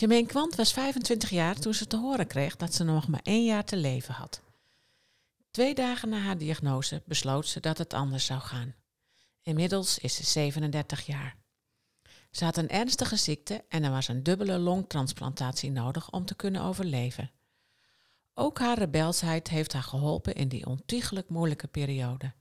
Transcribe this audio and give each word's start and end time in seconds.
Jermaine 0.00 0.26
Kwant 0.26 0.54
was 0.54 0.72
25 0.72 1.30
jaar 1.30 1.58
toen 1.58 1.74
ze 1.74 1.86
te 1.86 1.96
horen 1.96 2.26
kreeg 2.26 2.56
dat 2.56 2.74
ze 2.74 2.84
nog 2.84 3.08
maar 3.08 3.20
één 3.22 3.44
jaar 3.44 3.64
te 3.64 3.76
leven 3.76 4.14
had. 4.14 4.42
Twee 5.50 5.74
dagen 5.74 6.08
na 6.08 6.18
haar 6.18 6.38
diagnose 6.38 7.02
besloot 7.06 7.46
ze 7.46 7.60
dat 7.60 7.78
het 7.78 7.94
anders 7.94 8.24
zou 8.24 8.40
gaan. 8.40 8.74
Inmiddels 9.42 9.98
is 9.98 10.14
ze 10.14 10.24
37 10.24 11.06
jaar. 11.06 11.36
Ze 12.30 12.44
had 12.44 12.56
een 12.56 12.68
ernstige 12.68 13.16
ziekte 13.16 13.64
en 13.68 13.84
er 13.84 13.90
was 13.90 14.08
een 14.08 14.22
dubbele 14.22 14.58
longtransplantatie 14.58 15.70
nodig 15.70 16.10
om 16.10 16.24
te 16.24 16.34
kunnen 16.34 16.62
overleven. 16.62 17.30
Ook 18.34 18.58
haar 18.58 18.78
rebelsheid 18.78 19.48
heeft 19.48 19.72
haar 19.72 19.82
geholpen 19.82 20.34
in 20.34 20.48
die 20.48 20.66
ontiegelijk 20.66 21.28
moeilijke 21.28 21.66
periode. 21.66 22.32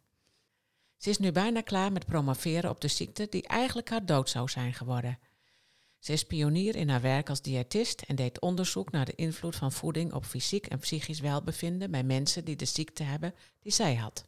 Ze 0.97 1.09
is 1.09 1.17
nu 1.17 1.31
bijna 1.31 1.61
klaar 1.61 1.91
met 1.91 2.05
promoveren 2.05 2.69
op 2.69 2.81
de 2.81 2.87
ziekte 2.87 3.27
die 3.29 3.47
eigenlijk 3.47 3.89
haar 3.89 4.05
dood 4.05 4.29
zou 4.29 4.49
zijn 4.49 4.73
geworden. 4.73 5.19
Ze 5.99 6.11
is 6.13 6.23
pionier 6.23 6.75
in 6.75 6.89
haar 6.89 7.01
werk 7.01 7.29
als 7.29 7.41
diëtist 7.41 8.01
en 8.01 8.15
deed 8.15 8.41
onderzoek 8.41 8.91
naar 8.91 9.05
de 9.05 9.15
invloed 9.15 9.55
van 9.55 9.71
voeding 9.71 10.13
op 10.13 10.25
fysiek 10.25 10.65
en 10.67 10.79
psychisch 10.79 11.19
welbevinden 11.19 11.91
bij 11.91 12.03
mensen 12.03 12.45
die 12.45 12.55
de 12.55 12.65
ziekte 12.65 13.03
hebben 13.03 13.33
die 13.59 13.71
zij 13.71 13.95
had. 13.95 14.27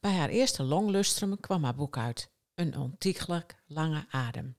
Bij 0.00 0.12
haar 0.12 0.28
eerste 0.28 0.62
longlustrum 0.62 1.40
kwam 1.40 1.64
haar 1.64 1.74
boek 1.74 1.98
uit, 1.98 2.30
Een 2.54 2.76
ontiegelijk 2.76 3.62
lange 3.66 4.06
adem. 4.08 4.56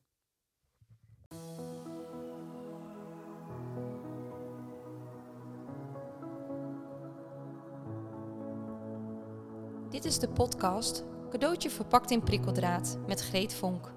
Dit 9.89 10.05
is 10.05 10.19
de 10.19 10.29
podcast 10.29 11.03
Cadeautje 11.29 11.69
verpakt 11.69 12.11
in 12.11 12.23
prikkeldraad 12.23 12.97
met 13.07 13.21
Greet 13.21 13.53
Vonk. 13.53 13.96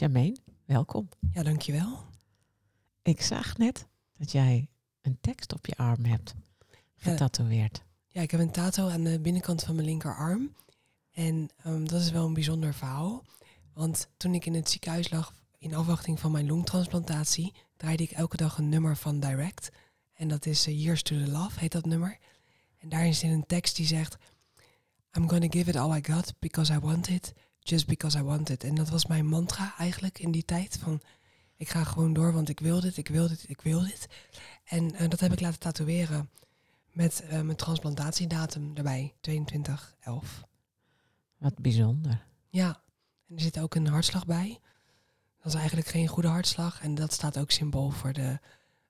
Jermaine, 0.00 0.36
welkom. 0.64 1.08
Ja, 1.32 1.42
dankjewel. 1.42 2.04
Ik 3.02 3.20
zag 3.20 3.58
net 3.58 3.86
dat 4.18 4.32
jij 4.32 4.68
een 5.00 5.18
tekst 5.20 5.52
op 5.52 5.66
je 5.66 5.76
arm 5.76 6.04
hebt 6.04 6.34
getatoeëerd. 6.96 7.82
Ja, 8.08 8.22
ik 8.22 8.30
heb 8.30 8.40
een 8.40 8.50
tato 8.50 8.88
aan 8.88 9.04
de 9.04 9.20
binnenkant 9.20 9.62
van 9.62 9.74
mijn 9.74 9.86
linkerarm. 9.86 10.54
En 11.10 11.48
um, 11.66 11.88
dat 11.88 12.00
is 12.00 12.10
wel 12.10 12.26
een 12.26 12.32
bijzonder 12.32 12.74
verhaal. 12.74 13.24
Want 13.72 14.08
toen 14.16 14.34
ik 14.34 14.46
in 14.46 14.54
het 14.54 14.70
ziekenhuis 14.70 15.10
lag 15.10 15.34
in 15.58 15.74
afwachting 15.74 16.20
van 16.20 16.32
mijn 16.32 16.46
longtransplantatie, 16.46 17.54
draaide 17.76 18.02
ik 18.02 18.10
elke 18.10 18.36
dag 18.36 18.58
een 18.58 18.68
nummer 18.68 18.96
van 18.96 19.20
Direct. 19.20 19.70
En 20.12 20.28
dat 20.28 20.46
is 20.46 20.68
uh, 20.68 20.82
Years 20.82 21.02
to 21.02 21.24
the 21.24 21.30
Love, 21.30 21.60
heet 21.60 21.72
dat 21.72 21.86
nummer. 21.86 22.18
En 22.78 22.88
daarin 22.88 23.14
zit 23.14 23.30
een 23.30 23.46
tekst 23.46 23.76
die 23.76 23.86
zegt... 23.86 24.16
I'm 25.16 25.28
gonna 25.28 25.48
give 25.50 25.70
it 25.70 25.76
all 25.76 25.96
I 25.96 26.00
got 26.02 26.34
because 26.38 26.72
I 26.72 26.78
want 26.78 27.08
it 27.08 27.32
just 27.62 27.86
because 27.86 28.18
I 28.18 28.22
want 28.22 28.48
it. 28.48 28.64
En 28.64 28.74
dat 28.74 28.88
was 28.88 29.06
mijn 29.06 29.26
mantra 29.26 29.74
eigenlijk 29.78 30.18
in 30.18 30.30
die 30.30 30.44
tijd. 30.44 30.78
Van 30.82 31.00
ik 31.56 31.68
ga 31.68 31.84
gewoon 31.84 32.12
door, 32.12 32.32
want 32.32 32.48
ik 32.48 32.60
wil 32.60 32.80
dit, 32.80 32.96
ik 32.96 33.08
wil 33.08 33.28
dit, 33.28 33.44
ik 33.48 33.60
wil 33.60 33.80
dit. 33.80 34.08
En 34.64 35.02
uh, 35.02 35.08
dat 35.08 35.20
heb 35.20 35.32
ik 35.32 35.40
laten 35.40 35.58
tatoeëren 35.58 36.30
met 36.92 37.22
uh, 37.24 37.40
mijn 37.40 37.56
transplantatiedatum 37.56 38.70
erbij, 38.74 39.14
2211. 39.20 40.44
Wat 41.38 41.58
bijzonder. 41.58 42.26
Ja, 42.48 42.80
en 43.26 43.34
er 43.34 43.40
zit 43.40 43.58
ook 43.58 43.74
een 43.74 43.86
hartslag 43.86 44.26
bij. 44.26 44.58
Dat 45.42 45.52
is 45.52 45.58
eigenlijk 45.58 45.88
geen 45.88 46.06
goede 46.06 46.28
hartslag. 46.28 46.82
En 46.82 46.94
dat 46.94 47.12
staat 47.12 47.38
ook 47.38 47.50
symbool 47.50 47.90
voor 47.90 48.12
de 48.12 48.38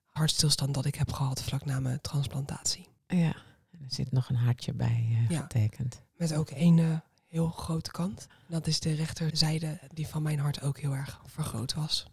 hartstilstand 0.05 0.73
dat 0.73 0.85
ik 0.85 0.95
heb 0.95 1.11
gehad 1.11 1.43
vlak 1.43 1.65
na 1.65 1.79
mijn 1.79 2.01
transplantatie. 2.01 2.87
Ja, 3.07 3.35
en 3.71 3.79
er 3.83 3.93
zit 3.93 4.11
nog 4.11 4.29
een 4.29 4.35
hartje 4.35 4.73
bij 4.73 5.07
uh, 5.09 5.29
ja, 5.29 5.41
getekend. 5.41 6.01
Met 6.15 6.33
ook 6.33 6.49
één 6.49 7.03
heel 7.31 7.49
grote 7.49 7.91
kant. 7.91 8.27
Dat 8.47 8.67
is 8.67 8.79
de 8.79 8.93
rechterzijde 8.93 9.79
die 9.93 10.07
van 10.07 10.21
mijn 10.21 10.39
hart 10.39 10.61
ook 10.61 10.79
heel 10.79 10.95
erg 10.95 11.21
vergroot 11.25 11.73
was. 11.73 12.05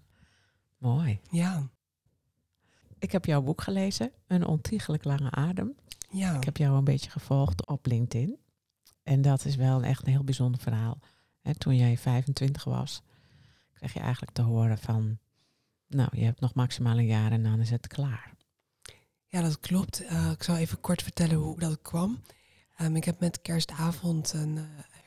Mooi. 0.77 1.21
Ja. 1.31 1.69
Ik 2.99 3.12
heb 3.12 3.25
jouw 3.25 3.43
boek 3.43 3.61
gelezen, 3.61 4.12
Een 4.27 4.47
ontiegelijk 4.47 5.05
lange 5.05 5.31
adem. 5.31 5.75
Ja. 6.11 6.37
Ik 6.37 6.45
heb 6.45 6.56
jou 6.56 6.77
een 6.77 6.84
beetje 6.84 7.11
gevolgd 7.11 7.67
op 7.67 7.87
LinkedIn. 7.87 8.39
En 9.03 9.23
dat 9.23 9.45
is 9.45 9.56
wel 9.56 9.77
een 9.77 9.84
echt 9.84 10.06
een 10.06 10.12
heel 10.12 10.25
bijzonder 10.25 10.61
verhaal. 10.61 10.99
toen 11.59 11.77
jij 11.77 11.99
25 11.99 12.65
was, 12.65 13.03
kreeg 13.73 13.93
je 13.93 14.00
eigenlijk 14.00 14.33
te 14.33 14.43
horen 14.43 14.79
van... 14.79 15.19
Nou, 15.87 16.09
je 16.12 16.25
hebt 16.25 16.41
nog 16.41 16.55
maximaal 16.55 16.99
een 16.99 17.06
jaar 17.06 17.33
en 17.33 17.43
dan 17.43 17.61
is 17.61 17.71
het 17.71 17.87
klaar. 17.87 18.35
Ja, 19.27 19.43
dat 19.43 19.61
klopt. 19.61 20.03
Uh, 20.03 20.31
ik 20.31 20.43
zal 20.43 20.56
even 20.56 20.81
kort 20.81 21.03
vertellen 21.03 21.37
hoe 21.37 21.59
dat 21.59 21.83
kwam. 21.83 22.23
Um, 22.81 22.97
ik 22.97 23.05
heb 23.05 23.21
met 23.21 23.41
kerstavond 23.43 24.33
een 24.33 24.59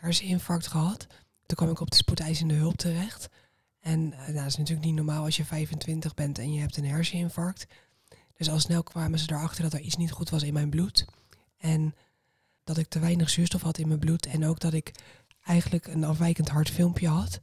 herseninfarct 0.01 0.67
gehad. 0.67 1.07
Toen 1.45 1.57
kwam 1.57 1.69
ik 1.69 1.79
op 1.79 1.89
de 1.89 1.95
spoedeisende 1.95 2.53
hulp 2.53 2.75
terecht. 2.75 3.29
En 3.79 3.99
uh, 3.99 4.17
nou, 4.17 4.33
dat 4.33 4.45
is 4.45 4.57
natuurlijk 4.57 4.85
niet 4.85 4.95
normaal 4.95 5.23
als 5.23 5.37
je 5.37 5.45
25 5.45 6.13
bent 6.13 6.37
en 6.39 6.53
je 6.53 6.59
hebt 6.59 6.77
een 6.77 6.85
herseninfarct. 6.85 7.67
Dus 8.37 8.49
al 8.49 8.59
snel 8.59 8.83
kwamen 8.83 9.19
ze 9.19 9.31
erachter 9.31 9.63
dat 9.63 9.73
er 9.73 9.79
iets 9.79 9.95
niet 9.95 10.11
goed 10.11 10.29
was 10.29 10.43
in 10.43 10.53
mijn 10.53 10.69
bloed. 10.69 11.05
En 11.57 11.95
dat 12.63 12.77
ik 12.77 12.87
te 12.87 12.99
weinig 12.99 13.29
zuurstof 13.29 13.61
had 13.61 13.77
in 13.77 13.87
mijn 13.87 13.99
bloed. 13.99 14.25
En 14.25 14.45
ook 14.45 14.59
dat 14.59 14.73
ik 14.73 14.91
eigenlijk 15.43 15.87
een 15.87 16.03
afwijkend 16.03 16.49
hartfilmpje 16.49 17.07
had. 17.07 17.39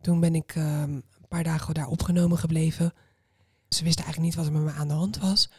Toen 0.00 0.20
ben 0.20 0.34
ik 0.34 0.54
um, 0.54 0.64
een 0.64 1.28
paar 1.28 1.44
dagen 1.44 1.74
daar 1.74 1.86
opgenomen 1.86 2.38
gebleven. 2.38 2.92
Ze 3.68 3.84
wisten 3.84 4.04
eigenlijk 4.04 4.34
niet 4.34 4.34
wat 4.34 4.46
er 4.46 4.60
met 4.60 4.74
me 4.74 4.80
aan 4.80 4.88
de 4.88 4.94
hand 4.94 5.18
was. 5.18 5.50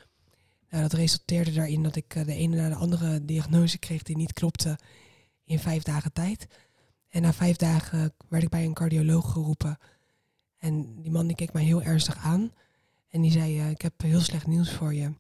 Nou, 0.70 0.84
dat 0.84 0.94
resulteerde 0.94 1.54
daarin 1.54 1.84
dat 1.84 1.96
ik 1.96 2.16
uh, 2.16 2.26
de 2.26 2.36
ene 2.36 2.56
na 2.56 2.70
de 2.70 2.76
andere 2.76 3.26
diagnose 3.26 3.78
kreeg 3.78 4.04
die 4.04 4.18
niet 4.18 4.34
klopte 4.34 4.78
in 5.54 5.60
vijf 5.60 5.84
dagen 5.84 6.14
tijd. 6.14 6.48
En 7.10 7.22
na 7.22 7.34
vijf 7.34 7.56
dagen 7.56 8.14
werd 8.28 8.44
ik 8.44 8.50
bij 8.50 8.66
een 8.66 8.74
cardioloog 8.74 9.32
geroepen. 9.32 9.78
En 10.58 11.02
die 11.02 11.12
man 11.12 11.28
die 11.28 11.36
keek 11.36 11.54
mij 11.54 11.64
heel 11.64 11.82
ernstig 11.82 12.18
aan. 12.18 12.52
En 13.10 13.22
die 13.22 13.32
zei, 13.32 13.60
uh, 13.60 13.70
ik 13.70 13.82
heb 13.82 14.02
heel 14.02 14.20
slecht 14.20 14.48
nieuws 14.48 14.72
voor 14.72 14.94
je. 14.94 15.14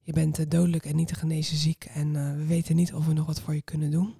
Je 0.00 0.12
bent 0.12 0.38
uh, 0.38 0.46
dodelijk 0.48 0.84
en 0.84 0.96
niet 0.96 1.08
te 1.08 1.14
genezen 1.14 1.56
ziek. 1.56 1.84
En 1.84 2.14
uh, 2.14 2.32
we 2.32 2.44
weten 2.46 2.76
niet 2.76 2.94
of 2.94 3.06
we 3.06 3.12
nog 3.12 3.26
wat 3.26 3.40
voor 3.40 3.54
je 3.54 3.62
kunnen 3.62 3.90
doen. 3.90 4.14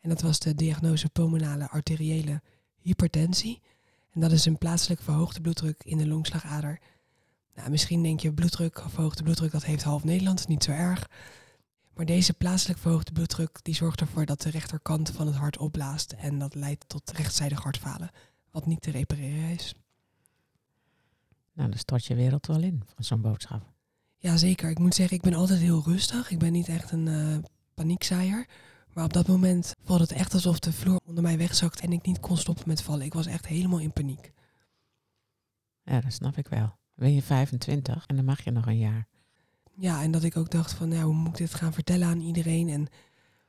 En 0.00 0.08
dat 0.08 0.20
was 0.20 0.38
de 0.38 0.54
diagnose 0.54 1.08
pulmonale 1.08 1.68
arteriële 1.68 2.42
hypertensie. 2.80 3.60
En 4.12 4.20
dat 4.20 4.32
is 4.32 4.44
een 4.44 4.58
plaatselijk 4.58 5.02
verhoogde 5.02 5.40
bloeddruk 5.40 5.82
in 5.84 5.98
de 5.98 6.06
longslagader. 6.06 6.80
Nou, 7.54 7.70
misschien 7.70 8.02
denk 8.02 8.20
je 8.20 8.32
bloeddruk, 8.32 8.82
verhoogde 8.86 9.22
bloeddruk, 9.22 9.52
dat 9.52 9.64
heeft 9.64 9.82
half 9.82 10.04
Nederland, 10.04 10.48
niet 10.48 10.64
zo 10.64 10.70
erg. 10.70 11.08
Maar 11.98 12.06
deze 12.06 12.34
plaatselijk 12.34 12.78
verhoogde 12.78 13.12
bloeddruk 13.12 13.58
die 13.62 13.74
zorgt 13.74 14.00
ervoor 14.00 14.26
dat 14.26 14.40
de 14.40 14.50
rechterkant 14.50 15.10
van 15.10 15.26
het 15.26 15.36
hart 15.36 15.56
opblaast 15.56 16.12
en 16.12 16.38
dat 16.38 16.54
leidt 16.54 16.88
tot 16.88 17.10
rechtszijdig 17.10 17.62
hartfalen, 17.62 18.10
wat 18.50 18.66
niet 18.66 18.80
te 18.80 18.90
repareren 18.90 19.50
is. 19.50 19.74
Nou, 21.52 21.70
dan 21.70 21.78
stort 21.78 22.06
je 22.06 22.14
wereld 22.14 22.46
wel 22.46 22.62
in 22.62 22.82
van 22.94 23.04
zo'n 23.04 23.20
boodschap. 23.20 23.72
Ja, 24.18 24.36
zeker. 24.36 24.70
Ik 24.70 24.78
moet 24.78 24.94
zeggen, 24.94 25.16
ik 25.16 25.22
ben 25.22 25.34
altijd 25.34 25.58
heel 25.58 25.82
rustig. 25.84 26.30
Ik 26.30 26.38
ben 26.38 26.52
niet 26.52 26.68
echt 26.68 26.90
een 26.90 27.06
uh, 27.06 27.36
paniekzaaier. 27.74 28.46
Maar 28.92 29.04
op 29.04 29.12
dat 29.12 29.26
moment 29.26 29.74
voelde 29.84 30.02
het 30.02 30.12
echt 30.12 30.34
alsof 30.34 30.58
de 30.58 30.72
vloer 30.72 31.00
onder 31.04 31.22
mij 31.22 31.38
wegzakt 31.38 31.80
en 31.80 31.92
ik 31.92 32.06
niet 32.06 32.20
kon 32.20 32.36
stoppen 32.36 32.64
met 32.66 32.82
vallen. 32.82 33.06
Ik 33.06 33.14
was 33.14 33.26
echt 33.26 33.46
helemaal 33.46 33.80
in 33.80 33.92
paniek. 33.92 34.32
Ja, 35.82 36.00
dat 36.00 36.12
snap 36.12 36.36
ik 36.36 36.48
wel. 36.48 36.78
Ben 36.94 37.14
je 37.14 37.22
25 37.22 38.06
en 38.06 38.16
dan 38.16 38.24
mag 38.24 38.44
je 38.44 38.50
nog 38.50 38.66
een 38.66 38.78
jaar. 38.78 39.06
Ja, 39.80 40.02
en 40.02 40.10
dat 40.10 40.22
ik 40.22 40.36
ook 40.36 40.50
dacht 40.50 40.72
van, 40.72 40.88
nou, 40.88 41.02
hoe 41.02 41.14
moet 41.14 41.28
ik 41.28 41.36
dit 41.36 41.54
gaan 41.54 41.72
vertellen 41.72 42.08
aan 42.08 42.20
iedereen? 42.20 42.68
En 42.68 42.86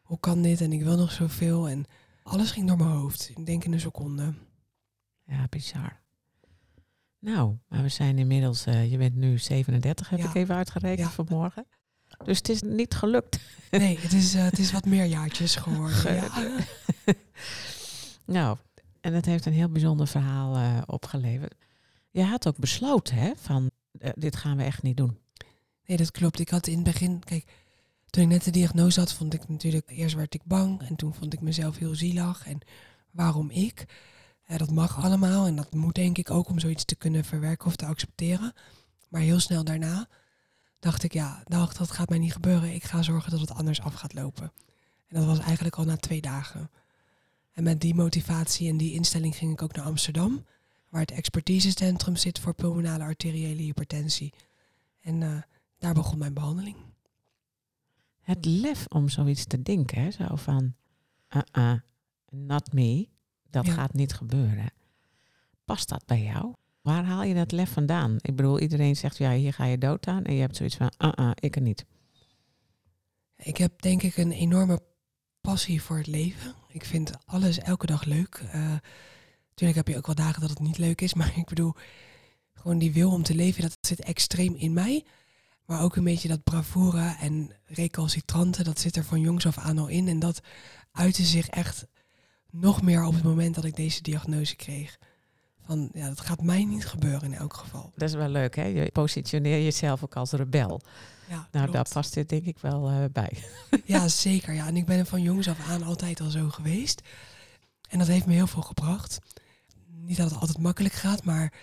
hoe 0.01 0.19
kan 0.19 0.41
dit? 0.41 0.61
En 0.61 0.73
ik 0.73 0.83
wil 0.83 0.97
nog 0.97 1.11
zoveel. 1.11 1.69
En 1.69 1.85
alles 2.23 2.51
ging 2.51 2.67
door 2.67 2.77
mijn 2.77 2.89
hoofd. 2.89 3.29
Ik 3.37 3.45
denk 3.45 3.63
in 3.63 3.73
een 3.73 3.79
seconde. 3.79 4.33
Ja, 5.25 5.45
bizar. 5.49 5.99
Nou, 7.19 7.55
maar 7.67 7.81
we 7.81 7.89
zijn 7.89 8.17
inmiddels, 8.17 8.67
uh, 8.67 8.91
je 8.91 8.97
bent 8.97 9.15
nu 9.15 9.37
37, 9.37 10.09
heb 10.09 10.19
Ja. 10.19 10.27
ik 10.29 10.35
even 10.35 10.55
uitgerekend 10.55 11.07
Ja. 11.07 11.13
vanmorgen. 11.13 11.65
Dus 12.25 12.37
het 12.37 12.49
is 12.49 12.61
niet 12.61 12.93
gelukt. 12.95 13.39
Nee, 13.71 13.99
het 13.99 14.13
is, 14.13 14.35
uh, 14.35 14.43
het 14.43 14.59
is 14.59 14.71
wat 14.71 14.85
meer 14.85 15.05
jaartjes 15.05 15.55
geworden. 15.55 16.13
Ja. 16.13 16.51
Nou, 18.25 18.57
en 19.01 19.13
het 19.13 19.25
heeft 19.25 19.45
een 19.45 19.53
heel 19.53 19.69
bijzonder 19.69 20.07
verhaal 20.07 20.55
uh, 20.55 20.81
opgeleverd. 20.85 21.53
Je 22.09 22.23
had 22.23 22.47
ook 22.47 22.57
besloten, 22.57 23.15
hè, 23.15 23.31
van 23.35 23.71
dit 24.13 24.35
gaan 24.35 24.57
we 24.57 24.63
echt 24.63 24.83
niet 24.83 24.97
doen. 24.97 25.17
Nee, 25.89 25.97
dat 25.97 26.11
klopt. 26.11 26.39
Ik 26.39 26.49
had 26.49 26.67
in 26.67 26.75
het 26.75 26.83
begin, 26.83 27.23
kijk, 27.23 27.45
toen 28.09 28.23
ik 28.23 28.29
net 28.29 28.43
de 28.43 28.51
diagnose 28.51 28.99
had, 28.99 29.13
vond 29.13 29.33
ik 29.33 29.47
natuurlijk, 29.47 29.89
eerst 29.89 30.15
werd 30.15 30.33
ik 30.33 30.43
bang 30.43 30.81
en 30.81 30.95
toen 30.95 31.13
vond 31.13 31.33
ik 31.33 31.41
mezelf 31.41 31.77
heel 31.77 31.95
zielig. 31.95 32.47
En 32.47 32.59
waarom 33.11 33.49
ik. 33.49 33.85
Dat 34.57 34.71
mag 34.71 35.03
allemaal 35.03 35.45
en 35.45 35.55
dat 35.55 35.73
moet 35.73 35.95
denk 35.95 36.17
ik 36.17 36.31
ook 36.31 36.49
om 36.49 36.59
zoiets 36.59 36.85
te 36.85 36.95
kunnen 36.95 37.25
verwerken 37.25 37.67
of 37.67 37.75
te 37.75 37.85
accepteren. 37.85 38.53
Maar 39.07 39.21
heel 39.21 39.39
snel 39.39 39.63
daarna 39.63 40.07
dacht 40.79 41.03
ik, 41.03 41.13
ja, 41.13 41.43
dacht, 41.45 41.77
dat 41.77 41.91
gaat 41.91 42.09
mij 42.09 42.19
niet 42.19 42.33
gebeuren. 42.33 42.73
Ik 42.73 42.83
ga 42.83 43.01
zorgen 43.01 43.31
dat 43.31 43.39
het 43.39 43.51
anders 43.51 43.81
af 43.81 43.93
gaat 43.93 44.13
lopen. 44.13 44.51
En 45.07 45.15
dat 45.15 45.25
was 45.25 45.39
eigenlijk 45.39 45.75
al 45.75 45.85
na 45.85 45.97
twee 45.97 46.21
dagen. 46.21 46.71
En 47.51 47.63
met 47.63 47.81
die 47.81 47.95
motivatie 47.95 48.69
en 48.69 48.77
die 48.77 48.93
instelling 48.93 49.35
ging 49.35 49.51
ik 49.51 49.61
ook 49.61 49.75
naar 49.75 49.85
Amsterdam, 49.85 50.45
waar 50.89 51.01
het 51.01 51.11
expertisecentrum 51.11 52.15
zit 52.15 52.39
voor 52.39 52.53
pulmonale 52.53 53.03
arteriële 53.03 53.61
hypertensie. 53.61 54.33
En 55.01 55.23
eh, 55.23 55.41
daar 55.79 55.93
begon 55.93 56.17
mijn 56.17 56.33
behandeling. 56.33 56.75
Het 58.21 58.45
lef 58.45 58.85
om 58.87 59.09
zoiets 59.09 59.45
te 59.45 59.61
denken, 59.61 60.01
hè? 60.01 60.11
zo 60.11 60.35
van, 60.35 60.73
uh-uh, 61.29 61.73
not 62.29 62.73
me, 62.73 63.07
dat 63.49 63.65
Ja. 63.65 63.73
gaat 63.73 63.93
niet 63.93 64.13
gebeuren. 64.13 64.71
Past 65.65 65.89
dat 65.89 66.05
bij 66.05 66.23
jou? 66.23 66.53
Waar 66.81 67.03
haal 67.05 67.23
je 67.23 67.33
dat 67.33 67.51
lef 67.51 67.71
vandaan? 67.71 68.15
Ik 68.17 68.35
bedoel, 68.35 68.59
iedereen 68.59 68.95
zegt, 68.95 69.17
ja, 69.17 69.31
hier 69.31 69.53
ga 69.53 69.65
je 69.65 69.77
dood 69.77 70.07
aan. 70.07 70.23
En 70.23 70.33
je 70.33 70.41
hebt 70.41 70.55
zoiets 70.55 70.75
van, 70.75 70.91
uh-uh, 70.97 71.31
ik 71.33 71.55
er 71.55 71.61
niet. 71.61 71.85
Ik 73.35 73.57
heb 73.57 73.81
denk 73.81 74.03
ik 74.03 74.17
een 74.17 74.31
enorme 74.31 74.81
passie 75.41 75.81
voor 75.81 75.97
het 75.97 76.07
leven. 76.07 76.53
Ik 76.67 76.85
vind 76.85 77.11
alles 77.25 77.59
elke 77.59 77.85
dag 77.85 78.03
leuk. 78.03 78.35
Eh 78.51 78.75
natuurlijk 79.49 79.87
heb 79.87 79.87
je 79.87 79.97
ook 79.97 80.05
wel 80.05 80.25
dagen 80.25 80.41
dat 80.41 80.49
het 80.49 80.59
niet 80.59 80.77
leuk 80.77 81.01
is, 81.01 81.13
maar 81.19 81.37
ik 81.37 81.45
bedoel, 81.45 81.73
gewoon 82.53 82.77
die 82.77 82.93
wil 82.93 83.11
om 83.11 83.23
te 83.23 83.35
leven, 83.35 83.61
dat 83.61 83.77
zit 83.81 83.99
extreem 83.99 84.55
in 84.55 84.73
mij. 84.73 85.05
Maar 85.69 85.81
ook 85.81 85.95
een 85.95 86.03
beetje 86.03 86.27
dat 86.27 86.43
bravoure 86.43 87.15
en 87.19 87.51
recalcitrante, 87.65 88.63
dat 88.63 88.79
zit 88.79 88.95
er 88.95 89.03
van 89.03 89.19
jongs 89.19 89.45
af 89.45 89.57
aan 89.57 89.77
al 89.77 89.87
in. 89.87 90.07
En 90.07 90.19
dat 90.19 90.41
uitte 90.91 91.23
zich 91.23 91.47
echt 91.47 91.85
nog 92.51 92.81
meer 92.81 93.03
op 93.03 93.13
het 93.13 93.23
moment 93.23 93.55
dat 93.55 93.63
ik 93.63 93.75
deze 93.75 94.01
diagnose 94.01 94.55
kreeg. 94.55 94.97
Van, 95.65 95.89
ja, 95.93 96.07
dat 96.07 96.19
gaat 96.19 96.41
mij 96.41 96.63
niet 96.63 96.85
gebeuren 96.85 97.31
in 97.31 97.37
elk 97.37 97.53
geval. 97.53 97.91
Dat 97.95 98.09
is 98.09 98.15
wel 98.15 98.29
leuk, 98.29 98.55
hè? 98.55 98.63
Je 98.63 98.91
positioneer 98.91 99.63
jezelf 99.63 100.03
ook 100.03 100.15
als 100.15 100.31
rebel. 100.31 100.81
Ja, 101.27 101.35
Nou, 101.35 101.47
klopt. 101.51 101.71
daar 101.73 101.93
past 101.93 102.13
dit 102.13 102.29
denk 102.29 102.45
ik 102.45 102.59
wel 102.59 102.89
eh, 102.89 103.03
bij. 103.11 103.43
Ja, 103.85 104.07
zeker. 104.07 104.53
Ja. 104.53 104.67
En 104.67 104.77
ik 104.77 104.85
ben 104.85 104.97
er 104.97 105.05
van 105.05 105.21
jongs 105.21 105.47
af 105.47 105.67
aan 105.69 105.83
altijd 105.83 106.21
al 106.21 106.29
zo 106.29 106.49
geweest. 106.49 107.01
En 107.89 107.99
dat 107.99 108.07
heeft 108.07 108.25
me 108.25 108.33
heel 108.33 108.47
veel 108.47 108.61
gebracht. 108.61 109.19
Niet 109.87 110.17
dat 110.17 110.29
het 110.31 110.39
altijd 110.39 110.57
makkelijk 110.57 110.93
gaat, 110.93 111.23
maar 111.23 111.53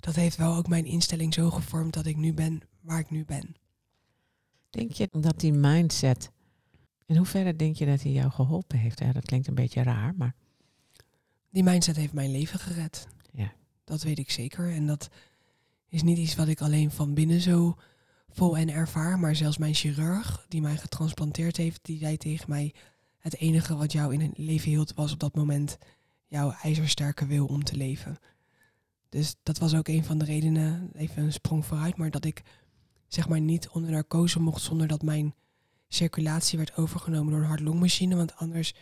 dat 0.00 0.14
heeft 0.14 0.36
wel 0.36 0.54
ook 0.56 0.68
mijn 0.68 0.84
instelling 0.84 1.34
zo 1.34 1.50
gevormd 1.50 1.94
dat 1.94 2.06
ik 2.06 2.16
nu 2.16 2.32
ben 2.34 2.62
waar 2.86 2.98
ik 2.98 3.10
nu 3.10 3.24
ben. 3.24 3.56
Denk 4.70 4.92
je 4.92 5.08
dat 5.12 5.40
die 5.40 5.52
mindset, 5.52 6.30
in 7.06 7.16
hoeverre 7.16 7.56
denk 7.56 7.76
je 7.76 7.86
dat 7.86 8.02
hij 8.02 8.12
jou 8.12 8.30
geholpen 8.30 8.78
heeft? 8.78 8.98
Ja, 8.98 9.12
dat 9.12 9.24
klinkt 9.24 9.46
een 9.46 9.54
beetje 9.54 9.82
raar, 9.82 10.14
maar 10.16 10.34
Die 11.50 11.62
mindset 11.64 11.96
heeft 11.96 12.12
mijn 12.12 12.30
leven 12.30 12.58
gered. 12.58 13.06
Ja. 13.32 13.52
Dat 13.84 14.02
weet 14.02 14.18
ik 14.18 14.30
zeker. 14.30 14.72
En 14.72 14.86
dat 14.86 15.08
is 15.88 16.02
niet 16.02 16.18
iets 16.18 16.34
wat 16.34 16.48
ik 16.48 16.60
alleen 16.60 16.90
van 16.90 17.14
binnen 17.14 17.40
zo 17.40 17.76
vol 18.28 18.56
en 18.56 18.68
ervaar. 18.68 19.18
Maar 19.18 19.36
zelfs 19.36 19.58
mijn 19.58 19.74
chirurg, 19.74 20.46
die 20.48 20.60
mij 20.60 20.76
getransplanteerd 20.76 21.56
heeft, 21.56 21.80
die 21.82 21.98
zei 21.98 22.16
tegen 22.16 22.50
mij... 22.50 22.74
Het 23.18 23.36
enige 23.36 23.76
wat 23.76 23.92
jou 23.92 24.12
in 24.12 24.20
het 24.20 24.38
leven 24.38 24.70
hield, 24.70 24.94
was 24.94 25.12
op 25.12 25.18
dat 25.18 25.34
moment 25.34 25.78
jouw 26.26 26.50
ijzersterke 26.62 27.26
wil 27.26 27.46
om 27.46 27.64
te 27.64 27.76
leven. 27.76 28.18
Dus 29.08 29.34
dat 29.42 29.58
was 29.58 29.74
ook 29.74 29.88
een 29.88 30.04
van 30.04 30.18
de 30.18 30.24
redenen, 30.24 30.90
even 30.94 31.22
een 31.22 31.32
sprong 31.32 31.64
vooruit, 31.64 31.96
maar 31.96 32.10
dat 32.10 32.24
ik 32.24 32.42
zeg 33.08 33.28
maar 33.28 33.40
niet 33.40 33.68
onder 33.68 33.90
narcose 33.90 34.40
mocht 34.40 34.62
zonder 34.62 34.86
dat 34.86 35.02
mijn 35.02 35.34
circulatie 35.88 36.58
werd 36.58 36.76
overgenomen 36.76 37.32
door 37.32 37.40
een 37.40 37.48
hart-longmachine. 37.48 38.16
Want 38.16 38.36
anders 38.36 38.74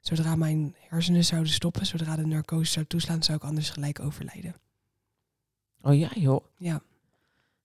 Zodra 0.00 0.36
mijn 0.36 0.74
hersenen 0.78 1.24
zouden 1.24 1.52
stoppen, 1.52 1.86
zodra 1.86 2.16
de 2.16 2.26
narcose 2.26 2.72
zou 2.72 2.86
toeslaan, 2.86 3.22
zou 3.22 3.38
ik 3.38 3.44
anders 3.44 3.70
gelijk 3.70 4.00
overlijden. 4.00 4.54
oh 5.82 5.98
ja 5.98 6.10
joh, 6.14 6.44
Ja, 6.56 6.82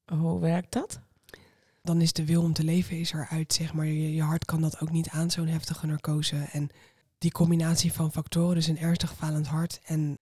hoe 0.06 0.40
werkt 0.40 0.72
dat? 0.72 1.00
dan 1.82 2.02
is 2.02 2.14
de 2.14 2.26
wil 2.26 2.42
om 2.42 2.54
te 2.54 2.64
leven 2.64 3.00
is 3.00 3.12
eruit, 3.12 3.54
zeg 3.54 3.74
maar. 3.74 3.86
Je, 3.86 4.14
je 4.14 4.22
hart 4.22 4.46
kan 4.46 4.62
dat 4.62 4.82
ook 4.82 4.92
niet 4.92 5.10
aan, 5.10 5.32
zo'n 5.32 5.48
heftige 5.48 5.86
narcose. 5.86 6.36
En 6.36 6.70
die 7.18 7.32
combinatie 7.32 7.94
van 7.94 8.12
factoren, 8.12 8.56
dus 8.56 8.68
een 8.68 8.78
ernstig 8.78 9.16
falend 9.16 9.48
hart, 9.48 9.80
en 9.84 10.18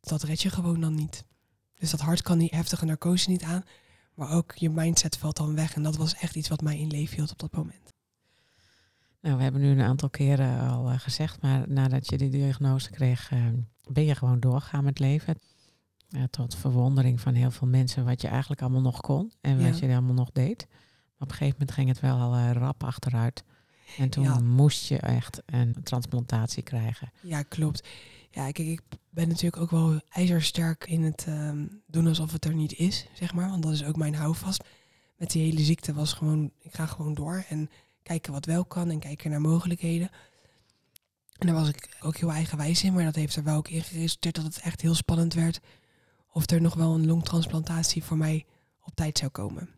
dat 0.00 0.22
red 0.22 0.42
je 0.42 0.50
gewoon 0.50 0.80
dan 0.80 0.94
niet. 0.94 1.24
Dus 1.78 1.90
dat 1.90 2.00
hart 2.00 2.22
kan 2.22 2.38
die 2.38 2.54
heftige 2.54 2.84
narcose 2.84 3.30
niet 3.30 3.42
aan, 3.42 3.64
maar 4.20 4.32
ook 4.36 4.52
je 4.54 4.70
mindset 4.70 5.16
valt 5.16 5.36
dan 5.36 5.54
weg. 5.54 5.74
En 5.74 5.82
dat 5.82 5.96
was 5.96 6.14
echt 6.14 6.36
iets 6.36 6.48
wat 6.48 6.60
mij 6.60 6.78
in 6.78 6.88
leven 6.90 7.16
hield 7.16 7.30
op 7.32 7.38
dat 7.38 7.52
moment. 7.52 7.92
Nou, 9.20 9.36
we 9.36 9.42
hebben 9.42 9.60
nu 9.60 9.68
een 9.70 9.80
aantal 9.80 10.10
keren 10.10 10.60
al 10.68 10.90
eh, 10.90 10.98
gezegd, 10.98 11.42
maar 11.42 11.64
nadat 11.68 12.08
je 12.10 12.18
die 12.18 12.30
diagnose 12.30 12.90
kreeg, 12.90 13.30
eh, 13.30 13.44
ben 13.88 14.04
je 14.04 14.14
gewoon 14.14 14.40
doorgegaan 14.40 14.84
met 14.84 14.98
leven. 14.98 15.38
Ja, 16.08 16.26
tot 16.30 16.54
verwondering 16.56 17.20
van 17.20 17.34
heel 17.34 17.50
veel 17.50 17.68
mensen 17.68 18.04
wat 18.04 18.20
je 18.20 18.28
eigenlijk 18.28 18.60
allemaal 18.62 18.80
nog 18.80 19.00
kon 19.00 19.32
en 19.40 19.62
wat 19.64 19.78
Ja. 19.78 19.86
je 19.86 19.92
allemaal 19.92 20.14
nog 20.14 20.30
deed. 20.32 20.66
Maar 20.68 21.28
op 21.28 21.30
een 21.30 21.36
gegeven 21.36 21.52
moment 21.58 21.72
ging 21.72 21.88
het 21.88 22.00
wel 22.00 22.18
al 22.18 22.34
eh, 22.34 22.50
rap 22.52 22.84
achteruit. 22.84 23.44
En 23.98 24.08
toen 24.10 24.24
Ja. 24.24 24.38
moest 24.40 24.88
je 24.88 24.98
echt 24.98 25.42
een 25.46 25.76
transplantatie 25.82 26.62
krijgen. 26.62 27.10
Ja, 27.20 27.42
klopt. 27.42 27.88
Ja, 28.30 28.50
kijk, 28.50 28.58
ik 28.68 28.82
ben 29.10 29.28
natuurlijk 29.28 29.62
ook 29.62 29.70
wel 29.70 30.00
ijzersterk 30.08 30.84
in 30.86 31.02
het 31.02 31.24
ehm, 31.28 31.66
doen 31.86 32.06
alsof 32.06 32.32
het 32.32 32.44
er 32.44 32.54
niet 32.54 32.72
is, 32.72 33.06
zeg 33.14 33.34
maar. 33.34 33.48
Want 33.48 33.62
dat 33.62 33.72
is 33.72 33.84
ook 33.84 33.96
mijn 33.96 34.14
houvast. 34.14 34.64
Met 35.16 35.30
die 35.30 35.42
hele 35.42 35.60
ziekte 35.62 35.92
was 35.92 36.12
gewoon, 36.12 36.52
ik 36.58 36.74
ga 36.74 36.86
gewoon 36.86 37.14
door 37.14 37.44
en 37.48 37.70
kijken 38.02 38.32
wat 38.32 38.44
wel 38.44 38.64
kan 38.64 38.90
en 38.90 38.98
kijken 38.98 39.30
naar 39.30 39.40
mogelijkheden. 39.40 40.10
En 41.38 41.46
daar 41.46 41.54
was 41.56 41.68
ik 41.68 41.96
ook 42.00 42.16
heel 42.16 42.30
eigenwijs 42.32 42.84
in, 42.84 42.92
maar 42.92 43.04
dat 43.04 43.14
heeft 43.14 43.36
er 43.36 43.44
wel 43.44 43.56
ook 43.56 43.68
in 43.68 43.82
geresulteerd 43.82 44.34
dat 44.34 44.44
het 44.44 44.60
echt 44.60 44.80
heel 44.80 44.94
spannend 44.94 45.34
werd 45.34 45.60
of 46.32 46.50
er 46.50 46.60
nog 46.60 46.74
wel 46.74 46.94
een 46.94 47.06
longtransplantatie 47.06 48.04
voor 48.04 48.16
mij 48.16 48.46
op 48.84 48.94
tijd 48.94 49.18
zou 49.18 49.30
komen. 49.30 49.68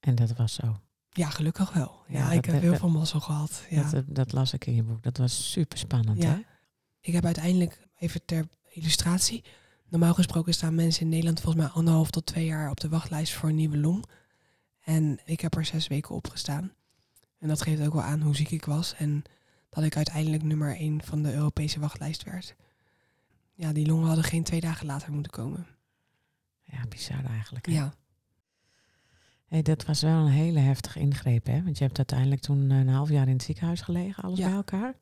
En 0.00 0.14
dat 0.14 0.32
was 0.36 0.54
zo. 0.54 0.80
Ja, 1.10 1.30
gelukkig 1.30 1.72
wel. 1.72 2.00
Ja, 2.08 2.18
Ja, 2.18 2.32
ik 2.32 2.44
dat- 2.44 2.52
heb 2.54 2.62
heel 2.62 2.76
veel 2.76 2.88
mazzel 2.90 3.20
gehad. 3.20 3.64
Ja. 3.70 3.90
Dat, 3.90 4.04
dat 4.08 4.32
las 4.32 4.52
ik 4.52 4.66
in 4.66 4.74
je 4.74 4.82
boek. 4.82 5.02
Dat 5.02 5.16
was 5.16 5.50
super 5.52 5.78
spannend, 5.78 6.22
Ja. 6.22 6.28
hè? 6.30 6.40
Ik 7.00 7.12
heb 7.12 7.24
uiteindelijk, 7.24 7.86
even 7.98 8.24
ter 8.24 8.48
illustratie, 8.68 9.44
normaal 9.88 10.14
gesproken 10.14 10.54
staan 10.54 10.74
mensen 10.74 11.02
in 11.02 11.08
Nederland 11.08 11.40
volgens 11.40 11.64
mij 11.64 11.72
anderhalf 11.72 12.10
tot 12.10 12.26
twee 12.26 12.44
jaar 12.44 12.70
op 12.70 12.80
de 12.80 12.88
wachtlijst 12.88 13.32
voor 13.32 13.48
een 13.48 13.54
nieuwe 13.54 13.78
long. 13.78 14.04
En 14.80 15.18
ik 15.24 15.40
heb 15.40 15.54
er 15.56 15.64
zes 15.64 15.86
weken 15.86 16.14
op 16.14 16.28
gestaan. 16.28 16.72
En 17.38 17.48
dat 17.48 17.62
geeft 17.62 17.86
ook 17.86 17.92
wel 17.92 18.02
aan 18.02 18.20
hoe 18.20 18.36
ziek 18.36 18.50
ik 18.50 18.64
was 18.64 18.94
en 18.94 19.22
dat 19.70 19.84
ik 19.84 19.96
uiteindelijk 19.96 20.42
nummer 20.42 20.76
één 20.76 21.02
van 21.02 21.22
de 21.22 21.32
Europese 21.34 21.80
wachtlijst 21.80 22.22
werd. 22.24 22.54
Ja, 23.54 23.72
die 23.72 23.86
longen 23.86 24.06
hadden 24.06 24.24
geen 24.24 24.42
twee 24.44 24.60
dagen 24.60 24.86
later 24.86 25.12
moeten 25.12 25.32
komen. 25.32 25.66
Ja, 26.62 26.86
bizar 26.88 27.24
eigenlijk. 27.24 27.66
hè? 27.66 27.72
Ja, 27.72 27.94
Hey, 29.46 29.62
dat 29.62 29.84
was 29.84 30.00
wel 30.00 30.16
een 30.26 30.32
hele 30.32 30.58
heftige 30.58 30.98
ingreep, 30.98 31.46
hè? 31.46 31.62
Want 31.62 31.78
je 31.78 31.84
hebt 31.84 31.96
uiteindelijk 31.96 32.40
toen 32.40 32.70
een 32.70 32.88
half 32.88 33.08
jaar 33.08 33.26
in 33.26 33.32
het 33.32 33.42
ziekenhuis 33.42 33.80
gelegen, 33.80 34.22
alles 34.22 34.38
Ja. 34.38 34.46
bij 34.46 34.54
elkaar. 34.56 34.94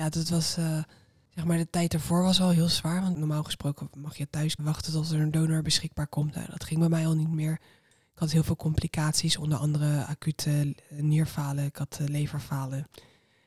Ja 0.00 0.08
dat 0.08 0.28
was, 0.28 0.56
eh, 0.56 0.82
zeg 1.28 1.44
maar, 1.44 1.56
de 1.56 1.70
tijd 1.70 1.94
ervoor 1.94 2.22
was 2.22 2.40
al 2.40 2.50
heel 2.50 2.68
zwaar. 2.68 3.02
Want 3.02 3.16
normaal 3.16 3.42
gesproken 3.42 3.90
mag 3.96 4.16
je 4.16 4.30
thuis 4.30 4.56
wachten 4.62 4.92
tot 4.92 5.10
er 5.10 5.20
een 5.20 5.30
donor 5.30 5.62
beschikbaar 5.62 6.06
komt. 6.06 6.34
Nou, 6.34 6.46
dat 6.50 6.64
ging 6.64 6.80
bij 6.80 6.88
mij 6.88 7.06
al 7.06 7.16
niet 7.16 7.30
meer. 7.30 7.52
Ik 8.12 8.18
had 8.18 8.30
heel 8.30 8.42
veel 8.42 8.56
complicaties, 8.56 9.36
onder 9.36 9.58
andere 9.58 10.04
acute 10.04 10.76
nierfalen, 10.88 11.64
ik 11.64 11.76
had 11.76 11.98
eh, 12.00 12.06
leverfalen. 12.06 12.78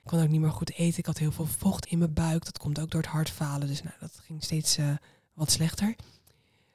Ik 0.04 0.10
kon 0.10 0.22
ook 0.22 0.30
niet 0.30 0.42
meer 0.42 0.52
goed 0.52 0.74
eten. 0.74 1.00
Ik 1.00 1.06
had 1.06 1.18
heel 1.18 1.32
veel 1.32 1.46
vocht 1.46 1.86
in 1.86 1.98
mijn 1.98 2.14
buik. 2.14 2.46
Dat 2.46 2.58
komt 2.58 2.80
ook 2.80 2.92
door 2.92 3.02
het 3.02 3.10
hartfalen. 3.10 3.68
Dus 3.68 3.84
nou, 3.84 3.96
dat 4.00 4.20
ging 4.24 4.44
steeds 4.44 4.78
eh, 4.78 4.90
wat 5.34 5.52
slechter. 5.52 5.96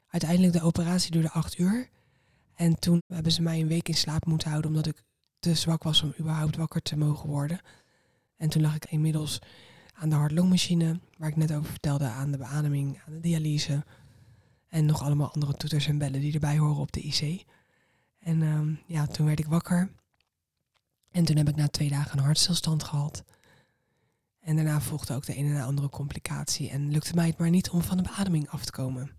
Uiteindelijk 0.09 0.53
de 0.53 0.63
operatie 0.63 1.11
duurde 1.11 1.31
acht 1.31 1.59
uur. 1.59 1.89
En 2.55 2.79
toen 2.79 3.03
hebben 3.07 3.33
ze 3.33 3.43
mij 3.43 3.61
een 3.61 3.69
week 3.69 3.89
in 3.89 3.95
slaap 3.95 4.27
moeten 4.27 4.49
houden, 4.49 4.71
omdat 4.71 4.87
ik 4.87 5.03
te 5.39 5.55
zwak 5.55 5.83
was 5.83 6.03
om 6.03 6.15
überhaupt 6.19 6.57
wakker 6.57 6.83
te 6.83 6.97
mogen 6.97 7.29
worden. 7.29 7.61
En 8.39 8.49
toen 8.49 8.63
lag 8.63 8.75
ik 8.75 8.91
inmiddels 8.91 9.39
aan 9.99 10.09
de 10.09 10.15
hartlongmachine, 10.15 11.01
waar 11.17 11.29
ik 11.29 11.37
net 11.37 11.53
over 11.53 11.71
vertelde, 11.71 12.05
aan 12.05 12.31
de 12.31 12.39
beademing, 12.39 13.01
aan 13.07 13.13
de 13.13 13.21
dialyse. 13.21 13.85
En 14.69 14.87
nog 14.87 15.03
allemaal 15.03 15.33
andere 15.33 15.55
toeters 15.55 15.87
en 15.87 15.99
bellen 15.99 16.21
die 16.21 16.33
erbij 16.33 16.59
horen 16.59 16.81
op 16.81 16.93
de 16.93 17.01
IC. 17.01 17.45
En 18.19 18.43
ehm, 18.43 18.75
ja, 18.87 19.07
toen 19.07 19.27
werd 19.27 19.39
ik 19.39 19.47
wakker. 19.47 19.91
En 21.11 21.25
toen 21.25 21.37
heb 21.37 21.49
ik 21.49 21.57
na 21.57 21.69
twee 21.69 21.89
dagen 21.89 22.19
een 22.19 22.25
hartstilstand 22.25 22.83
gehad. 22.83 23.25
En 24.41 24.57
daarna 24.57 24.81
volgde 24.81 25.15
ook 25.15 25.27
de 25.27 25.39
een 25.39 25.47
en 25.47 25.55
de 25.55 25.63
andere 25.63 25.89
complicatie. 25.89 26.71
En 26.71 26.91
lukte 26.91 27.15
mij 27.15 27.27
het 27.27 27.39
maar 27.39 27.51
niet 27.51 27.71
om 27.71 27.83
van 27.83 27.97
de 27.97 28.03
beademing 28.03 28.49
af 28.49 28.65
te 28.65 28.73
komen. 28.73 29.11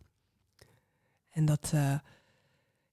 En 1.29 1.45
dat 1.45 1.69
eh, 1.73 1.99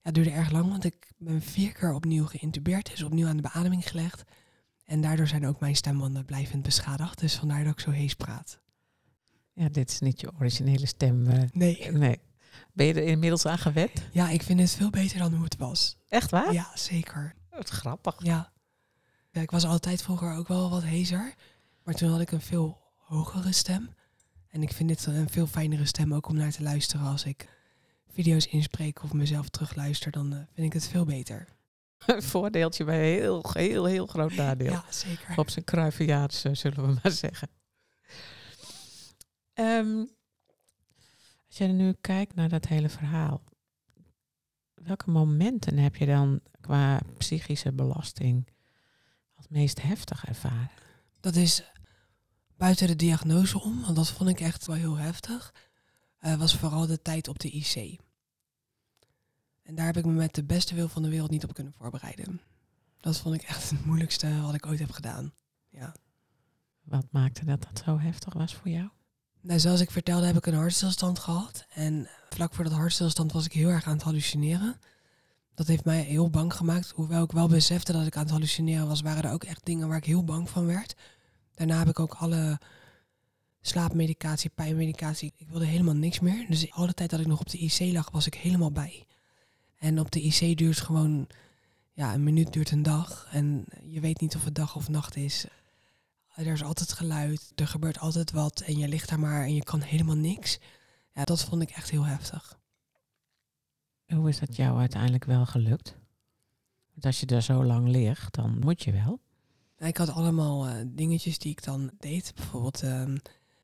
ja, 0.02 0.10
duurde 0.10 0.30
erg 0.30 0.50
lang, 0.50 0.68
want 0.68 0.84
ik 0.84 1.12
ben 1.18 1.42
vier 1.42 1.72
keer 1.72 1.92
opnieuw 1.92 2.26
geïntubeerd. 2.26 2.90
Dus 2.90 3.02
opnieuw 3.02 3.28
aan 3.28 3.36
de 3.36 3.48
beademing 3.52 3.88
gelegd. 3.88 4.24
En 4.86 5.00
daardoor 5.00 5.26
zijn 5.26 5.46
ook 5.46 5.60
mijn 5.60 5.76
stembanden 5.76 6.24
blijvend 6.24 6.62
beschadigd. 6.62 7.18
Dus 7.18 7.34
vandaar 7.36 7.64
dat 7.64 7.72
ik 7.72 7.80
zo 7.80 7.90
hees 7.90 8.14
praat. 8.14 8.60
Ja, 9.52 9.68
dit 9.68 9.90
is 9.90 10.00
niet 10.00 10.20
je 10.20 10.30
originele 10.38 10.86
stem. 10.86 11.26
eh, 11.26 11.42
Nee. 11.52 11.90
nee. 11.92 12.20
Ben 12.72 12.86
je 12.86 12.94
er 12.94 13.02
inmiddels 13.06 13.46
aan 13.46 13.58
gewend? 13.58 14.02
Ja, 14.12 14.28
ik 14.28 14.42
vind 14.42 14.60
het 14.60 14.70
veel 14.70 14.90
beter 14.90 15.18
dan 15.18 15.34
hoe 15.34 15.44
het 15.44 15.56
was. 15.56 15.96
Echt 16.08 16.30
waar? 16.30 16.52
Ja, 16.52 16.70
zeker. 16.74 17.34
Wat 17.50 17.68
grappig. 17.68 18.24
Ja. 18.24 18.52
ja. 19.30 19.40
Ik 19.40 19.50
was 19.50 19.64
altijd 19.64 20.02
vroeger 20.02 20.32
ook 20.36 20.48
wel 20.48 20.70
wat 20.70 20.82
hezer. 20.82 21.34
Maar 21.84 21.94
toen 21.94 22.10
had 22.10 22.20
ik 22.20 22.30
een 22.30 22.40
veel 22.40 22.78
hogere 22.96 23.52
stem. 23.52 23.90
En 24.48 24.62
ik 24.62 24.72
vind 24.72 24.88
dit 24.88 25.06
een 25.06 25.28
veel 25.30 25.46
fijnere 25.46 25.84
stem 25.86 26.14
ook 26.14 26.28
om 26.28 26.36
naar 26.36 26.52
te 26.52 26.62
luisteren 26.62 27.06
als 27.06 27.24
ik 27.24 27.48
video's 28.12 28.46
inspreek 28.46 29.02
of 29.02 29.12
mezelf 29.12 29.48
terugluister. 29.48 30.10
Dan 30.10 30.32
eh, 30.32 30.38
vind 30.54 30.66
ik 30.66 30.72
het 30.72 30.88
veel 30.88 31.04
beter. 31.04 31.46
Een 32.06 32.22
voordeeltje 32.32 32.84
bij 32.84 33.14
een 33.14 33.20
heel, 33.20 33.42
heel, 33.52 33.84
heel 33.84 34.06
groot 34.06 34.34
nadeel. 34.34 34.72
Ja, 34.72 34.84
zeker. 34.90 35.38
Op 35.38 35.50
zijn 35.50 35.64
kruiviaats, 35.64 36.44
eh, 36.44 36.54
zullen 36.54 36.86
we 36.86 37.00
maar 37.02 37.12
zeggen. 37.12 37.48
Ehm, 39.52 40.04
als 41.46 41.58
je 41.58 41.64
nu 41.66 41.94
kijkt 42.00 42.34
naar 42.34 42.48
dat 42.48 42.66
hele 42.66 42.88
verhaal, 42.88 43.42
welke 44.74 45.10
momenten 45.10 45.78
heb 45.78 45.96
je 45.96 46.06
dan 46.06 46.40
qua 46.60 47.00
psychische 47.18 47.72
belasting 47.72 48.48
als 49.34 49.46
meest 49.48 49.82
heftig 49.82 50.24
ervaren? 50.24 50.70
Dat 51.20 51.36
is 51.36 51.62
buiten 52.56 52.86
de 52.86 52.96
diagnose 52.96 53.60
om, 53.60 53.80
want 53.80 53.96
dat 53.96 54.10
vond 54.10 54.30
ik 54.30 54.40
echt 54.40 54.66
wel 54.66 54.76
heel 54.76 54.96
heftig, 54.96 55.54
uh, 56.20 56.38
was 56.38 56.56
vooral 56.56 56.86
de 56.86 57.02
tijd 57.02 57.28
op 57.28 57.38
de 57.38 57.50
IC. 57.50 58.00
En 59.66 59.74
daar 59.74 59.86
heb 59.86 59.96
ik 59.96 60.04
me 60.04 60.12
met 60.12 60.34
de 60.34 60.44
beste 60.44 60.74
wil 60.74 60.88
van 60.88 61.02
de 61.02 61.08
wereld 61.08 61.30
niet 61.30 61.44
op 61.44 61.54
kunnen 61.54 61.72
voorbereiden. 61.72 62.40
Dat 63.00 63.18
vond 63.18 63.34
ik 63.34 63.42
echt 63.42 63.70
het 63.70 63.84
moeilijkste 63.84 64.40
wat 64.40 64.54
ik 64.54 64.66
ooit 64.66 64.78
heb 64.78 64.90
gedaan. 64.90 65.32
Ja. 65.70 65.94
Wat 66.82 67.06
maakte 67.10 67.44
dat 67.44 67.62
dat 67.62 67.82
zo 67.84 67.98
heftig 67.98 68.32
was 68.32 68.54
voor 68.54 68.68
jou? 68.68 68.88
Nou, 69.40 69.60
zoals 69.60 69.80
ik 69.80 69.90
vertelde 69.90 70.26
heb 70.26 70.36
ik 70.36 70.46
een 70.46 70.54
hartstilstand 70.54 71.18
gehad. 71.18 71.66
En 71.74 72.08
vlak 72.30 72.54
voor 72.54 72.64
dat 72.64 72.72
hartstilstand 72.72 73.32
was 73.32 73.44
ik 73.44 73.52
heel 73.52 73.68
erg 73.68 73.86
aan 73.86 73.92
het 73.92 74.02
hallucineren. 74.02 74.80
Dat 75.54 75.66
heeft 75.66 75.84
mij 75.84 76.00
heel 76.00 76.30
bang 76.30 76.54
gemaakt. 76.54 76.90
Hoewel 76.90 77.24
ik 77.24 77.32
wel 77.32 77.48
besefte 77.48 77.92
dat 77.92 78.06
ik 78.06 78.16
aan 78.16 78.22
het 78.22 78.30
hallucineren 78.30 78.86
was, 78.86 79.00
waren 79.00 79.22
er 79.22 79.32
ook 79.32 79.44
echt 79.44 79.64
dingen 79.64 79.88
waar 79.88 79.96
ik 79.96 80.04
heel 80.04 80.24
bang 80.24 80.50
van 80.50 80.66
werd. 80.66 80.96
Daarna 81.54 81.78
heb 81.78 81.88
ik 81.88 82.00
ook 82.00 82.14
alle 82.14 82.60
slaapmedicatie, 83.60 84.50
pijnmedicatie. 84.50 85.32
Ik 85.36 85.48
wilde 85.48 85.66
helemaal 85.66 85.94
niks 85.94 86.20
meer. 86.20 86.46
Dus 86.48 86.70
alle 86.70 86.94
tijd 86.94 87.10
dat 87.10 87.20
ik 87.20 87.26
nog 87.26 87.40
op 87.40 87.50
de 87.50 87.58
IC 87.58 87.92
lag, 87.92 88.10
was 88.10 88.26
ik 88.26 88.34
helemaal 88.34 88.72
bij. 88.72 89.06
En 89.78 90.00
op 90.00 90.10
de 90.10 90.22
IC 90.22 90.56
duurt 90.56 90.80
gewoon, 90.80 91.26
ja, 91.92 92.14
een 92.14 92.24
minuut 92.24 92.52
duurt 92.52 92.70
een 92.70 92.82
dag. 92.82 93.28
En 93.30 93.64
je 93.82 94.00
weet 94.00 94.20
niet 94.20 94.36
of 94.36 94.44
het 94.44 94.54
dag 94.54 94.76
of 94.76 94.88
nacht 94.88 95.16
is. 95.16 95.46
Er 96.34 96.46
is 96.46 96.62
altijd 96.62 96.92
geluid, 96.92 97.52
er 97.54 97.68
gebeurt 97.68 97.98
altijd 97.98 98.30
wat 98.30 98.60
en 98.60 98.78
je 98.78 98.88
ligt 98.88 99.08
daar 99.08 99.20
maar 99.20 99.42
en 99.42 99.54
je 99.54 99.62
kan 99.62 99.80
helemaal 99.80 100.16
niks. 100.16 100.58
Ja, 101.12 101.24
dat 101.24 101.44
vond 101.44 101.62
ik 101.62 101.70
echt 101.70 101.90
heel 101.90 102.04
heftig. 102.04 102.58
Hoe 104.06 104.28
is 104.28 104.38
dat 104.38 104.56
jou 104.56 104.78
uiteindelijk 104.78 105.24
wel 105.24 105.46
gelukt? 105.46 105.96
Want 106.92 107.04
als 107.04 107.20
je 107.20 107.26
daar 107.26 107.42
zo 107.42 107.64
lang 107.64 107.88
ligt, 107.88 108.34
dan 108.34 108.58
moet 108.58 108.82
je 108.82 108.92
wel. 108.92 109.20
Ik 109.78 109.96
had 109.96 110.10
allemaal 110.10 110.68
uh, 110.68 110.74
dingetjes 110.86 111.38
die 111.38 111.50
ik 111.50 111.64
dan 111.64 111.90
deed. 111.98 112.32
Bijvoorbeeld 112.34 112.82
uh, 112.82 113.04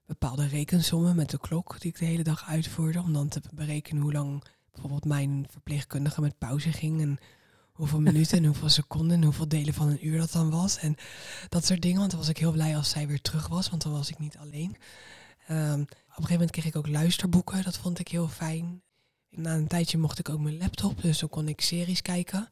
bepaalde 0.06 0.46
rekensommen 0.46 1.16
met 1.16 1.30
de 1.30 1.38
klok 1.38 1.80
die 1.80 1.90
ik 1.90 1.98
de 1.98 2.04
hele 2.04 2.22
dag 2.22 2.44
uitvoerde. 2.48 3.00
Om 3.00 3.12
dan 3.12 3.28
te 3.28 3.40
berekenen 3.54 4.02
hoe 4.02 4.12
lang 4.12 4.44
bijvoorbeeld 4.72 5.04
mijn 5.04 5.46
verpleegkundige 5.50 6.20
met 6.20 6.38
pauze 6.38 6.72
ging. 6.72 7.00
En 7.00 7.18
hoeveel 7.72 8.00
minuten 8.00 8.38
en 8.38 8.44
hoeveel 8.44 8.68
seconden 8.68 9.16
en 9.16 9.24
hoeveel 9.24 9.48
delen 9.48 9.74
van 9.74 9.88
een 9.88 10.06
uur 10.06 10.18
dat 10.18 10.32
dan 10.32 10.50
was. 10.50 10.78
En 10.78 10.96
dat 11.48 11.66
soort 11.66 11.82
dingen. 11.82 11.98
Want 11.98 12.10
dan 12.10 12.20
was 12.20 12.28
ik 12.28 12.38
heel 12.38 12.52
blij 12.52 12.76
als 12.76 12.90
zij 12.90 13.06
weer 13.06 13.20
terug 13.20 13.48
was, 13.48 13.70
want 13.70 13.82
dan 13.82 13.92
was 13.92 14.10
ik 14.10 14.18
niet 14.18 14.36
alleen. 14.36 14.76
Um, 15.50 15.80
op 15.80 15.88
een 16.18 16.28
gegeven 16.28 16.32
moment 16.32 16.50
kreeg 16.50 16.64
ik 16.64 16.76
ook 16.76 16.88
luisterboeken. 16.88 17.62
Dat 17.62 17.78
vond 17.78 17.98
ik 17.98 18.08
heel 18.08 18.28
fijn. 18.28 18.82
Na 19.30 19.54
een 19.54 19.66
tijdje 19.66 19.98
mocht 19.98 20.18
ik 20.18 20.28
ook 20.28 20.40
mijn 20.40 20.58
laptop, 20.58 21.02
dus 21.02 21.18
dan 21.18 21.28
kon 21.28 21.48
ik 21.48 21.60
series 21.60 22.02
kijken. 22.02 22.48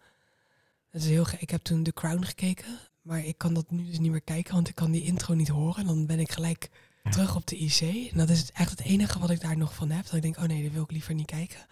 Dat 0.90 1.02
is 1.02 1.08
heel 1.08 1.26
ik 1.38 1.50
heb 1.50 1.62
toen 1.62 1.82
The 1.82 1.92
Crown 1.92 2.22
gekeken, 2.22 2.78
maar 3.02 3.24
ik 3.24 3.38
kan 3.38 3.54
dat 3.54 3.70
nu 3.70 3.84
dus 3.84 3.98
niet 3.98 4.10
meer 4.10 4.20
kijken, 4.20 4.54
want 4.54 4.68
ik 4.68 4.74
kan 4.74 4.90
die 4.90 5.04
intro 5.04 5.34
niet 5.34 5.48
horen. 5.48 5.86
Dan 5.86 6.06
ben 6.06 6.20
ik 6.20 6.32
gelijk 6.32 6.70
terug 7.10 7.36
op 7.36 7.46
de 7.46 7.56
IC. 7.56 8.10
En 8.12 8.18
dat 8.18 8.28
is 8.28 8.52
echt 8.52 8.70
het 8.70 8.80
enige 8.80 9.18
wat 9.18 9.30
ik 9.30 9.40
daar 9.40 9.56
nog 9.56 9.74
van 9.74 9.90
heb. 9.90 10.04
Dat 10.04 10.14
ik 10.14 10.22
denk, 10.22 10.36
oh 10.36 10.44
nee, 10.44 10.62
dat 10.62 10.72
wil 10.72 10.82
ik 10.82 10.90
liever 10.90 11.14
niet 11.14 11.26
kijken. 11.26 11.66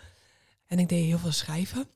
En 0.68 0.78
ik 0.78 0.88
deed 0.88 1.04
heel 1.04 1.18
veel 1.18 1.32
schrijven. 1.32 1.88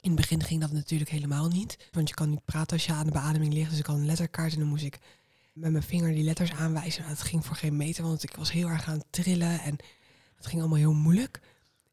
In 0.00 0.10
het 0.10 0.20
begin 0.20 0.42
ging 0.42 0.60
dat 0.60 0.72
natuurlijk 0.72 1.10
helemaal 1.10 1.48
niet. 1.48 1.88
Want 1.90 2.08
je 2.08 2.14
kan 2.14 2.30
niet 2.30 2.44
praten 2.44 2.72
als 2.72 2.86
je 2.86 2.92
aan 2.92 3.06
de 3.06 3.12
beademing 3.12 3.52
ligt. 3.52 3.70
Dus 3.70 3.78
ik 3.78 3.86
had 3.86 3.96
een 3.96 4.06
letterkaart 4.06 4.52
en 4.52 4.58
dan 4.58 4.68
moest 4.68 4.84
ik 4.84 4.98
met 5.52 5.70
mijn 5.70 5.84
vinger 5.84 6.14
die 6.14 6.24
letters 6.24 6.52
aanwijzen. 6.52 7.02
Nou, 7.02 7.14
dat 7.14 7.24
ging 7.24 7.46
voor 7.46 7.56
geen 7.56 7.76
meter, 7.76 8.04
want 8.04 8.22
ik 8.22 8.36
was 8.36 8.52
heel 8.52 8.68
erg 8.68 8.86
aan 8.86 8.98
het 8.98 9.06
trillen. 9.10 9.60
En 9.60 9.76
het 10.36 10.46
ging 10.46 10.60
allemaal 10.60 10.78
heel 10.78 10.92
moeilijk. 10.92 11.40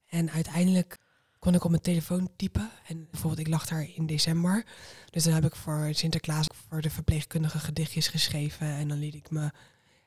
En 0.08 0.32
uiteindelijk 0.32 0.98
kon 1.40 1.56
ik 1.56 1.64
op 1.64 1.70
mijn 1.70 1.82
telefoon 1.82 2.30
typen. 2.36 2.70
En 2.88 3.08
bijvoorbeeld, 3.12 3.48
ik 3.48 3.54
lag 3.54 3.68
daar 3.68 3.90
in 3.96 4.06
december. 4.06 4.66
Dus 5.10 5.24
dan 5.24 5.34
heb 5.34 5.46
ik 5.46 5.56
voor 5.56 5.90
Sinterklaas 5.92 6.48
voor 6.68 6.82
de 6.82 6.90
verpleegkundige 6.90 7.60
gedichtjes 7.60 8.08
geschreven. 8.08 8.68
En 8.68 8.88
dan 8.88 9.00
liet 9.00 9.16
ik 9.16 9.30
mijn 9.32 9.52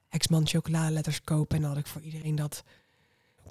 ex-man 0.08 0.46
chocoladeletters 0.46 1.22
kopen. 1.22 1.56
En 1.56 1.62
dan 1.62 1.70
had 1.70 1.80
ik 1.80 1.86
voor 1.86 2.02
iedereen 2.02 2.34
dat 2.34 2.64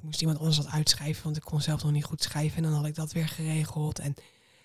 moest 0.01 0.21
iemand 0.21 0.37
anders 0.39 0.57
dat 0.57 0.67
uitschrijven, 0.67 1.23
want 1.23 1.35
ik 1.35 1.41
kon 1.41 1.61
zelf 1.61 1.83
nog 1.83 1.91
niet 1.91 2.03
goed 2.03 2.23
schrijven. 2.23 2.57
En 2.57 2.63
dan 2.63 2.73
had 2.73 2.85
ik 2.85 2.95
dat 2.95 3.11
weer 3.11 3.27
geregeld. 3.27 3.99
En 3.99 4.13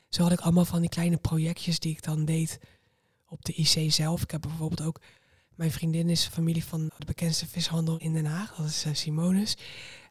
zo 0.09 0.23
had 0.23 0.33
ik 0.33 0.41
allemaal 0.41 0.65
van 0.65 0.81
die 0.81 0.89
kleine 0.89 1.17
projectjes 1.17 1.79
die 1.79 1.93
ik 1.93 2.03
dan 2.03 2.25
deed 2.25 2.59
op 3.27 3.45
de 3.45 3.53
IC 3.53 3.93
zelf. 3.93 4.23
Ik 4.23 4.31
heb 4.31 4.41
bijvoorbeeld 4.41 4.83
ook, 4.83 5.01
mijn 5.55 5.71
vriendin 5.71 6.09
is 6.09 6.27
familie 6.27 6.65
van 6.65 6.91
de 6.99 7.05
bekendste 7.05 7.47
vishandel 7.47 7.97
in 7.97 8.13
Den 8.13 8.27
Haag. 8.27 8.55
Dat 8.55 8.67
is 8.67 8.87
uh, 8.87 8.95
Simonus. 8.95 9.57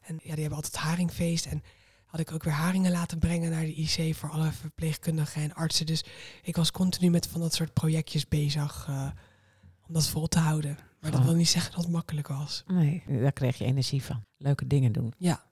En 0.02 0.14
ja, 0.22 0.32
die 0.32 0.40
hebben 0.40 0.56
altijd 0.62 0.76
haringfeest. 0.76 1.46
En 1.46 1.62
had 2.06 2.20
ik 2.20 2.32
ook 2.32 2.44
weer 2.44 2.52
haringen 2.52 2.92
laten 2.92 3.18
brengen 3.18 3.50
naar 3.50 3.64
de 3.64 3.74
IC 3.74 4.14
voor 4.14 4.30
alle 4.30 4.52
verpleegkundigen 4.52 5.42
en 5.42 5.54
artsen. 5.54 5.86
Dus 5.86 6.04
ik 6.42 6.56
was 6.56 6.70
continu 6.70 7.10
met 7.10 7.26
van 7.26 7.40
dat 7.40 7.54
soort 7.54 7.72
projectjes 7.72 8.28
bezig 8.28 8.86
uh, 8.90 9.10
om 9.86 9.94
dat 9.94 10.08
vol 10.08 10.26
te 10.26 10.38
houden. 10.38 10.78
Maar 11.00 11.10
dat 11.10 11.24
wil 11.24 11.34
niet 11.34 11.48
zeggen 11.48 11.72
dat 11.72 11.82
het 11.82 11.92
makkelijk 11.92 12.28
was. 12.28 12.64
Nee, 12.66 13.02
daar 13.06 13.32
kreeg 13.32 13.58
je 13.58 13.64
energie 13.64 14.02
van. 14.02 14.25
Leuke 14.36 14.66
dingen 14.66 14.92
doen. 14.92 15.12
Ja. 15.18 15.44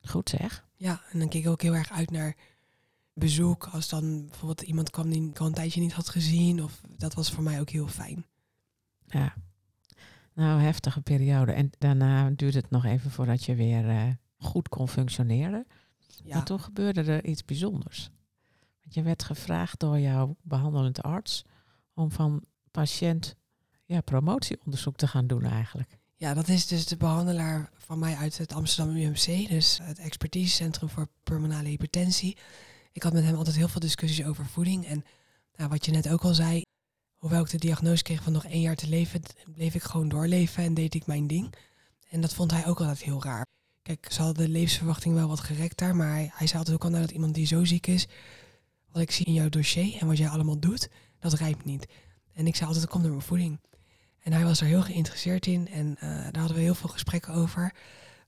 Goed 0.00 0.28
zeg. 0.28 0.66
Ja, 0.76 1.02
en 1.10 1.18
dan 1.18 1.28
keek 1.28 1.44
ik 1.44 1.50
ook 1.50 1.62
heel 1.62 1.74
erg 1.74 1.92
uit 1.92 2.10
naar 2.10 2.36
bezoek. 3.12 3.66
Als 3.66 3.88
dan 3.88 4.26
bijvoorbeeld 4.26 4.62
iemand 4.62 4.90
kwam 4.90 5.10
die 5.10 5.28
ik 5.28 5.38
al 5.38 5.46
een 5.46 5.52
tijdje 5.52 5.80
niet 5.80 5.92
had 5.92 6.08
gezien. 6.08 6.62
Of 6.62 6.80
dat 6.96 7.14
was 7.14 7.30
voor 7.30 7.42
mij 7.42 7.60
ook 7.60 7.70
heel 7.70 7.88
fijn. 7.88 8.26
Ja. 9.06 9.34
Nou, 10.34 10.60
heftige 10.60 11.00
periode. 11.00 11.52
En 11.52 11.70
daarna 11.78 12.30
duurde 12.30 12.58
het 12.58 12.70
nog 12.70 12.84
even 12.84 13.10
voordat 13.10 13.44
je 13.44 13.54
weer 13.54 13.84
uh, 13.84 14.08
goed 14.36 14.68
kon 14.68 14.88
functioneren. 14.88 15.66
Ja. 16.24 16.34
Maar 16.34 16.44
toen 16.44 16.60
gebeurde 16.60 17.02
er 17.02 17.24
iets 17.24 17.44
bijzonders. 17.44 18.10
Want 18.82 18.94
je 18.94 19.02
werd 19.02 19.22
gevraagd 19.22 19.80
door 19.80 19.98
jouw 19.98 20.36
behandelend 20.42 21.02
arts 21.02 21.44
om 21.94 22.10
van 22.10 22.44
patiënt 22.70 23.36
ja, 23.84 24.00
promotieonderzoek 24.00 24.96
te 24.96 25.06
gaan 25.06 25.26
doen 25.26 25.44
eigenlijk. 25.44 25.98
Ja, 26.18 26.34
dat 26.34 26.48
is 26.48 26.66
dus 26.66 26.86
de 26.86 26.96
behandelaar 26.96 27.70
van 27.74 27.98
mij 27.98 28.16
uit 28.16 28.38
het 28.38 28.52
Amsterdam 28.52 28.96
UMC, 28.96 29.48
dus 29.48 29.78
het 29.82 29.98
expertisecentrum 29.98 30.88
voor 30.88 31.08
pulmonale 31.22 31.68
hypertensie. 31.68 32.36
Ik 32.92 33.02
had 33.02 33.12
met 33.12 33.24
hem 33.24 33.34
altijd 33.34 33.56
heel 33.56 33.68
veel 33.68 33.80
discussies 33.80 34.24
over 34.24 34.46
voeding. 34.46 34.86
En 34.86 35.04
nou, 35.56 35.70
wat 35.70 35.84
je 35.84 35.92
net 35.92 36.08
ook 36.08 36.22
al 36.22 36.34
zei, 36.34 36.62
hoewel 37.16 37.42
ik 37.42 37.50
de 37.50 37.58
diagnose 37.58 38.02
kreeg 38.02 38.22
van 38.22 38.32
nog 38.32 38.44
één 38.44 38.60
jaar 38.60 38.74
te 38.74 38.88
leven, 38.88 39.22
bleef 39.54 39.74
ik 39.74 39.82
gewoon 39.82 40.08
doorleven 40.08 40.64
en 40.64 40.74
deed 40.74 40.94
ik 40.94 41.06
mijn 41.06 41.26
ding. 41.26 41.54
En 42.08 42.20
dat 42.20 42.34
vond 42.34 42.50
hij 42.50 42.66
ook 42.66 42.78
altijd 42.78 43.02
heel 43.02 43.22
raar. 43.22 43.46
Kijk, 43.82 44.06
ze 44.12 44.22
hadden 44.22 44.44
de 44.44 44.52
levensverwachting 44.52 45.14
wel 45.14 45.28
wat 45.28 45.40
gerekt 45.40 45.78
daar, 45.78 45.96
maar 45.96 46.14
hij, 46.14 46.46
zei 46.46 46.58
altijd 46.58 46.76
ook 46.76 46.84
al 46.84 46.90
nou, 46.90 47.02
dat 47.02 47.10
iemand 47.10 47.34
die 47.34 47.46
zo 47.46 47.64
ziek 47.64 47.86
is, 47.86 48.06
wat 48.92 49.02
ik 49.02 49.10
zie 49.10 49.26
in 49.26 49.32
jouw 49.32 49.48
dossier 49.48 50.00
en 50.00 50.06
wat 50.06 50.18
jij 50.18 50.28
allemaal 50.28 50.58
doet, 50.58 50.88
dat 51.18 51.32
rijpt 51.32 51.64
niet. 51.64 51.86
En 52.32 52.46
ik 52.46 52.56
zei 52.56 52.68
altijd, 52.68 52.86
komt 52.88 53.02
door 53.02 53.12
mijn 53.12 53.24
voeding. 53.24 53.60
En 54.26 54.32
hij 54.32 54.44
was 54.44 54.60
er 54.60 54.66
heel 54.66 54.82
geïnteresseerd 54.82 55.46
in 55.46 55.68
en 55.68 55.86
uh, 55.86 56.00
daar 56.00 56.38
hadden 56.38 56.56
we 56.56 56.62
heel 56.62 56.74
veel 56.74 56.88
gesprekken 56.88 57.34
over. 57.34 57.74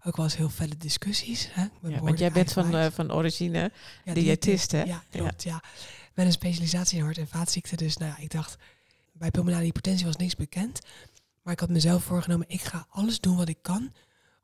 Ook 0.03 0.17
wel 0.17 0.25
eens 0.25 0.37
heel 0.37 0.49
felle 0.49 0.77
discussies. 0.77 1.49
Hè? 1.53 1.67
Ja, 1.83 2.01
want 2.01 2.19
jij 2.19 2.33
bent 2.33 2.53
van, 2.53 2.75
uh, 2.75 2.87
van 2.87 3.13
origine 3.13 3.73
ja, 4.05 4.15
diëtist, 4.15 4.73
hè? 4.73 4.83
Ja, 4.83 5.03
klopt, 5.11 5.43
ja. 5.43 5.63
Met 6.15 6.27
een 6.27 6.33
specialisatie 6.33 6.99
in 6.99 7.05
hart- 7.05 7.19
en 7.19 7.29
vaatziekten. 7.29 7.77
Dus 7.77 7.97
nou 7.97 8.11
ja, 8.11 8.19
ik 8.19 8.31
dacht, 8.31 8.57
bij 9.13 9.31
pulmonale 9.31 9.65
hypertensie 9.65 10.07
was 10.07 10.17
niks 10.17 10.37
bekend. 10.37 10.81
Maar 11.43 11.53
ik 11.53 11.61
had 11.61 11.69
mezelf 11.69 12.05
voorgenomen, 12.05 12.49
ik 12.49 12.63
ga 12.63 12.87
alles 12.91 13.21
doen 13.21 13.37
wat 13.37 13.49
ik 13.49 13.59
kan 13.63 13.93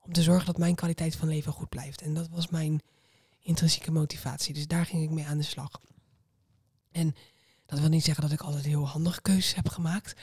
om 0.01 0.13
te 0.13 0.23
zorgen 0.23 0.47
dat 0.47 0.59
mijn 0.59 0.75
kwaliteit 0.75 1.17
van 1.17 1.29
leven 1.29 1.53
goed 1.53 1.69
blijft. 1.69 2.03
En 2.03 2.15
dat 2.15 2.29
was 2.29 2.49
mijn 2.49 2.81
intrinsieke 3.41 3.91
motivatie. 3.91 4.55
Dus 4.55 4.67
daar 4.67 4.87
ging 4.87 5.03
ik 5.03 5.11
mee 5.11 5.27
aan 5.27 5.39
de 5.39 5.45
slag. 5.45 5.81
En 6.93 7.15
dat 7.67 7.79
wil 7.79 7.89
niet 7.89 8.05
zeggen 8.05 8.23
dat 8.23 8.33
ik 8.33 8.41
altijd 8.41 8.65
heel 8.65 8.89
handige 8.89 9.23
keuzes 9.23 9.55
heb 9.55 9.69
gemaakt. 9.69 10.15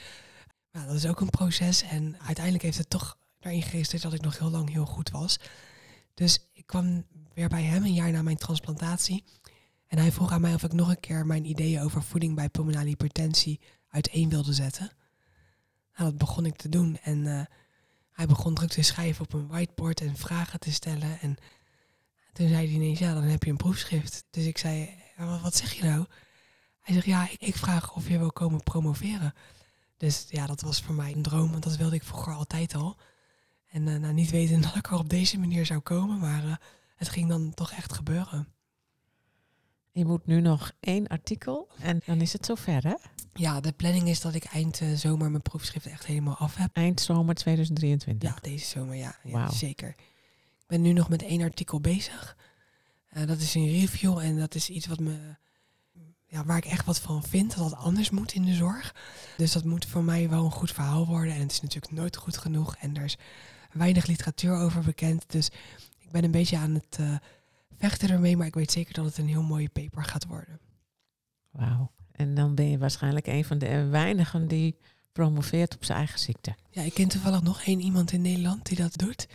Nou, 0.71 0.87
dat 0.87 0.95
is 0.95 1.05
ook 1.07 1.19
een 1.19 1.29
proces. 1.29 1.81
En 1.81 2.19
uiteindelijk 2.19 2.63
heeft 2.63 2.77
het 2.77 2.89
toch 2.89 3.17
daarin 3.39 3.61
geregistreerd 3.61 4.03
dat 4.03 4.13
ik 4.13 4.21
nog 4.21 4.37
heel 4.37 4.49
lang 4.49 4.69
heel 4.69 4.85
goed 4.85 5.09
was. 5.09 5.39
Dus 6.13 6.49
ik 6.53 6.65
kwam 6.65 7.05
weer 7.33 7.49
bij 7.49 7.63
hem 7.63 7.83
een 7.83 7.93
jaar 7.93 8.11
na 8.11 8.21
mijn 8.21 8.37
transplantatie. 8.37 9.23
En 9.87 9.97
hij 9.97 10.11
vroeg 10.11 10.31
aan 10.31 10.41
mij 10.41 10.53
of 10.53 10.63
ik 10.63 10.73
nog 10.73 10.89
een 10.89 10.99
keer 10.99 11.25
mijn 11.25 11.45
ideeën 11.45 11.81
over 11.81 12.03
voeding 12.03 12.35
bij 12.35 12.49
pulmonale 12.49 12.87
hypertensie 12.87 13.59
uiteen 13.89 14.29
wilde 14.29 14.53
zetten. 14.53 14.91
Nou, 15.95 16.09
dat 16.09 16.17
begon 16.17 16.45
ik 16.45 16.55
te 16.55 16.69
doen. 16.69 16.97
En 17.03 17.17
uh, 17.17 17.41
hij 18.11 18.25
begon 18.25 18.53
druk 18.53 18.69
te 18.69 18.81
schrijven 18.81 19.25
op 19.25 19.33
een 19.33 19.47
whiteboard 19.47 20.01
en 20.01 20.15
vragen 20.15 20.59
te 20.59 20.71
stellen. 20.71 21.19
En 21.19 21.35
toen 22.33 22.47
zei 22.47 22.65
hij 22.65 22.75
ineens, 22.75 22.99
ja, 22.99 23.13
dan 23.13 23.23
heb 23.23 23.43
je 23.43 23.49
een 23.51 23.57
proefschrift. 23.57 24.23
Dus 24.29 24.45
ik 24.45 24.57
zei, 24.57 24.89
wat 25.41 25.55
zeg 25.55 25.73
je 25.73 25.83
nou? 25.83 26.05
Hij 26.79 26.93
zegt, 26.93 27.05
ja, 27.05 27.27
ik 27.37 27.55
vraag 27.55 27.95
of 27.95 28.07
je 28.07 28.17
wil 28.17 28.31
komen 28.31 28.63
promoveren. 28.63 29.33
Dus 30.01 30.25
ja, 30.29 30.45
dat 30.45 30.61
was 30.61 30.81
voor 30.81 30.95
mij 30.95 31.11
een 31.11 31.21
droom, 31.21 31.51
want 31.51 31.63
dat 31.63 31.77
wilde 31.77 31.95
ik 31.95 32.03
vroeger 32.03 32.33
altijd 32.33 32.75
al. 32.75 32.97
En 33.67 33.87
uh, 33.87 33.95
nou, 33.95 34.13
niet 34.13 34.29
weten 34.29 34.61
dat 34.71 34.75
ik 34.75 34.87
er 34.87 34.97
op 34.97 35.09
deze 35.09 35.39
manier 35.39 35.65
zou 35.65 35.79
komen, 35.79 36.19
maar 36.19 36.45
uh, 36.45 36.55
het 36.95 37.09
ging 37.09 37.29
dan 37.29 37.53
toch 37.53 37.71
echt 37.71 37.93
gebeuren. 37.93 38.47
Je 39.91 40.05
moet 40.05 40.25
nu 40.25 40.41
nog 40.41 40.71
één 40.79 41.07
artikel 41.07 41.69
en 41.79 42.01
dan 42.05 42.21
is 42.21 42.33
het 42.33 42.45
zover, 42.45 42.83
hè? 42.83 42.95
Ja, 43.33 43.59
de 43.59 43.71
planning 43.71 44.07
is 44.07 44.21
dat 44.21 44.33
ik 44.33 44.43
eind 44.43 44.81
uh, 44.81 44.93
zomer 44.93 45.31
mijn 45.31 45.43
proefschrift 45.43 45.85
echt 45.85 46.05
helemaal 46.05 46.35
af 46.35 46.55
heb. 46.55 46.69
Eind 46.73 47.01
zomer 47.01 47.35
2023? 47.35 48.29
Ja, 48.29 48.37
deze 48.41 48.65
zomer, 48.65 48.95
ja. 48.95 49.15
ja 49.23 49.31
wow. 49.31 49.51
Zeker. 49.51 49.89
Ik 49.89 50.67
ben 50.67 50.81
nu 50.81 50.93
nog 50.93 51.09
met 51.09 51.23
één 51.23 51.41
artikel 51.41 51.79
bezig. 51.79 52.37
dat 53.25 53.39
is 53.39 53.55
een 53.55 53.67
review 53.67 54.17
en 54.17 54.39
dat 54.39 54.55
is 54.55 54.69
iets 54.69 54.87
wat 54.87 54.99
me 54.99 55.35
ja, 56.31 56.45
waar 56.45 56.57
ik 56.57 56.65
echt 56.65 56.85
wat 56.85 56.99
van 56.99 57.23
vind, 57.23 57.55
dat 57.55 57.65
het 57.65 57.75
anders 57.79 58.09
moet 58.09 58.33
in 58.33 58.45
de 58.45 58.53
zorg. 58.53 58.95
Dus 59.37 59.51
dat 59.51 59.63
moet 59.63 59.85
voor 59.85 60.03
mij 60.03 60.29
wel 60.29 60.45
een 60.45 60.51
goed 60.51 60.71
verhaal 60.71 61.07
worden. 61.07 61.33
En 61.33 61.39
het 61.39 61.51
is 61.51 61.61
natuurlijk 61.61 61.93
nooit 61.93 62.15
goed 62.15 62.37
genoeg. 62.37 62.75
En 62.75 62.95
er 62.95 63.03
is 63.03 63.17
weinig 63.71 64.05
literatuur 64.05 64.55
over 64.55 64.81
bekend. 64.81 65.23
Dus 65.27 65.49
ik 65.97 66.11
ben 66.11 66.23
een 66.23 66.31
beetje 66.31 66.57
aan 66.57 66.73
het 66.73 66.97
uh, 66.99 67.15
vechten 67.77 68.09
ermee. 68.09 68.37
Maar 68.37 68.47
ik 68.47 68.53
weet 68.53 68.71
zeker 68.71 68.93
dat 68.93 69.05
het 69.05 69.17
een 69.17 69.27
heel 69.27 69.43
mooie 69.43 69.69
paper 69.69 70.03
gaat 70.03 70.25
worden. 70.25 70.59
Wauw. 71.49 71.91
En 72.11 72.35
dan 72.35 72.55
ben 72.55 72.69
je 72.69 72.77
waarschijnlijk 72.77 73.27
een 73.27 73.45
van 73.45 73.57
de 73.57 73.85
weinigen 73.85 74.47
die 74.47 74.77
promoveert 75.11 75.75
op 75.75 75.83
zijn 75.83 75.97
eigen 75.97 76.19
ziekte. 76.19 76.55
Ja, 76.69 76.81
ik 76.81 76.93
ken 76.93 77.07
toevallig 77.07 77.41
nog 77.41 77.61
één 77.61 77.79
iemand 77.79 78.11
in 78.11 78.21
Nederland 78.21 78.65
die 78.65 78.77
dat 78.77 78.97
doet. 78.97 79.27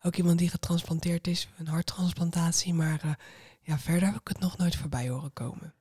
Ook 0.00 0.16
iemand 0.16 0.38
die 0.38 0.48
getransplanteerd 0.48 1.26
is, 1.26 1.48
een 1.58 1.68
harttransplantatie. 1.68 2.74
Maar 2.74 3.00
uh, 3.04 3.12
ja, 3.60 3.78
verder 3.78 4.08
heb 4.08 4.20
ik 4.20 4.28
het 4.28 4.38
nog 4.38 4.56
nooit 4.56 4.76
voorbij 4.76 5.08
horen 5.08 5.32
komen. 5.32 5.74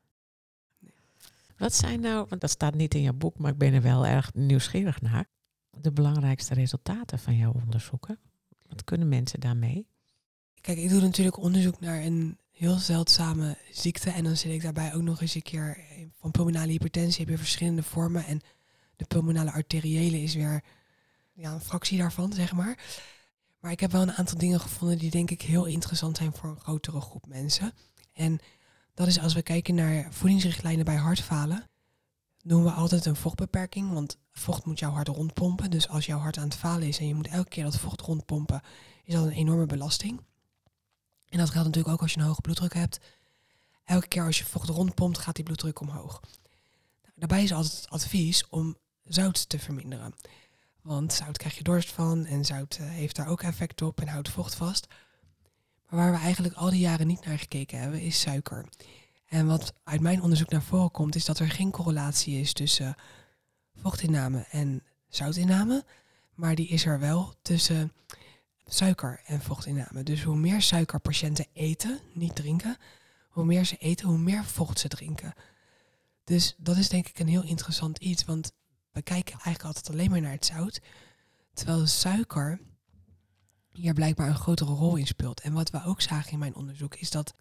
Wat 1.61 1.73
zijn 1.73 1.99
nou, 1.99 2.25
want 2.29 2.41
dat 2.41 2.49
staat 2.49 2.75
niet 2.75 2.93
in 2.93 3.01
jouw 3.01 3.13
boek, 3.13 3.37
maar 3.37 3.51
ik 3.51 3.57
ben 3.57 3.73
er 3.73 3.81
wel 3.81 4.05
erg 4.05 4.33
nieuwsgierig 4.33 5.01
naar, 5.01 5.25
de 5.69 5.91
belangrijkste 5.91 6.53
resultaten 6.53 7.19
van 7.19 7.37
jouw 7.37 7.53
onderzoeken? 7.53 8.19
Wat 8.67 8.83
kunnen 8.83 9.07
mensen 9.07 9.39
daarmee? 9.39 9.87
Kijk, 10.61 10.77
ik 10.77 10.89
doe 10.89 11.01
natuurlijk 11.01 11.37
onderzoek 11.37 11.79
naar 11.79 12.01
een 12.01 12.37
heel 12.51 12.75
zeldzame 12.75 13.57
ziekte 13.71 14.09
en 14.09 14.23
dan 14.23 14.37
zit 14.37 14.51
ik 14.51 14.61
daarbij 14.61 14.93
ook 14.93 15.01
nog 15.01 15.21
eens 15.21 15.35
een 15.35 15.41
keer 15.41 15.77
van 16.19 16.31
pulmonale 16.31 16.71
hypertensie 16.71 17.25
heb 17.25 17.29
je 17.29 17.37
verschillende 17.37 17.83
vormen 17.83 18.25
en 18.25 18.41
de 18.95 19.05
pulmonale 19.05 19.51
arteriële 19.51 20.21
is 20.21 20.35
weer 20.35 20.63
ja, 21.33 21.53
een 21.53 21.61
fractie 21.61 21.97
daarvan, 21.97 22.33
zeg 22.33 22.53
maar. 22.53 22.77
Maar 23.59 23.71
ik 23.71 23.79
heb 23.79 23.91
wel 23.91 24.01
een 24.01 24.13
aantal 24.13 24.37
dingen 24.37 24.59
gevonden 24.59 24.97
die 24.97 25.11
denk 25.11 25.31
ik 25.31 25.41
heel 25.41 25.65
interessant 25.65 26.17
zijn 26.17 26.33
voor 26.33 26.49
een 26.49 26.59
grotere 26.59 27.01
groep 27.01 27.27
mensen. 27.27 27.73
En 28.13 28.39
dat 28.93 29.07
is 29.07 29.19
als 29.19 29.33
we 29.33 29.41
kijken 29.41 29.75
naar 29.75 30.07
voedingsrichtlijnen 30.13 30.85
bij 30.85 30.95
hartfalen, 30.95 31.69
doen 32.43 32.63
we 32.63 32.71
altijd 32.71 33.05
een 33.05 33.15
vochtbeperking, 33.15 33.93
want 33.93 34.17
vocht 34.31 34.65
moet 34.65 34.79
jouw 34.79 34.91
hart 34.91 35.07
rondpompen. 35.07 35.71
Dus 35.71 35.87
als 35.87 36.05
jouw 36.05 36.19
hart 36.19 36.37
aan 36.37 36.43
het 36.43 36.55
falen 36.55 36.87
is 36.87 36.99
en 36.99 37.07
je 37.07 37.15
moet 37.15 37.27
elke 37.27 37.49
keer 37.49 37.63
dat 37.63 37.77
vocht 37.77 38.01
rondpompen, 38.01 38.61
is 39.03 39.13
dat 39.13 39.25
een 39.25 39.31
enorme 39.31 39.65
belasting. 39.65 40.21
En 41.29 41.37
dat 41.37 41.49
geldt 41.49 41.67
natuurlijk 41.67 41.93
ook 41.93 42.01
als 42.01 42.13
je 42.13 42.19
een 42.19 42.25
hoge 42.25 42.41
bloeddruk 42.41 42.73
hebt. 42.73 42.99
Elke 43.83 44.07
keer 44.07 44.25
als 44.25 44.37
je 44.37 44.45
vocht 44.45 44.69
rondpompt, 44.69 45.17
gaat 45.17 45.35
die 45.35 45.43
bloeddruk 45.43 45.79
omhoog. 45.79 46.21
Nou, 46.21 47.13
daarbij 47.15 47.43
is 47.43 47.53
altijd 47.53 47.75
het 47.75 47.89
advies 47.89 48.49
om 48.49 48.77
zout 49.03 49.49
te 49.49 49.59
verminderen. 49.59 50.13
Want 50.81 51.13
zout 51.13 51.37
krijg 51.37 51.57
je 51.57 51.63
dorst 51.63 51.91
van 51.91 52.25
en 52.25 52.45
zout 52.45 52.77
eh, 52.79 52.89
heeft 52.89 53.15
daar 53.15 53.27
ook 53.27 53.41
effect 53.41 53.81
op 53.81 54.01
en 54.01 54.07
houdt 54.07 54.29
vocht 54.29 54.55
vast. 54.55 54.87
Maar 55.91 55.99
waar 55.99 56.11
we 56.11 56.23
eigenlijk 56.25 56.55
al 56.55 56.69
die 56.69 56.79
jaren 56.79 57.07
niet 57.07 57.25
naar 57.25 57.39
gekeken 57.39 57.79
hebben, 57.79 58.01
is 58.01 58.19
suiker. 58.19 58.65
En 59.27 59.47
wat 59.47 59.73
uit 59.83 60.01
mijn 60.01 60.21
onderzoek 60.21 60.49
naar 60.49 60.61
voren 60.61 60.91
komt, 60.91 61.15
is 61.15 61.25
dat 61.25 61.39
er 61.39 61.49
geen 61.49 61.71
correlatie 61.71 62.39
is 62.39 62.53
tussen 62.53 62.95
vochtinname 63.75 64.45
en 64.49 64.83
zoutinname. 65.07 65.85
Maar 66.33 66.55
die 66.55 66.67
is 66.67 66.85
er 66.85 66.99
wel 66.99 67.33
tussen 67.41 67.91
suiker 68.65 69.21
en 69.25 69.41
vochtinname. 69.41 70.03
Dus 70.03 70.23
hoe 70.23 70.35
meer 70.35 70.61
suiker 70.61 70.99
patiënten 70.99 71.47
eten, 71.53 71.99
niet 72.13 72.35
drinken, 72.35 72.77
hoe 73.29 73.45
meer 73.45 73.65
ze 73.65 73.77
eten, 73.77 74.07
hoe 74.07 74.17
meer 74.17 74.43
vocht 74.43 74.79
ze 74.79 74.87
drinken. 74.87 75.33
Dus 76.23 76.55
dat 76.57 76.77
is 76.77 76.89
denk 76.89 77.07
ik 77.07 77.19
een 77.19 77.27
heel 77.27 77.43
interessant 77.43 77.97
iets, 77.97 78.25
want 78.25 78.51
we 78.91 79.01
kijken 79.01 79.33
eigenlijk 79.33 79.63
altijd 79.63 79.89
alleen 79.89 80.09
maar 80.09 80.21
naar 80.21 80.31
het 80.31 80.45
zout. 80.45 80.81
Terwijl 81.53 81.87
suiker 81.87 82.59
hier 83.71 83.93
blijkbaar 83.93 84.27
een 84.27 84.35
grotere 84.35 84.73
rol 84.73 84.95
in 84.95 85.07
speelt. 85.07 85.41
En 85.41 85.53
wat 85.53 85.69
we 85.69 85.83
ook 85.83 86.01
zagen 86.01 86.31
in 86.31 86.39
mijn 86.39 86.55
onderzoek 86.55 86.95
is 86.95 87.09
dat 87.09 87.33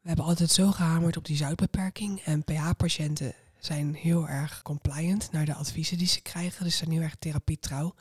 we 0.00 0.08
hebben 0.08 0.24
altijd 0.24 0.50
zo 0.50 0.70
gehamerd 0.70 1.16
op 1.16 1.24
die 1.24 1.36
zoutbeperking. 1.36 2.20
En 2.20 2.44
pH-patiënten 2.44 3.34
zijn 3.58 3.94
heel 3.94 4.28
erg 4.28 4.62
compliant 4.62 5.32
naar 5.32 5.44
de 5.44 5.54
adviezen 5.54 5.98
die 5.98 6.06
ze 6.06 6.20
krijgen. 6.20 6.64
Dus 6.64 6.76
zijn 6.76 6.90
heel 6.90 7.00
erg 7.00 7.16
therapietrouw. 7.18 7.94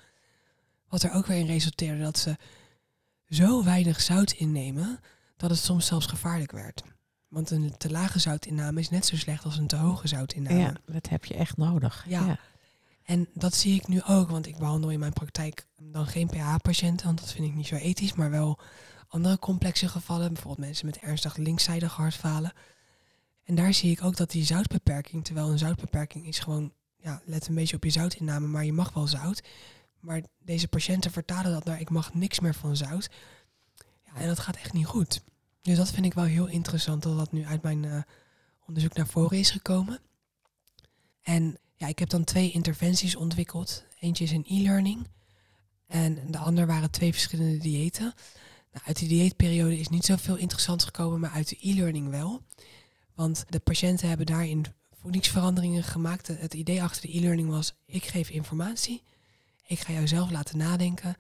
Wat 0.88 1.04
er 1.04 1.12
ook 1.12 1.26
weer 1.26 1.38
in 1.38 1.46
resulteerde 1.46 2.04
dat 2.04 2.18
ze 2.18 2.38
zo 3.30 3.64
weinig 3.64 4.02
zout 4.02 4.32
innemen 4.32 5.00
dat 5.38 5.50
het 5.50 5.60
soms 5.60 5.86
zelfs 5.86 6.06
gevaarlijk 6.06 6.52
werd. 6.52 6.84
Want 7.28 7.50
een 7.52 7.78
te 7.78 7.92
lage 7.92 8.20
zoutinname 8.20 8.80
is 8.80 8.90
net 8.90 9.06
zo 9.06 9.16
slecht 9.16 9.44
als 9.44 9.58
een 9.58 9.68
te 9.68 9.76
hoge 9.76 10.08
zoutinname. 10.08 10.60
Ja, 10.60 10.74
dat 10.86 11.10
heb 11.10 11.26
je 11.26 11.34
echt 11.34 11.58
nodig. 11.58 12.06
ja. 12.08 12.40
En 13.08 13.28
dat 13.34 13.56
zie 13.56 13.76
ik 13.76 13.88
nu 13.88 14.04
ook, 14.04 14.30
want 14.30 14.48
ik 14.48 14.58
behandel 14.58 14.92
in 14.92 15.00
mijn 15.00 15.14
praktijk 15.14 15.68
dan 15.82 16.08
geen 16.08 16.28
PH-patiënten, 16.28 17.06
want 17.06 17.20
dat 17.20 17.32
vind 17.32 17.48
ik 17.48 17.56
niet 17.56 17.68
zo 17.68 17.76
ethisch, 17.76 18.14
maar 18.14 18.30
wel 18.30 18.60
andere 19.08 19.40
complexe 19.40 19.88
gevallen, 19.88 20.34
bijvoorbeeld 20.34 20.68
mensen 20.68 20.86
met 20.86 20.98
ernstig 20.98 21.38
linkszijdig 21.38 21.94
hartfalen. 21.94 22.54
En 23.44 23.56
daar 23.56 23.74
zie 23.74 23.92
ik 23.92 24.04
ook 24.04 24.16
dat 24.16 24.32
die 24.32 24.46
zoutbeperking, 24.46 25.26
terwijl 25.26 25.50
een 25.50 25.58
zoutbeperking 25.58 26.26
is 26.26 26.40
gewoon, 26.40 26.74
ja, 26.98 27.22
let 27.26 27.48
een 27.48 27.56
beetje 27.56 27.76
op 27.76 27.84
je 27.84 27.90
zoutinname, 27.90 28.48
maar 28.48 28.66
je 28.66 28.74
mag 28.74 28.94
wel 28.94 29.08
zout. 29.08 29.44
Maar 30.00 30.22
deze 30.40 30.68
patiënten 30.68 31.12
vertalen 31.12 31.52
dat 31.52 31.66
naar 31.66 31.80
ik 31.80 31.90
mag 31.90 32.14
niks 32.14 32.40
meer 32.40 32.56
van 32.56 32.76
zout. 32.76 33.10
Ja, 34.06 34.16
en 34.16 34.28
dat 34.28 34.40
gaat 34.40 34.56
echt 34.56 34.74
niet 34.74 34.86
goed. 34.86 35.24
Dus 35.62 35.78
dat 35.78 35.92
vind 35.92 36.06
ik 36.06 36.14
wel 36.14 36.24
heel 36.24 36.48
interessant 36.48 37.04
dat 37.04 37.18
dat 37.18 37.32
nu 37.32 37.46
uit 37.46 37.62
mijn 37.62 37.84
uh, 37.84 38.02
onderzoek 38.66 38.94
naar 38.94 39.08
voren 39.08 39.38
is 39.38 39.52
gekomen. 39.52 40.00
En 41.22 41.60
ja, 41.78 41.88
ik 41.88 42.00
heb 42.00 42.10
dan 42.10 42.24
twee 42.24 42.52
interventies 42.52 43.16
ontwikkeld. 43.16 43.84
Eentje 44.00 44.24
is 44.24 44.32
een 44.32 44.46
e-learning 44.48 45.08
en 45.88 46.32
de 46.32 46.38
ander 46.38 46.68
waren 46.68 46.92
twee 46.92 47.12
verschillende 47.12 47.58
diëten. 47.58 48.14
Nou, 48.72 48.86
uit 48.86 49.00
die 49.00 49.08
dieetperiode 49.08 49.80
is 49.80 49.88
niet 49.88 50.06
zoveel 50.06 50.36
interessants 50.36 50.86
gekomen, 50.86 51.20
maar 51.20 51.30
uit 51.30 51.50
de 51.50 51.58
e-learning 51.62 52.10
wel. 52.10 52.42
Want 53.16 53.46
de 53.50 53.60
patiënten 53.60 54.08
hebben 54.08 54.26
daarin 54.26 54.66
voedingsveranderingen 55.02 55.84
gemaakt. 55.84 56.28
Het 56.28 56.54
idee 56.54 56.84
achter 56.84 57.02
de 57.02 57.18
e-learning 57.18 57.50
was, 57.50 57.74
ik 57.86 58.06
geef 58.06 58.30
informatie, 58.30 59.04
ik 59.68 59.80
ga 59.80 59.94
jou 59.94 60.08
zelf 60.08 60.32
laten 60.32 60.58
nadenken 60.58 61.16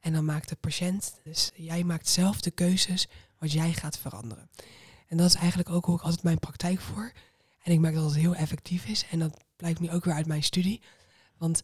en 0.00 0.12
dan 0.12 0.24
maakt 0.24 0.48
de 0.48 0.56
patiënt, 0.56 1.14
dus 1.22 1.50
jij 1.54 1.84
maakt 1.84 2.08
zelf 2.08 2.40
de 2.40 2.50
keuzes 2.50 3.08
wat 3.38 3.52
jij 3.52 3.72
gaat 3.72 3.98
veranderen. 3.98 4.50
En 5.08 5.16
dat 5.16 5.26
is 5.26 5.34
eigenlijk 5.34 5.70
ook 5.70 5.84
hoe 5.84 5.96
ik 5.96 6.02
altijd 6.02 6.22
mijn 6.22 6.38
praktijk 6.38 6.80
voer. 6.80 7.12
En 7.62 7.72
ik 7.72 7.78
merk 7.78 7.94
dat 7.94 8.04
het 8.04 8.14
heel 8.14 8.34
effectief 8.34 8.86
is 8.86 9.04
en 9.10 9.18
dat 9.18 9.43
blijkt 9.56 9.80
nu 9.80 9.90
ook 9.90 10.04
weer 10.04 10.14
uit 10.14 10.26
mijn 10.26 10.42
studie. 10.42 10.80
Want 11.36 11.62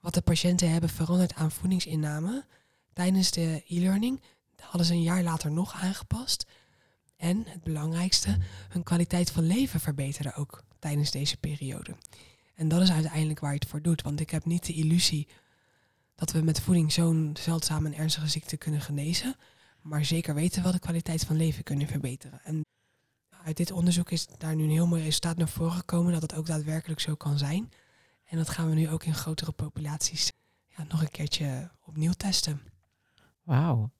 wat 0.00 0.14
de 0.14 0.22
patiënten 0.22 0.70
hebben 0.70 0.90
veranderd 0.90 1.34
aan 1.34 1.50
voedingsinname 1.50 2.44
tijdens 2.92 3.30
de 3.30 3.62
e-learning, 3.66 4.20
hadden 4.60 4.86
ze 4.86 4.92
een 4.92 5.02
jaar 5.02 5.22
later 5.22 5.50
nog 5.50 5.74
aangepast. 5.74 6.46
En 7.16 7.44
het 7.46 7.62
belangrijkste, 7.62 8.36
hun 8.68 8.82
kwaliteit 8.82 9.30
van 9.30 9.46
leven 9.46 9.80
verbeterde 9.80 10.34
ook 10.34 10.62
tijdens 10.78 11.10
deze 11.10 11.36
periode. 11.36 11.96
En 12.54 12.68
dat 12.68 12.82
is 12.82 12.90
uiteindelijk 12.90 13.40
waar 13.40 13.52
je 13.52 13.58
het 13.58 13.68
voor 13.68 13.82
doet. 13.82 14.02
Want 14.02 14.20
ik 14.20 14.30
heb 14.30 14.44
niet 14.44 14.66
de 14.66 14.72
illusie 14.72 15.28
dat 16.14 16.32
we 16.32 16.40
met 16.40 16.60
voeding 16.60 16.92
zo'n 16.92 17.36
zeldzame 17.40 17.88
en 17.88 17.94
ernstige 17.94 18.28
ziekte 18.28 18.56
kunnen 18.56 18.80
genezen. 18.80 19.36
Maar 19.82 20.04
zeker 20.04 20.34
weten 20.34 20.62
wel 20.62 20.72
de 20.72 20.78
kwaliteit 20.78 21.24
van 21.24 21.36
leven 21.36 21.64
kunnen 21.64 21.86
verbeteren. 21.88 22.40
En 22.44 22.64
uit 23.46 23.56
dit 23.56 23.70
onderzoek 23.70 24.10
is 24.10 24.26
daar 24.38 24.54
nu 24.54 24.62
een 24.62 24.70
heel 24.70 24.86
mooi 24.86 25.02
resultaat 25.02 25.36
naar 25.36 25.48
voren 25.48 25.72
gekomen 25.72 26.12
dat 26.12 26.22
het 26.22 26.34
ook 26.34 26.46
daadwerkelijk 26.46 27.00
zo 27.00 27.14
kan 27.14 27.38
zijn. 27.38 27.72
En 28.24 28.36
dat 28.36 28.48
gaan 28.48 28.68
we 28.68 28.74
nu 28.74 28.88
ook 28.88 29.04
in 29.04 29.14
grotere 29.14 29.52
populaties 29.52 30.32
ja, 30.76 30.84
nog 30.88 31.00
een 31.00 31.10
keertje 31.10 31.70
opnieuw 31.84 32.12
testen. 32.12 32.60
Wauw. 33.42 33.90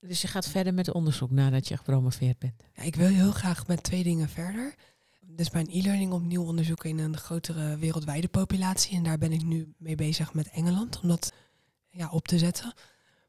Dus 0.00 0.22
je 0.22 0.28
gaat 0.28 0.48
verder 0.48 0.74
met 0.74 0.92
onderzoek 0.92 1.30
nadat 1.30 1.68
je 1.68 1.76
gepromoveerd 1.76 2.38
bent? 2.38 2.62
Ja, 2.74 2.82
ik 2.82 2.96
wil 2.96 3.08
heel 3.08 3.32
graag 3.32 3.66
met 3.66 3.82
twee 3.82 4.02
dingen 4.02 4.28
verder. 4.28 4.74
Dus 5.20 5.50
mijn 5.50 5.68
e-learning 5.70 6.12
opnieuw 6.12 6.44
onderzoeken 6.44 6.90
in 6.90 6.98
een 6.98 7.16
grotere 7.16 7.76
wereldwijde 7.76 8.28
populatie. 8.28 8.96
En 8.96 9.02
daar 9.02 9.18
ben 9.18 9.32
ik 9.32 9.42
nu 9.42 9.74
mee 9.78 9.94
bezig 9.94 10.34
met 10.34 10.48
Engeland 10.48 11.00
om 11.00 11.08
dat 11.08 11.32
ja, 11.88 12.08
op 12.10 12.28
te 12.28 12.38
zetten. 12.38 12.72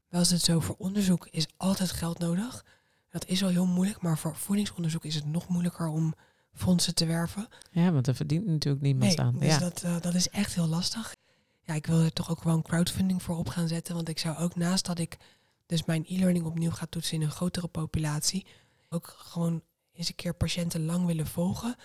Wel 0.09 0.21
is 0.21 0.31
het 0.31 0.41
zo, 0.41 0.59
voor 0.59 0.75
onderzoek 0.77 1.27
is 1.31 1.47
altijd 1.57 1.91
geld 1.91 2.19
nodig. 2.19 2.65
Dat 3.09 3.25
is 3.25 3.43
al 3.43 3.49
heel 3.49 3.65
moeilijk, 3.65 4.01
maar 4.01 4.17
voor 4.17 4.35
voedingsonderzoek 4.35 5.05
is 5.05 5.15
het 5.15 5.25
nog 5.25 5.47
moeilijker 5.47 5.87
om 5.87 6.13
fondsen 6.53 6.95
te 6.95 7.05
werven. 7.05 7.47
Ja, 7.71 7.91
want 7.91 8.07
er 8.07 8.15
verdient 8.15 8.45
natuurlijk 8.45 8.83
niemand 8.83 9.17
nee, 9.17 9.25
aan. 9.25 9.39
Dus 9.39 9.49
ja. 9.49 9.59
dat, 9.59 9.83
uh, 9.83 10.01
dat 10.01 10.13
is 10.13 10.29
echt 10.29 10.55
heel 10.55 10.67
lastig. 10.67 11.15
Ja, 11.61 11.73
ik 11.73 11.85
wil 11.85 12.01
er 12.01 12.13
toch 12.13 12.29
ook 12.29 12.41
gewoon 12.41 12.61
crowdfunding 12.61 13.23
voor 13.23 13.37
op 13.37 13.49
gaan 13.49 13.67
zetten. 13.67 13.95
Want 13.95 14.09
ik 14.09 14.19
zou 14.19 14.37
ook 14.37 14.55
naast 14.55 14.85
dat 14.85 14.99
ik 14.99 15.17
dus 15.65 15.85
mijn 15.85 16.05
e-learning 16.07 16.45
opnieuw 16.45 16.71
ga 16.71 16.85
toetsen 16.89 17.15
in 17.15 17.21
een 17.21 17.31
grotere 17.31 17.67
populatie, 17.67 18.45
ook 18.89 19.15
gewoon 19.17 19.61
eens 19.93 20.09
een 20.09 20.15
keer 20.15 20.33
patiënten 20.33 20.85
lang 20.85 21.05
willen 21.05 21.27
volgen. 21.27 21.75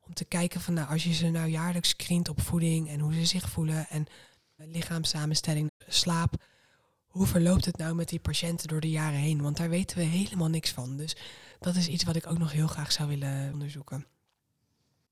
Om 0.00 0.14
te 0.14 0.24
kijken 0.24 0.60
van 0.60 0.74
nou, 0.74 0.88
als 0.88 1.04
je 1.04 1.12
ze 1.12 1.30
nou 1.30 1.48
jaarlijks 1.48 1.88
screent 1.88 2.28
op 2.28 2.40
voeding 2.40 2.88
en 2.88 3.00
hoe 3.00 3.14
ze 3.14 3.24
zich 3.24 3.50
voelen 3.50 3.88
en 3.88 4.06
lichaamssamenstelling, 4.56 5.70
slaap. 5.86 6.34
Hoe 7.14 7.26
verloopt 7.26 7.64
het 7.64 7.76
nou 7.76 7.94
met 7.94 8.08
die 8.08 8.18
patiënten 8.18 8.68
door 8.68 8.80
de 8.80 8.90
jaren 8.90 9.18
heen? 9.18 9.42
Want 9.42 9.56
daar 9.56 9.68
weten 9.68 9.96
we 9.98 10.02
helemaal 10.02 10.48
niks 10.48 10.70
van. 10.70 10.96
Dus 10.96 11.16
dat 11.60 11.76
is 11.76 11.88
iets 11.88 12.04
wat 12.04 12.16
ik 12.16 12.26
ook 12.26 12.38
nog 12.38 12.52
heel 12.52 12.66
graag 12.66 12.92
zou 12.92 13.08
willen 13.08 13.52
onderzoeken. 13.52 14.06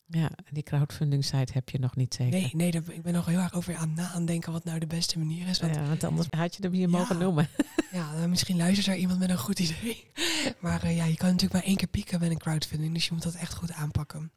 Ja, 0.06 0.30
die 0.50 0.62
crowdfunding 0.62 1.24
site 1.24 1.52
heb 1.52 1.68
je 1.68 1.78
nog 1.78 1.96
niet 1.96 2.14
zeker. 2.14 2.40
Nee, 2.40 2.50
nee 2.54 2.70
daar, 2.70 2.82
ik 2.88 3.02
ben 3.02 3.12
nog 3.12 3.26
heel 3.26 3.38
erg 3.38 3.54
over 3.54 3.76
aan 3.76 3.94
na 3.94 4.10
aan 4.10 4.24
denken 4.26 4.52
wat 4.52 4.64
nou 4.64 4.78
de 4.78 4.86
beste 4.86 5.18
manier 5.18 5.48
is. 5.48 5.60
Want, 5.60 5.74
ja, 5.74 5.86
want 5.86 6.04
anders 6.04 6.26
had 6.30 6.56
je 6.56 6.62
hem 6.62 6.72
hier 6.72 6.88
Ja. 6.88 6.96
mogen 6.98 7.18
noemen. 7.18 7.48
ja, 7.92 8.14
eh, 8.14 8.24
misschien 8.24 8.56
luistert 8.56 8.86
er 8.86 8.96
iemand 8.96 9.18
met 9.18 9.30
een 9.30 9.38
goed 9.38 9.58
idee. 9.58 10.10
Maar 10.60 10.82
eh, 10.82 10.96
ja, 10.96 11.04
je 11.04 11.16
kan 11.16 11.26
natuurlijk 11.26 11.52
maar 11.52 11.62
één 11.62 11.76
keer 11.76 11.88
pieken 11.88 12.20
met 12.20 12.30
een 12.30 12.38
crowdfunding. 12.38 12.94
Dus 12.94 13.06
je 13.06 13.12
moet 13.12 13.22
dat 13.22 13.34
echt 13.34 13.54
goed 13.54 13.72
aanpakken. 13.72 14.32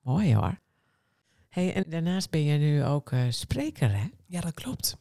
Mooi 0.00 0.34
hoor. 0.34 0.58
Hey, 1.48 1.74
en 1.74 1.84
daarnaast 1.88 2.30
ben 2.30 2.42
je 2.44 2.58
nu 2.58 2.84
ook 2.84 3.12
eh, 3.12 3.24
spreker, 3.28 3.92
hè? 3.96 4.06
Ja, 4.26 4.40
dat 4.40 4.54
klopt. 4.54 4.96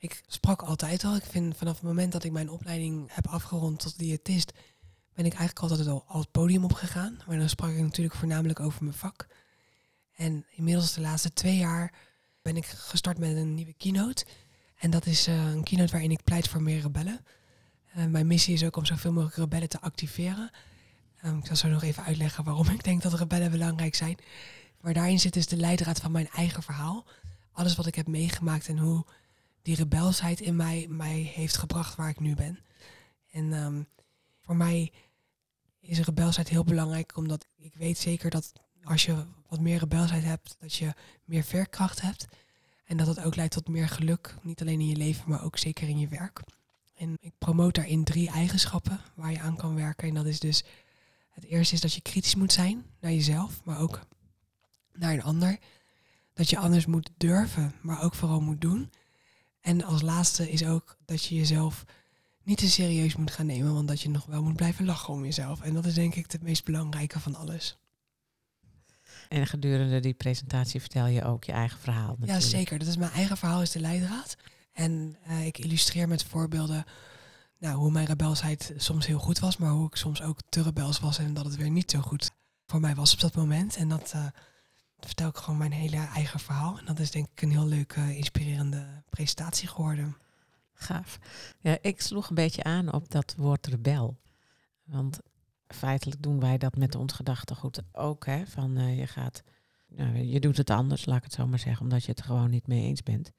Ik 0.00 0.22
sprak 0.26 0.62
altijd 0.62 1.04
al. 1.04 1.16
Ik 1.16 1.24
vind 1.24 1.56
vanaf 1.56 1.74
het 1.74 1.82
moment 1.82 2.12
dat 2.12 2.24
ik 2.24 2.32
mijn 2.32 2.50
opleiding 2.50 3.08
heb 3.12 3.26
afgerond 3.26 3.80
tot 3.80 3.98
diëtist, 3.98 4.52
ben 5.14 5.24
ik 5.24 5.34
eigenlijk 5.34 5.58
altijd 5.58 5.88
al, 5.88 6.04
het 6.08 6.30
podium 6.30 6.64
opgegaan. 6.64 7.18
Maar 7.26 7.38
dan 7.38 7.48
sprak 7.48 7.70
ik 7.70 7.80
natuurlijk 7.80 8.16
voornamelijk 8.16 8.60
over 8.60 8.84
mijn 8.84 8.96
vak. 8.96 9.26
En 10.16 10.46
inmiddels 10.50 10.92
de 10.92 11.00
laatste 11.00 11.32
twee 11.32 11.56
jaar 11.56 11.94
ben 12.42 12.56
ik 12.56 12.66
gestart 12.66 13.18
met 13.18 13.36
een 13.36 13.54
nieuwe 13.54 13.72
keynote. 13.72 14.24
En 14.78 14.90
dat 14.90 15.06
is 15.06 15.26
eh, 15.26 15.50
een 15.50 15.64
keynote 15.64 15.92
waarin 15.92 16.10
ik 16.10 16.24
pleit 16.24 16.48
voor 16.48 16.62
meer 16.62 16.80
rebellen. 16.80 17.24
Eh, 17.92 18.04
mijn 18.04 18.26
missie 18.26 18.54
is 18.54 18.64
ook 18.64 18.76
om 18.76 18.84
zoveel 18.84 19.12
mogelijk 19.12 19.36
rebellen 19.36 19.68
te 19.68 19.80
activeren. 19.80 20.50
Ehm, 21.22 21.38
ik 21.38 21.46
zal 21.46 21.56
zo 21.56 21.68
nog 21.68 21.82
even 21.82 22.04
uitleggen 22.04 22.44
waarom 22.44 22.68
ik 22.68 22.84
denk 22.84 23.02
dat 23.02 23.14
rebellen 23.14 23.50
belangrijk 23.50 23.94
zijn. 23.94 24.16
Maar 24.80 24.94
daarin 24.94 25.20
zit 25.20 25.32
dus 25.32 25.46
de 25.46 25.56
leidraad 25.56 26.00
van 26.00 26.12
mijn 26.12 26.28
eigen 26.28 26.62
verhaal. 26.62 27.04
Alles 27.52 27.76
wat 27.76 27.86
ik 27.86 27.94
heb 27.94 28.06
meegemaakt 28.06 28.68
en 28.68 28.78
hoe 28.78 29.04
die 29.62 29.76
rebelsheid 29.76 30.40
in 30.40 30.56
mij 30.56 30.86
mij 30.88 31.18
heeft 31.18 31.56
gebracht 31.56 31.96
waar 31.96 32.08
ik 32.08 32.20
nu 32.20 32.34
ben. 32.34 32.58
En 33.30 33.52
ehm, 33.52 33.82
voor 34.40 34.56
mij 34.56 34.92
is 35.80 36.00
rebelsheid 36.00 36.48
heel 36.48 36.64
belangrijk, 36.64 37.16
omdat 37.16 37.46
ik 37.56 37.74
weet 37.74 37.98
zeker 37.98 38.30
dat 38.30 38.52
als 38.84 39.04
je 39.04 39.26
wat 39.48 39.60
meer 39.60 39.78
rebelsheid 39.78 40.24
hebt, 40.24 40.56
dat 40.58 40.74
je 40.74 40.94
meer 41.24 41.42
veerkracht 41.42 42.00
hebt. 42.00 42.26
En 42.84 42.96
dat 42.96 43.06
het 43.06 43.20
ook 43.20 43.36
leidt 43.36 43.52
tot 43.52 43.68
meer 43.68 43.88
geluk, 43.88 44.34
niet 44.42 44.60
alleen 44.60 44.80
in 44.80 44.88
je 44.88 44.96
leven, 44.96 45.30
maar 45.30 45.44
ook 45.44 45.58
zeker 45.58 45.88
in 45.88 45.98
je 45.98 46.08
werk. 46.08 46.40
En 46.94 47.16
ik 47.20 47.32
promoot 47.38 47.74
daarin 47.74 48.04
drie 48.04 48.30
eigenschappen 48.30 49.00
waar 49.14 49.32
je 49.32 49.40
aan 49.40 49.56
kan 49.56 49.74
werken. 49.74 50.08
En 50.08 50.14
dat 50.14 50.26
is 50.26 50.40
dus, 50.40 50.64
het 51.30 51.44
eerste 51.44 51.74
is 51.74 51.80
dat 51.80 51.94
je 51.94 52.00
kritisch 52.00 52.34
moet 52.34 52.52
zijn 52.52 52.84
naar 53.00 53.12
jezelf, 53.12 53.64
maar 53.64 53.78
ook 53.80 54.00
naar 54.92 55.12
een 55.12 55.22
ander. 55.22 55.58
Dat 56.32 56.50
je 56.50 56.58
anders 56.58 56.86
moet 56.86 57.10
durven, 57.16 57.74
maar 57.82 58.02
ook 58.02 58.14
vooral 58.14 58.40
moet 58.40 58.60
doen. 58.60 58.90
En 59.60 59.84
als 59.84 60.02
laatste 60.02 60.50
is 60.50 60.64
ook 60.64 60.96
dat 61.04 61.24
je 61.24 61.34
jezelf 61.34 61.84
niet 62.42 62.58
te 62.58 62.70
serieus 62.70 63.16
moet 63.16 63.30
gaan 63.30 63.46
nemen, 63.46 63.74
want 63.74 63.88
dat 63.88 64.00
je 64.00 64.08
nog 64.08 64.26
wel 64.26 64.42
moet 64.42 64.56
blijven 64.56 64.84
lachen 64.84 65.14
om 65.14 65.24
jezelf. 65.24 65.60
En 65.60 65.74
dat 65.74 65.86
is 65.86 65.94
denk 65.94 66.14
ik 66.14 66.32
het 66.32 66.42
meest 66.42 66.64
belangrijke 66.64 67.20
van 67.20 67.34
alles. 67.34 67.78
En 69.28 69.46
gedurende 69.46 70.00
die 70.00 70.14
presentatie 70.14 70.80
vertel 70.80 71.06
je 71.06 71.24
ook 71.24 71.44
je 71.44 71.52
eigen 71.52 71.78
verhaal. 71.78 72.16
Ja, 72.18 72.18
natuurlijk. 72.18 72.44
zeker. 72.44 72.78
Dat 72.78 72.88
is 72.88 72.96
mijn 72.96 73.10
eigen 73.10 73.36
verhaal, 73.36 73.62
is 73.62 73.70
de 73.70 73.80
leidraad. 73.80 74.36
En 74.72 75.16
eh, 75.24 75.46
ik 75.46 75.58
illustreer 75.58 76.08
met 76.08 76.24
voorbeelden 76.24 76.84
nou, 77.58 77.76
hoe 77.76 77.90
mijn 77.90 78.06
rebelsheid 78.06 78.72
soms 78.76 79.06
heel 79.06 79.18
goed 79.18 79.38
was, 79.38 79.56
maar 79.56 79.70
hoe 79.70 79.86
ik 79.86 79.96
soms 79.96 80.22
ook 80.22 80.38
te 80.48 80.62
rebels 80.62 81.00
was 81.00 81.18
en 81.18 81.34
dat 81.34 81.44
het 81.44 81.56
weer 81.56 81.70
niet 81.70 81.90
zo 81.90 82.00
goed 82.00 82.30
voor 82.66 82.80
mij 82.80 82.94
was 82.94 83.12
op 83.12 83.20
dat 83.20 83.34
moment. 83.34 83.76
En 83.76 83.88
dat 83.88 84.12
eh, 84.14 84.26
vertel 85.06 85.28
ik 85.28 85.36
gewoon 85.36 85.58
mijn 85.58 85.72
hele 85.72 85.96
eigen 85.96 86.40
verhaal. 86.40 86.78
En 86.78 86.84
dat 86.84 86.98
is 86.98 87.10
denk 87.10 87.28
ik 87.32 87.42
een 87.42 87.50
heel 87.50 87.66
leuke, 87.66 88.16
inspirerende 88.16 89.02
presentatie 89.08 89.68
geworden. 89.68 90.16
Gaaf. 90.72 91.18
Ja, 91.60 91.78
ik 91.80 92.00
sloeg 92.00 92.28
een 92.28 92.34
beetje 92.34 92.62
aan 92.62 92.92
op 92.92 93.10
dat 93.10 93.34
woord 93.36 93.66
rebel. 93.66 94.18
Want 94.84 95.20
feitelijk 95.66 96.22
doen 96.22 96.40
wij 96.40 96.58
dat 96.58 96.76
met 96.76 96.94
ons 96.94 97.12
gedachtegoed 97.12 97.82
ook. 97.92 98.26
Hè? 98.26 98.46
Van 98.46 98.76
eh, 98.76 98.98
je 98.98 99.06
gaat, 99.06 99.42
nou, 99.88 100.16
je 100.16 100.40
doet 100.40 100.56
het 100.56 100.70
anders, 100.70 101.06
laat 101.06 101.16
ik 101.16 101.24
het 101.24 101.32
zo 101.32 101.46
maar 101.46 101.58
zeggen, 101.58 101.82
omdat 101.82 102.04
je 102.04 102.10
het 102.10 102.22
gewoon 102.22 102.50
niet 102.50 102.66
mee 102.66 102.82
eens 102.82 103.02
bent. 103.02 103.32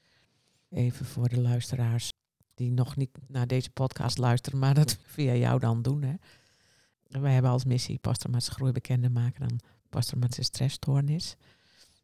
Even 0.69 1.06
voor 1.06 1.30
de 1.30 1.41
luisteraars 1.41 2.12
die 2.54 2.71
nog 2.71 2.95
niet 2.95 3.17
naar 3.28 3.47
deze 3.47 3.69
podcast 3.69 4.17
luisteren, 4.17 4.60
maar 4.60 4.74
dat 4.74 4.97
via 5.15 5.34
jou 5.34 5.60
dan 5.60 5.82
doen. 5.82 6.02
Hè? 6.02 6.13
Wij 7.19 7.34
hebben 7.34 7.52
als 7.52 7.65
missie 7.65 8.00
posttraumatische 8.00 8.54
groei 8.54 8.71
bekender 8.71 9.12
maken 9.12 9.60
dan 9.92 10.00
posttraumatische 10.00 10.44
stressstoornis. 10.44 11.36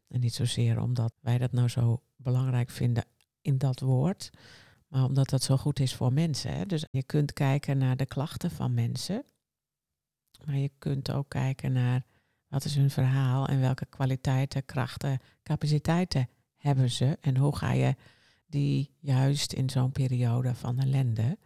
En 0.08 0.20
niet 0.20 0.34
zozeer 0.34 0.80
omdat 0.80 1.12
wij 1.20 1.38
dat 1.38 1.52
nou 1.52 1.68
zo 1.68 2.02
belangrijk 2.16 2.70
vinden 2.70 3.04
in 3.40 3.58
dat 3.58 3.80
woord, 3.80 4.30
maar 4.88 5.04
omdat 5.04 5.28
dat 5.28 5.42
zo 5.42 5.56
goed 5.56 5.80
is 5.80 5.94
voor 5.94 6.12
mensen. 6.12 6.52
Hè? 6.52 6.66
Dus 6.66 6.84
je 6.90 7.02
kunt 7.02 7.32
kijken 7.32 7.78
naar 7.78 7.96
de 7.96 8.06
klachten 8.06 8.50
van 8.50 8.74
mensen. 8.74 9.24
Maar 10.44 10.56
je 10.56 10.70
kunt 10.78 11.10
ook 11.10 11.28
kijken 11.28 11.72
naar 11.72 12.04
wat 12.48 12.64
is 12.64 12.74
hun 12.74 12.90
verhaal 12.90 13.46
en 13.46 13.60
welke 13.60 13.86
kwaliteiten, 13.86 14.64
krachten, 14.64 15.20
capaciteiten 15.42 16.28
hebben 16.56 16.90
ze. 16.90 17.18
En 17.20 17.36
hoe 17.36 17.56
ga 17.56 17.72
je 17.72 17.96
die 18.46 18.90
juist 18.98 19.52
in 19.52 19.70
zo'n 19.70 19.92
periode 19.92 20.54
van 20.54 20.78
ellende 20.78 21.38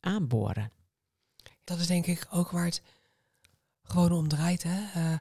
aanboren. 0.00 0.70
Dat 1.64 1.78
is 1.78 1.86
denk 1.86 2.06
ik 2.06 2.26
ook 2.30 2.50
waar 2.50 2.64
het 2.64 2.82
gewoon 3.82 4.12
om 4.12 4.28
draait. 4.28 4.62
Hè? 4.62 5.12
Eh, 5.12 5.18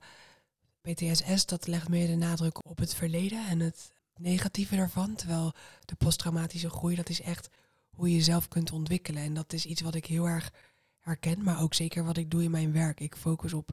PTSS, 0.94 1.46
dat 1.46 1.68
legt 1.68 1.90
meer 1.90 2.08
de 2.08 2.16
nadruk 2.16 2.66
op 2.70 2.78
het 2.78 2.94
verleden 2.94 3.48
en 3.48 3.60
het 3.60 3.92
negatieve 4.16 4.76
daarvan. 4.76 5.16
Terwijl 5.16 5.54
de 5.86 5.96
posttraumatische 5.96 6.70
groei, 6.70 6.96
dat 6.96 7.10
is 7.10 7.22
echt 7.22 7.50
hoe 7.90 8.10
je 8.10 8.16
jezelf 8.16 8.48
kunt 8.48 8.72
ontwikkelen. 8.72 9.24
En 9.24 9.34
dat 9.34 9.54
is 9.54 9.66
iets 9.66 9.82
wat 9.82 9.96
ik 9.96 10.06
heel 10.06 10.28
erg 10.28 10.52
herken, 11.00 11.44
maar 11.44 11.62
ook 11.62 11.74
zeker 11.74 12.04
wat 12.04 12.18
ik 12.18 12.32
doe 12.32 12.44
in 12.44 12.52
mijn 12.52 12.72
werk. 12.72 13.00
Ik 13.00 13.16
focus 13.16 13.54
op 13.54 13.72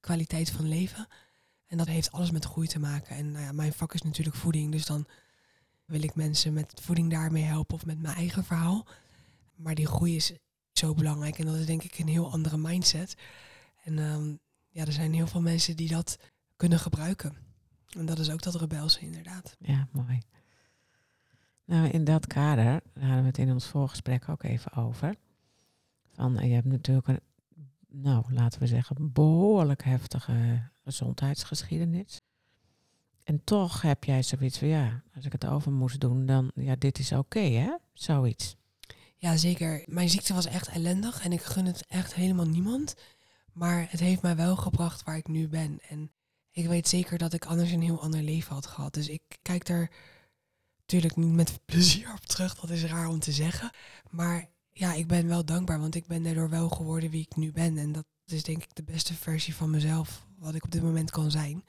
kwaliteit 0.00 0.50
van 0.50 0.68
leven. 0.68 1.06
En 1.66 1.78
dat 1.78 1.86
heeft 1.86 2.12
alles 2.12 2.30
met 2.30 2.44
groei 2.44 2.66
te 2.66 2.78
maken. 2.78 3.16
En 3.16 3.30
nou 3.30 3.44
ja, 3.44 3.52
mijn 3.52 3.72
vak 3.72 3.94
is 3.94 4.02
natuurlijk 4.02 4.36
voeding, 4.36 4.72
dus 4.72 4.86
dan 4.86 5.06
wil 5.84 6.02
ik 6.02 6.14
mensen 6.14 6.52
met 6.52 6.80
voeding 6.82 7.10
daarmee 7.10 7.42
helpen 7.42 7.74
of 7.74 7.86
met 7.86 8.00
mijn 8.00 8.16
eigen 8.16 8.44
verhaal. 8.44 8.86
Maar 9.54 9.74
die 9.74 9.86
groei 9.86 10.16
is 10.16 10.32
zo 10.72 10.94
belangrijk 10.94 11.38
en 11.38 11.46
dat 11.46 11.54
is 11.54 11.66
denk 11.66 11.82
ik 11.82 11.98
een 11.98 12.08
heel 12.08 12.30
andere 12.30 12.56
mindset. 12.56 13.14
En 13.84 13.98
ehm, 13.98 14.34
ja, 14.68 14.84
er 14.86 14.92
zijn 14.92 15.14
heel 15.14 15.26
veel 15.26 15.40
mensen 15.40 15.76
die 15.76 15.88
dat 15.88 16.18
kunnen 16.62 16.80
gebruiken. 16.80 17.36
En 17.98 18.06
dat 18.06 18.18
is 18.18 18.30
ook 18.30 18.42
dat 18.42 18.54
rebelse 18.54 19.00
inderdaad. 19.00 19.56
Ja, 19.58 19.88
mooi. 19.92 20.18
Nou, 21.64 21.88
in 21.88 22.04
dat 22.04 22.26
kader 22.26 22.64
daar 22.64 23.04
hadden 23.04 23.20
we 23.20 23.26
het 23.26 23.38
in 23.38 23.52
ons 23.52 23.66
voorgesprek 23.66 24.28
ook 24.28 24.42
even 24.42 24.72
over. 24.72 25.14
Van, 26.14 26.38
eh, 26.38 26.48
je 26.48 26.54
hebt 26.54 26.66
natuurlijk 26.66 27.08
een, 27.08 27.20
nou, 27.88 28.24
laten 28.32 28.60
we 28.60 28.66
zeggen, 28.66 29.12
behoorlijk 29.12 29.84
heftige 29.84 30.68
gezondheidsgeschiedenis. 30.84 32.20
En 33.24 33.44
toch 33.44 33.82
heb 33.82 34.04
jij 34.04 34.22
zoiets 34.22 34.58
van, 34.58 34.68
ja, 34.68 35.02
als 35.14 35.24
ik 35.24 35.32
het 35.32 35.46
over 35.46 35.72
moest 35.72 36.00
doen, 36.00 36.26
dan, 36.26 36.50
ja, 36.54 36.76
dit 36.76 36.98
is 36.98 37.12
oké, 37.12 37.40
hè? 37.40 37.76
Zoiets. 37.92 38.56
Ja, 39.16 39.36
zeker. 39.36 39.82
Mijn 39.86 40.08
ziekte 40.08 40.34
was 40.34 40.46
echt 40.46 40.68
ellendig 40.68 41.24
en 41.24 41.32
ik 41.32 41.42
gun 41.42 41.66
het 41.66 41.86
echt 41.86 42.14
helemaal 42.14 42.48
niemand. 42.48 42.94
Maar 43.52 43.86
het 43.90 44.00
heeft 44.00 44.22
mij 44.22 44.36
wel 44.36 44.56
gebracht 44.56 45.02
waar 45.02 45.16
ik 45.16 45.28
nu 45.28 45.48
ben. 45.48 45.78
En 45.88 46.10
ik 46.52 46.66
weet 46.66 46.88
zeker 46.88 47.18
dat 47.18 47.32
ik 47.32 47.44
anders 47.44 47.70
een 47.70 47.82
heel 47.82 48.02
ander 48.02 48.22
leven 48.22 48.54
had 48.54 48.66
gehad. 48.66 48.94
Dus 48.94 49.08
ik 49.08 49.22
kijk 49.42 49.68
er 49.68 49.90
natuurlijk 50.78 51.16
niet 51.16 51.32
met 51.32 51.58
plezier 51.64 52.12
op 52.12 52.26
terug. 52.26 52.54
Dat 52.54 52.70
is 52.70 52.84
raar 52.84 53.08
om 53.08 53.18
te 53.18 53.32
zeggen. 53.32 53.70
Maar 54.10 54.48
ja, 54.72 54.92
ik 54.92 55.06
ben 55.06 55.26
wel 55.28 55.44
dankbaar, 55.44 55.80
want 55.80 55.94
ik 55.94 56.06
ben 56.06 56.22
daardoor 56.22 56.48
wel 56.48 56.68
geworden 56.68 57.10
wie 57.10 57.26
ik 57.30 57.36
nu 57.36 57.52
ben. 57.52 57.78
En 57.78 57.92
dat 57.92 58.04
is 58.26 58.42
denk 58.42 58.62
ik 58.62 58.74
de 58.74 58.82
beste 58.82 59.14
versie 59.14 59.54
van 59.54 59.70
mezelf, 59.70 60.26
wat 60.38 60.54
ik 60.54 60.64
op 60.64 60.70
dit 60.70 60.82
moment 60.82 61.10
kan 61.10 61.30
zijn. 61.30 61.64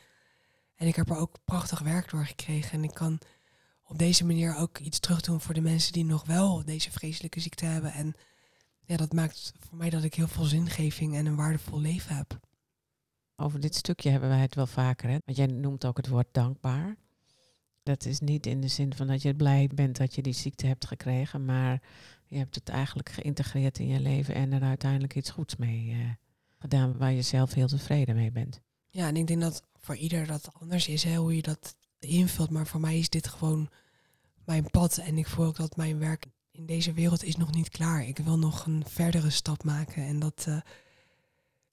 En 0.75 0.87
ik 0.87 0.95
heb 0.95 1.09
er 1.09 1.17
ook 1.17 1.37
prachtig 1.45 1.79
werk 1.79 2.09
door 2.09 2.25
gekregen. 2.25 2.71
En 2.71 2.83
ik 2.83 2.93
kan 2.93 3.19
op 3.83 3.97
deze 3.97 4.25
manier 4.25 4.55
ook 4.55 4.77
iets 4.77 4.99
terugdoen 4.99 5.41
voor 5.41 5.53
de 5.53 5.61
mensen 5.61 5.93
die 5.93 6.05
nog 6.05 6.25
wel 6.25 6.65
deze 6.65 6.91
vreselijke 6.91 7.39
ziekte 7.39 7.65
hebben. 7.65 7.93
En 7.93 8.13
ja, 8.85 8.97
dat 8.97 9.13
maakt 9.13 9.53
voor 9.59 9.77
mij 9.77 9.89
dat 9.89 10.03
ik 10.03 10.13
heel 10.13 10.27
veel 10.27 10.43
zingeving 10.43 11.15
en 11.15 11.25
een 11.25 11.35
waardevol 11.35 11.79
leven 11.79 12.15
heb. 12.15 12.39
Over 13.43 13.59
dit 13.59 13.75
stukje 13.75 14.09
hebben 14.09 14.29
wij 14.29 14.39
het 14.39 14.55
wel 14.55 14.67
vaker, 14.67 15.09
hè? 15.09 15.17
Want 15.25 15.37
jij 15.37 15.45
noemt 15.45 15.85
ook 15.85 15.97
het 15.97 16.07
woord 16.07 16.27
dankbaar. 16.31 16.95
Dat 17.83 18.05
is 18.05 18.19
niet 18.19 18.45
in 18.45 18.61
de 18.61 18.67
zin 18.67 18.95
van 18.95 19.07
dat 19.07 19.21
je 19.21 19.35
blij 19.35 19.69
bent 19.75 19.97
dat 19.97 20.15
je 20.15 20.21
die 20.21 20.33
ziekte 20.33 20.67
hebt 20.67 20.85
gekregen, 20.85 21.45
maar 21.45 21.81
je 22.27 22.37
hebt 22.37 22.55
het 22.55 22.69
eigenlijk 22.69 23.09
geïntegreerd 23.09 23.79
in 23.79 23.87
je 23.87 23.99
leven 23.99 24.35
en 24.35 24.51
er 24.51 24.61
uiteindelijk 24.61 25.15
iets 25.15 25.29
goeds 25.29 25.55
mee 25.55 25.91
eh, 25.91 25.97
gedaan 26.59 26.97
waar 26.97 27.11
je 27.11 27.21
zelf 27.21 27.53
heel 27.53 27.67
tevreden 27.67 28.15
mee 28.15 28.31
bent. 28.31 28.61
Ja, 28.89 29.07
en 29.07 29.15
ik 29.15 29.27
denk 29.27 29.41
dat 29.41 29.63
voor 29.79 29.95
ieder 29.95 30.27
dat 30.27 30.49
anders 30.59 30.87
is, 30.87 31.03
hè, 31.03 31.15
hoe 31.15 31.35
je 31.35 31.41
dat 31.41 31.75
invult. 31.99 32.49
Maar 32.49 32.67
voor 32.67 32.79
mij 32.79 32.97
is 32.97 33.09
dit 33.09 33.27
gewoon 33.27 33.69
mijn 34.45 34.69
pad. 34.69 34.97
En 34.97 35.17
ik 35.17 35.27
voel 35.27 35.45
ook 35.45 35.55
dat 35.55 35.75
mijn 35.75 35.99
werk 35.99 36.25
in 36.51 36.65
deze 36.65 36.93
wereld 36.93 37.23
is 37.23 37.35
nog 37.35 37.51
niet 37.51 37.69
klaar. 37.69 38.07
Ik 38.07 38.17
wil 38.17 38.39
nog 38.39 38.65
een 38.65 38.83
verdere 38.87 39.29
stap 39.29 39.63
maken. 39.63 40.03
En 40.03 40.19
dat, 40.19 40.43
eh, 40.47 40.61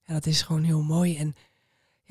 ja, 0.03 0.13
dat 0.13 0.25
is 0.25 0.41
gewoon 0.41 0.63
heel 0.63 0.83
mooi. 0.83 1.17
En 1.17 1.35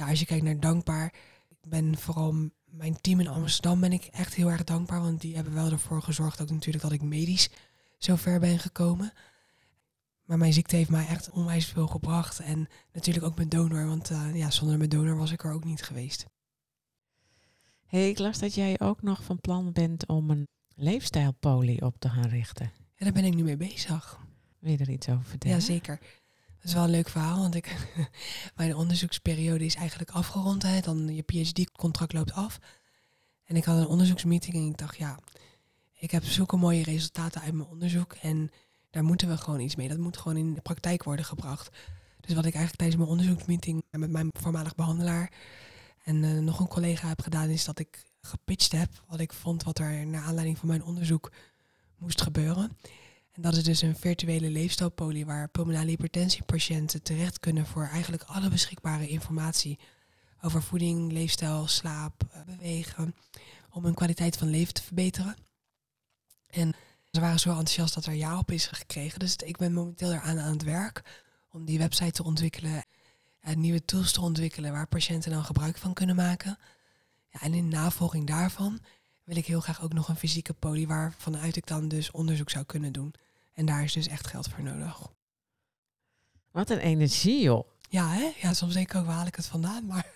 ja, 0.01 0.09
als 0.09 0.19
je 0.19 0.27
kijkt 0.27 0.45
naar 0.45 0.61
dankbaar, 0.61 1.15
ik 1.49 1.59
ben 1.69 1.99
vooral 1.99 2.51
mijn 2.65 3.01
team 3.01 3.21
in 3.21 3.29
Amsterdam 3.29 3.81
ben 3.81 3.93
ik 3.93 4.05
echt 4.05 4.35
heel 4.35 4.51
erg 4.51 4.65
dankbaar, 4.65 5.01
want 5.01 5.21
die 5.21 5.35
hebben 5.35 5.55
wel 5.55 5.71
ervoor 5.71 6.03
gezorgd 6.03 6.41
ook 6.41 6.51
natuurlijk 6.51 6.83
dat 6.83 6.93
ik 6.93 7.03
medisch 7.03 7.51
zo 7.99 8.17
ver 8.17 8.41
ben 8.41 8.59
gekomen. 8.59 9.13
Maar 10.25 10.39
mijn 10.39 10.53
ziekte 10.53 10.77
heeft 10.77 10.91
mij 10.91 11.07
echt 11.07 11.31
onwijs 11.31 11.67
veel 11.67 11.87
gebracht. 11.87 12.41
En 12.41 12.69
natuurlijk 12.93 13.27
ook 13.27 13.37
mijn 13.37 13.49
donor, 13.49 13.87
want 13.87 14.11
eh, 14.11 14.35
ja, 14.35 14.51
zonder 14.51 14.79
mijn 14.79 14.91
donor 14.91 15.17
was 15.17 15.31
ik 15.31 15.45
er 15.45 15.53
ook 15.53 15.65
niet 15.65 15.83
geweest. 15.83 16.27
Hey, 17.87 18.09
ik 18.09 18.19
las 18.19 18.39
dat 18.39 18.55
jij 18.55 18.81
ook 18.81 19.03
nog 19.03 19.25
van 19.25 19.41
plan 19.41 19.73
bent 19.73 20.07
om 20.07 20.31
een 20.31 20.49
leefstijlpolie 20.75 21.83
op 21.83 21.99
te 21.99 22.09
gaan 22.09 22.29
richten. 22.29 22.73
En 22.97 23.05
daar 23.05 23.13
ben 23.13 23.25
ik 23.25 23.35
nu 23.35 23.43
mee 23.43 23.57
bezig. 23.57 24.19
Wil 24.59 24.73
je 24.73 24.79
er 24.79 24.91
iets 24.91 25.09
over 25.09 25.25
vertellen? 25.25 25.57
Ja, 25.57 25.63
zeker. 25.63 25.99
Dat 26.61 26.69
is 26.69 26.75
wel 26.75 26.85
een 26.85 26.91
leuk 26.91 27.09
verhaal, 27.09 27.39
want 27.39 27.55
ik, 27.55 27.77
mijn 28.57 28.77
onderzoeksperiode 28.77 29.65
is 29.65 29.75
eigenlijk 29.75 30.11
afgerond. 30.11 30.85
Dan 30.85 31.15
je 31.15 31.23
PhD-contract 31.23 32.13
loopt 32.13 32.33
af. 32.33 32.59
En 33.45 33.57
ik 33.57 33.65
had 33.65 33.79
een 33.79 33.87
onderzoeksmeeting 33.87 34.55
en 34.55 34.67
ik 34.67 34.79
dacht, 34.79 34.97
ja, 34.97 35.19
ik 35.93 36.11
heb 36.11 36.25
zulke 36.25 36.57
mooie 36.57 36.83
resultaten 36.83 37.41
uit 37.41 37.55
mijn 37.55 37.69
onderzoek. 37.69 38.13
En 38.13 38.51
daar 38.91 39.05
moeten 39.05 39.29
we 39.29 39.37
gewoon 39.37 39.61
iets 39.61 39.77
mee. 39.77 39.89
Dat 39.89 39.99
moet 39.99 40.17
gewoon 40.17 40.37
in 40.37 40.55
de 40.55 40.61
praktijk 40.61 41.03
worden 41.03 41.25
gebracht. 41.25 41.69
Dus 42.21 42.35
wat 42.35 42.45
ik 42.45 42.55
eigenlijk 42.55 42.77
tijdens 42.77 42.97
mijn 42.97 43.11
onderzoeksmeeting 43.11 43.83
met 43.91 44.11
mijn 44.11 44.31
voormalig 44.33 44.75
behandelaar 44.75 45.33
en 46.05 46.25
eh, 46.25 46.31
nog 46.31 46.61
een 46.61 46.69
collega 46.69 47.09
heb 47.09 47.23
gedaan, 47.23 47.49
is 47.49 47.65
dat 47.65 47.79
ik 47.79 48.05
gepitcht 48.21 48.73
heb 48.73 48.89
wat 49.09 49.21
ik 49.21 49.33
vond 49.33 49.63
wat 49.63 49.79
er 49.79 50.07
naar 50.07 50.23
aanleiding 50.23 50.59
van 50.59 50.69
mijn 50.69 50.85
onderzoek 50.85 51.33
moest 51.97 52.23
gebeuren. 52.23 52.77
En 53.33 53.43
dat 53.43 53.57
is 53.57 53.65
dus 53.65 53.83
een 53.83 53.97
virtuele 53.97 54.51
leefstijlpolie 54.51 55.27
waar 55.27 55.49
pulmonale 55.49 55.91
hypertensiepatiënten 55.91 57.03
terecht 57.03 57.39
kunnen 57.39 57.67
voor 57.67 57.87
eigenlijk 57.87 58.23
alle 58.23 58.49
beschikbare 58.49 59.09
informatie 59.09 59.79
over 60.41 60.63
voeding, 60.63 61.13
leefstijl, 61.13 61.67
slaap, 61.67 62.23
eh, 62.31 62.43
bewegen, 62.43 63.15
om 63.71 63.85
hun 63.85 63.95
kwaliteit 63.95 64.37
van 64.37 64.49
leven 64.49 64.75
te 64.75 64.83
verbeteren. 64.83 65.37
En 66.47 66.75
ze 67.11 67.21
waren 67.21 67.41
zo 67.41 67.49
enthousiast 67.49 67.95
dat 67.95 68.07
er 68.07 68.15
ja 68.15 68.39
op 68.39 68.51
is 68.51 68.67
gekregen. 68.67 69.19
Dus 69.19 69.37
ik 69.37 69.57
ben 69.57 69.73
momenteel 69.73 70.13
eraan 70.13 70.39
aan 70.39 70.53
het 70.53 70.63
werk 70.63 71.03
om 71.51 71.65
die 71.65 71.79
website 71.79 72.11
te 72.11 72.25
ontwikkelen 72.25 72.85
en 73.41 73.61
nieuwe 73.61 73.85
tools 73.85 74.13
te 74.13 74.21
ontwikkelen 74.21 74.73
waar 74.73 74.87
patiënten 74.87 75.31
dan 75.31 75.45
gebruik 75.45 75.77
van 75.77 75.93
kunnen 75.93 76.17
maken. 76.17 76.59
Ja, 77.29 77.41
en 77.41 77.55
in 77.55 77.69
navolging 77.69 78.27
daarvan 78.27 78.81
wil 79.31 79.39
ik 79.39 79.47
heel 79.47 79.61
graag 79.61 79.83
ook 79.83 79.93
nog 79.93 80.09
een 80.09 80.17
fysieke 80.17 80.53
poli 80.53 80.87
waarvanuit 80.87 81.57
ik 81.57 81.67
dan 81.67 81.89
dus 81.89 82.11
onderzoek 82.11 82.51
zou 82.51 82.65
kunnen 82.65 82.93
doen. 82.93 83.15
En 83.55 83.67
daar 83.67 83.83
is 83.83 83.93
dus 83.93 84.09
echt 84.09 84.27
geld 84.27 84.49
voor 84.49 84.63
nodig. 84.63 85.13
Wat 86.51 86.71
een 86.71 86.79
energie, 86.79 87.43
joh. 87.43 87.69
Ja, 87.89 88.09
hè? 88.09 88.33
Ja, 88.41 88.55
soms 88.55 88.75
denk 88.75 88.89
ik 88.89 88.95
ook, 88.95 89.07
waar 89.07 89.15
haal 89.15 89.27
ik 89.27 89.37
het 89.37 89.47
vandaan? 89.47 89.87
Maar 89.87 90.07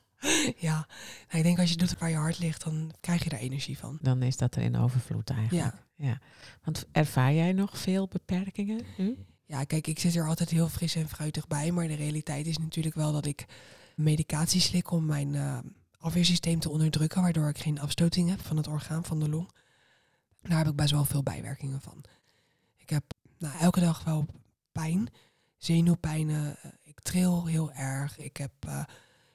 ja, 0.66 0.74
nou, 1.26 1.38
ik 1.38 1.42
denk 1.42 1.58
als 1.58 1.70
je 1.70 1.76
doet 1.76 1.98
waar 1.98 2.10
je 2.10 2.16
hart 2.16 2.38
ligt, 2.38 2.64
dan 2.64 2.92
krijg 3.00 3.24
je 3.24 3.30
daar 3.30 3.38
energie 3.38 3.78
van. 3.78 3.98
Dan 4.00 4.22
is 4.22 4.36
dat 4.36 4.54
er 4.54 4.62
in 4.62 4.76
overvloed 4.76 5.30
eigenlijk. 5.30 5.74
Ja. 5.96 6.20
Want 6.62 6.86
ervaar 6.92 7.32
jij 7.32 7.52
nog 7.52 7.78
veel 7.78 8.08
beperkingen 8.08 8.80
nu? 8.96 9.18
Ja, 9.44 9.64
kijk, 9.64 9.86
ik 9.86 9.98
zit 9.98 10.14
er 10.14 10.28
altijd 10.28 10.50
heel 10.50 10.68
fris 10.68 10.94
en 10.94 11.08
fruitig 11.08 11.46
bij. 11.46 11.70
Maar 11.70 11.88
de 11.88 11.94
realiteit 11.94 12.46
is 12.46 12.58
natuurlijk 12.58 12.94
wel 12.94 13.12
dat 13.12 13.26
ik 13.26 13.44
medicatie 13.96 14.60
slik 14.60 14.90
om 14.90 15.06
mijn 15.06 15.34
eh, 15.34 15.58
afweersysteem 16.02 16.58
te 16.60 16.70
onderdrukken. 16.70 17.22
Waardoor 17.22 17.48
ik 17.48 17.58
geen 17.58 17.80
afstoting 17.80 18.28
heb 18.28 18.40
van 18.40 18.56
het 18.56 18.66
orgaan 18.66 19.04
van 19.04 19.20
de 19.20 19.28
long. 19.28 19.50
Daar 20.42 20.58
heb 20.58 20.68
ik 20.68 20.76
best 20.76 20.90
wel 20.90 21.04
veel 21.04 21.22
bijwerkingen 21.22 21.80
van. 21.80 22.04
Ik 22.76 22.90
heb 22.90 23.04
nou, 23.38 23.58
elke 23.58 23.80
dag 23.80 24.04
wel 24.04 24.26
pijn, 24.72 25.08
zenuwpijnen. 25.56 26.56
eh, 26.62 26.70
Ik 26.82 27.00
tril 27.00 27.46
heel 27.46 27.72
erg. 27.72 28.18
Ik 28.18 28.36
heb 28.36 28.52
eh, 28.60 28.84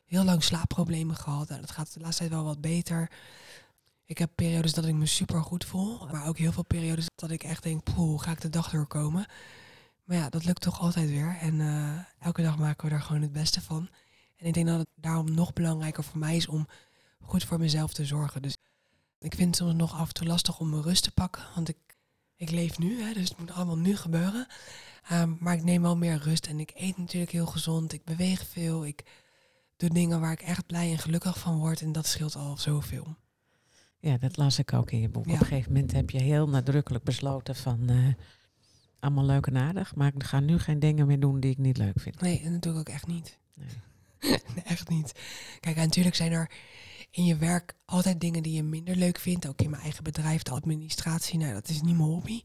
heel 0.05 0.23
lang 0.23 0.43
slaapproblemen 0.43 1.15
gehad. 1.15 1.49
En 1.49 1.61
dat 1.61 1.71
gaat 1.71 1.93
de 1.93 1.99
laatste 1.99 2.17
tijd 2.21 2.33
wel 2.33 2.43
wat 2.43 2.61
beter. 2.61 3.11
Ik 4.05 4.17
heb 4.17 4.31
periodes 4.35 4.73
dat 4.73 4.85
ik 4.85 4.93
me 4.93 5.05
super 5.05 5.43
goed 5.43 5.65
voel. 5.65 6.07
Maar 6.11 6.27
ook 6.27 6.37
heel 6.37 6.51
veel 6.51 6.65
periodes 6.65 7.05
dat 7.15 7.31
ik 7.31 7.43
echt 7.43 7.63
denk, 7.63 7.87
hoe 7.95 8.21
ga 8.21 8.31
ik 8.31 8.41
de 8.41 8.49
dag 8.49 8.69
doorkomen? 8.69 9.25
Maar 10.03 10.17
ja, 10.17 10.29
dat 10.29 10.45
lukt 10.45 10.61
toch 10.61 10.79
altijd 10.79 11.09
weer. 11.09 11.37
En 11.41 11.61
eh, 11.61 12.25
elke 12.25 12.41
dag 12.41 12.57
maken 12.57 12.87
we 12.89 12.93
er 12.95 13.01
gewoon 13.01 13.21
het 13.21 13.31
beste 13.31 13.61
van. 13.61 13.89
En 14.37 14.45
ik 14.45 14.53
denk 14.53 14.67
dat 14.67 14.79
het 14.79 14.87
daarom 14.95 15.33
nog 15.33 15.53
belangrijker 15.53 16.03
voor 16.03 16.19
mij 16.19 16.35
is 16.35 16.47
om 16.47 16.67
goed 17.21 17.43
voor 17.43 17.59
mezelf 17.59 17.93
te 17.93 18.05
zorgen. 18.05 18.41
Dus 18.41 18.57
ik 19.19 19.35
vind 19.35 19.47
het 19.47 19.55
soms 19.55 19.73
nog 19.73 19.93
af 19.93 20.07
en 20.07 20.13
toe 20.13 20.27
lastig 20.27 20.59
om 20.59 20.69
mijn 20.69 20.81
rust 20.81 21.03
te 21.03 21.11
pakken. 21.11 21.43
Want 21.55 21.69
ik, 21.69 21.77
ik 22.35 22.49
leef 22.49 22.77
nu, 22.77 23.01
hè, 23.01 23.13
dus 23.13 23.29
het 23.29 23.37
moet 23.39 23.51
allemaal 23.51 23.77
nu 23.77 23.95
gebeuren. 23.95 24.47
Ehm, 25.07 25.33
maar 25.39 25.53
ik 25.53 25.63
neem 25.63 25.81
wel 25.81 25.97
meer 25.97 26.17
rust 26.17 26.45
en 26.47 26.59
ik 26.59 26.71
eet 26.75 26.97
natuurlijk 26.97 27.31
heel 27.31 27.45
gezond. 27.45 27.93
Ik 27.93 28.03
beweeg 28.03 28.47
veel. 28.47 28.85
Ik 28.85 29.03
doe 29.77 29.89
dingen 29.89 30.19
waar 30.19 30.31
ik 30.31 30.41
echt 30.41 30.65
blij 30.65 30.91
en 30.91 30.97
gelukkig 30.97 31.39
van 31.39 31.57
word. 31.57 31.81
En 31.81 31.91
dat 31.91 32.05
scheelt 32.05 32.35
al 32.35 32.57
zoveel. 32.57 33.15
Ja, 33.99 34.17
dat 34.17 34.37
las 34.37 34.59
ik 34.59 34.73
ook 34.73 34.91
in 34.91 34.99
je 34.99 35.09
boek. 35.09 35.25
Ja. 35.25 35.33
Op 35.33 35.39
een 35.39 35.45
gegeven 35.45 35.71
moment 35.73 35.91
heb 35.91 36.09
je 36.09 36.21
heel 36.21 36.49
nadrukkelijk 36.49 37.03
besloten 37.03 37.55
van... 37.55 37.89
eh, 37.89 38.13
allemaal 38.99 39.25
leuk 39.25 39.47
en 39.47 39.57
aardig, 39.57 39.95
maar 39.95 40.13
ik 40.15 40.23
ga 40.23 40.39
nu 40.39 40.59
geen 40.59 40.79
dingen 40.79 41.07
meer 41.07 41.19
doen 41.19 41.39
die 41.39 41.51
ik 41.51 41.57
niet 41.57 41.77
leuk 41.77 41.99
vind. 41.99 42.21
Nee, 42.21 42.41
en 42.41 42.51
dat 42.51 42.61
doe 42.61 42.73
ik 42.73 42.79
ook 42.79 42.89
echt 42.89 43.07
niet. 43.07 43.37
Nee. 43.55 43.67
Nee, 44.55 44.63
echt 44.63 44.89
niet. 44.89 45.11
Kijk, 45.59 45.75
en 45.75 45.83
natuurlijk 45.83 46.15
zijn 46.15 46.31
er 46.31 46.51
in 47.11 47.25
je 47.25 47.35
werk 47.35 47.75
altijd 47.85 48.19
dingen 48.19 48.43
die 48.43 48.53
je 48.53 48.63
minder 48.63 48.95
leuk 48.95 49.19
vindt. 49.19 49.47
Ook 49.47 49.61
in 49.61 49.69
mijn 49.69 49.81
eigen 49.81 50.03
bedrijf, 50.03 50.43
de 50.43 50.51
administratie. 50.51 51.37
Nou, 51.37 51.53
dat 51.53 51.69
is 51.69 51.81
niet 51.81 51.97
mijn 51.97 52.09
hobby. 52.09 52.41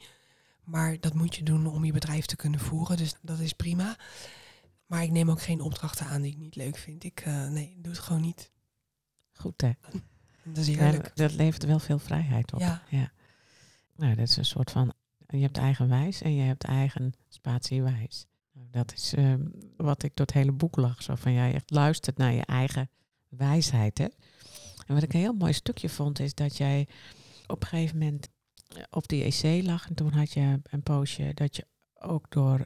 Maar 0.65 1.01
dat 1.01 1.15
moet 1.15 1.37
je 1.37 1.43
doen 1.43 1.67
om 1.67 1.85
je 1.85 1.93
bedrijf 1.93 2.27
te 2.27 2.37
kunnen 2.37 2.61
voeren. 2.61 2.97
Dus 2.97 3.15
dat 3.21 3.39
is 3.39 3.53
prima. 3.53 3.97
Maar 4.87 5.03
ik 5.03 5.11
neem 5.11 5.31
ook 5.31 5.43
geen 5.43 5.61
opdrachten 5.61 6.07
aan 6.07 6.23
die 6.23 6.33
ik 6.33 6.39
niet 6.39 6.57
leuk 6.57 6.77
vind. 6.77 7.05
Ik, 7.05 7.21
eh, 7.21 7.49
nee, 7.49 7.77
doe 7.79 7.93
het 7.93 8.01
gewoon 8.03 8.23
niet. 8.23 8.51
Goed 9.33 9.61
hè? 9.61 9.71
Dat 10.45 10.57
is 10.57 10.67
Ja, 10.67 10.83
heerlijk. 10.83 11.17
dat 11.17 11.33
levert 11.33 11.65
wel 11.65 11.79
veel 11.79 11.99
vrijheid 11.99 12.53
op. 12.53 12.61
Ja. 12.61 13.13
Nou, 13.97 14.15
dat 14.15 14.29
is 14.29 14.37
een 14.37 14.45
soort 14.45 14.71
van... 14.71 14.93
Je 15.27 15.41
hebt 15.43 15.59
eigen 15.59 15.89
wijs 15.89 16.23
en 16.23 16.35
je 16.35 16.43
hebt 16.43 16.65
eigen 16.65 17.13
spatiewijs. 17.29 18.27
Nou, 18.53 18.67
dat 18.71 18.93
is 18.93 19.15
ehm, 19.15 19.47
wat 19.77 20.03
ik 20.03 20.17
door 20.17 20.27
het 20.27 20.35
hele 20.35 20.53
boek 20.53 20.77
lag. 20.77 21.03
Zo 21.03 21.15
van, 21.15 21.33
jij 21.33 21.55
echt 21.55 21.71
luistert 21.71 22.17
naar 22.17 22.33
je 22.33 22.45
eigen 22.45 22.91
wijsheid, 23.29 23.99
hè? 23.99 24.07
En 24.87 24.95
wat 24.95 25.03
ik 25.03 25.13
een 25.13 25.21
heel 25.21 25.33
mooi 25.33 25.53
stukje 25.53 25.89
vond, 25.89 26.19
is 26.19 26.35
dat 26.35 26.57
jij 26.57 26.89
op 27.47 27.63
een 27.63 27.69
gegeven 27.69 27.99
moment 27.99 28.29
eh, 28.69 28.83
op 28.91 29.09
die 29.09 29.25
EC 29.25 29.65
lag. 29.65 29.89
En 29.89 29.95
toen 29.95 30.13
had 30.13 30.33
je 30.33 30.61
een 30.63 30.83
poosje 30.83 31.31
dat 31.35 31.57
je 31.57 31.67
ook 31.95 32.31
door 32.31 32.65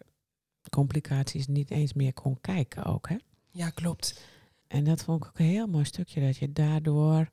complicaties 0.71 1.47
niet 1.47 1.71
eens 1.71 1.93
meer 1.93 2.13
kon 2.13 2.41
kijken 2.41 2.85
ook, 2.85 3.09
hè? 3.09 3.17
Ja, 3.51 3.71
klopt. 3.71 4.21
En 4.67 4.85
dat 4.85 5.05
vond 5.05 5.23
ik 5.23 5.29
ook 5.29 5.39
een 5.39 5.45
heel 5.45 5.67
mooi 5.67 5.85
stukje, 5.85 6.21
dat 6.21 6.37
je 6.37 6.53
daardoor 6.53 7.31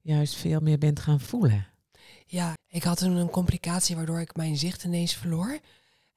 juist 0.00 0.34
veel 0.34 0.60
meer 0.60 0.78
bent 0.78 1.00
gaan 1.00 1.20
voelen. 1.20 1.66
Ja, 2.26 2.54
ik 2.66 2.82
had 2.82 2.98
toen 2.98 3.16
een 3.16 3.30
complicatie 3.30 3.96
waardoor 3.96 4.20
ik 4.20 4.36
mijn 4.36 4.56
zicht 4.56 4.84
ineens 4.84 5.14
verloor. 5.14 5.60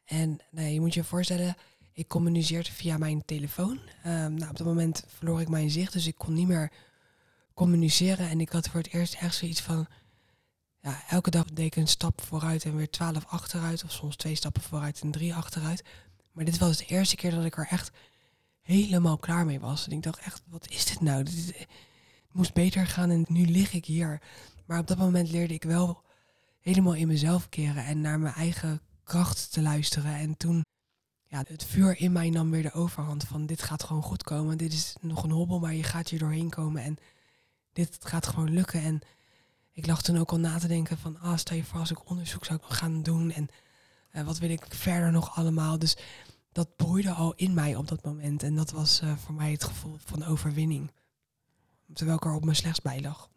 En 0.06 0.40
nou, 0.52 0.68
je 0.68 0.80
moet 0.80 0.94
je 0.94 1.04
voorstellen, 1.04 1.56
ik 1.94 2.08
communiceerde 2.08 2.72
via 2.72 2.98
mijn 2.98 3.26
telefoon. 3.26 3.80
Ehm, 4.04 4.34
nou, 4.34 4.50
op 4.50 4.58
dat 4.58 4.68
moment 4.68 5.04
verloor 5.08 5.42
ik 5.42 5.50
mijn 5.50 5.70
zicht, 5.70 5.94
dus 5.94 6.08
ik 6.08 6.18
kon 6.18 6.34
niet 6.34 6.48
meer 6.48 6.72
communiceren. 7.54 8.30
En 8.30 8.42
ik 8.42 8.50
had 8.50 8.68
voor 8.68 8.80
het 8.80 8.94
eerst 8.94 9.14
echt 9.14 9.36
zoiets 9.36 9.62
van... 9.62 9.88
Ja, 10.82 11.04
elke 11.08 11.30
dag 11.30 11.46
deed 11.46 11.66
ik 11.66 11.76
een 11.76 11.88
stap 11.88 12.22
vooruit 12.22 12.64
en 12.64 12.76
weer 12.76 12.90
twaalf 12.90 13.26
achteruit. 13.26 13.84
Of 13.84 13.92
soms 13.92 14.16
twee 14.16 14.36
stappen 14.36 14.62
vooruit 14.62 15.02
en 15.02 15.12
drie 15.12 15.36
achteruit. 15.36 15.84
Maar 16.32 16.46
dit 16.46 16.58
was 16.58 16.78
de 16.78 16.86
eerste 16.86 17.16
keer 17.16 17.32
dat 17.32 17.46
ik 17.46 17.58
er 17.58 17.68
echt 17.70 17.92
helemaal 18.62 19.18
klaar 19.18 19.46
mee 19.46 19.60
was. 19.60 19.86
En 19.86 19.92
ik 19.92 20.04
dacht 20.04 20.20
echt, 20.20 20.42
wat 20.50 20.70
is 20.70 20.86
dit 20.86 21.02
nou? 21.02 21.24
Dit 21.24 21.68
moest 22.32 22.54
beter 22.54 22.88
gaan 22.88 23.10
en 23.10 23.26
nu 23.28 23.46
lig 23.46 23.74
ik 23.74 23.86
hier. 23.86 24.22
Maar 24.66 24.80
op 24.80 24.88
dat 24.88 24.98
moment 24.98 25.30
leerde 25.30 25.54
ik 25.54 25.64
wel 25.64 26.04
helemaal 26.60 26.94
in 26.94 27.08
mezelf 27.08 27.50
keren 27.50 27.86
en 27.86 28.02
naar 28.02 28.20
mijn 28.20 28.34
eigen 28.34 28.82
kracht 29.06 29.52
te 29.52 29.62
luisteren. 29.62 30.16
En 30.16 30.38
toen, 30.38 30.66
ja, 31.24 31.44
het 31.48 31.64
vuur 31.64 32.00
in 32.00 32.12
mij 32.12 32.30
nam 32.30 32.52
weer 32.52 32.62
de 32.62 32.72
overhand 32.74 33.24
van 33.24 33.46
dit 33.46 33.62
gaat 33.62 33.84
gewoon 33.84 34.04
goed 34.04 34.24
komen. 34.24 34.58
Dit 34.58 34.74
is 34.74 34.96
nog 35.02 35.24
een 35.24 35.32
hobbel, 35.32 35.60
maar 35.60 35.74
je 35.74 35.84
gaat 35.84 36.10
hier 36.10 36.20
doorheen 36.20 36.50
komen 36.50 36.84
en 36.84 36.98
dit 37.74 37.98
gaat 38.00 38.28
gewoon 38.28 38.54
lukken. 38.54 38.82
En 38.82 39.02
ik 39.72 39.88
lag 39.88 40.02
toen 40.02 40.18
ook 40.18 40.32
al 40.32 40.40
na 40.40 40.60
te 40.60 40.68
denken 40.68 40.98
van, 40.98 41.20
ah, 41.20 41.38
stel 41.38 41.58
je 41.58 41.64
voor 41.64 41.80
als 41.80 41.92
ik 41.92 42.10
onderzoek 42.10 42.46
zou 42.46 42.60
gaan 42.64 43.04
doen 43.04 43.32
en 43.32 43.48
eh, 44.12 44.26
wat 44.26 44.38
wil 44.38 44.50
ik 44.50 44.66
verder 44.70 45.12
nog 45.12 45.36
allemaal. 45.36 45.80
Dus 45.80 45.98
dat 46.52 46.76
broeide 46.76 47.12
al 47.12 47.34
in 47.36 47.54
mij 47.54 47.76
op 47.76 47.88
dat 47.88 48.04
moment. 48.04 48.44
En 48.44 48.56
dat 48.56 48.72
was 48.72 49.02
eh, 49.02 49.18
voor 49.18 49.34
mij 49.34 49.52
het 49.52 49.64
gevoel 49.64 49.96
van 50.00 50.24
overwinning. 50.24 50.92
Terwijl 51.94 52.18
ik 52.18 52.26
er 52.26 52.34
op 52.34 52.44
mijn 52.44 52.56
slechts 52.56 52.82
bij 52.82 53.02
lag. 53.02 53.30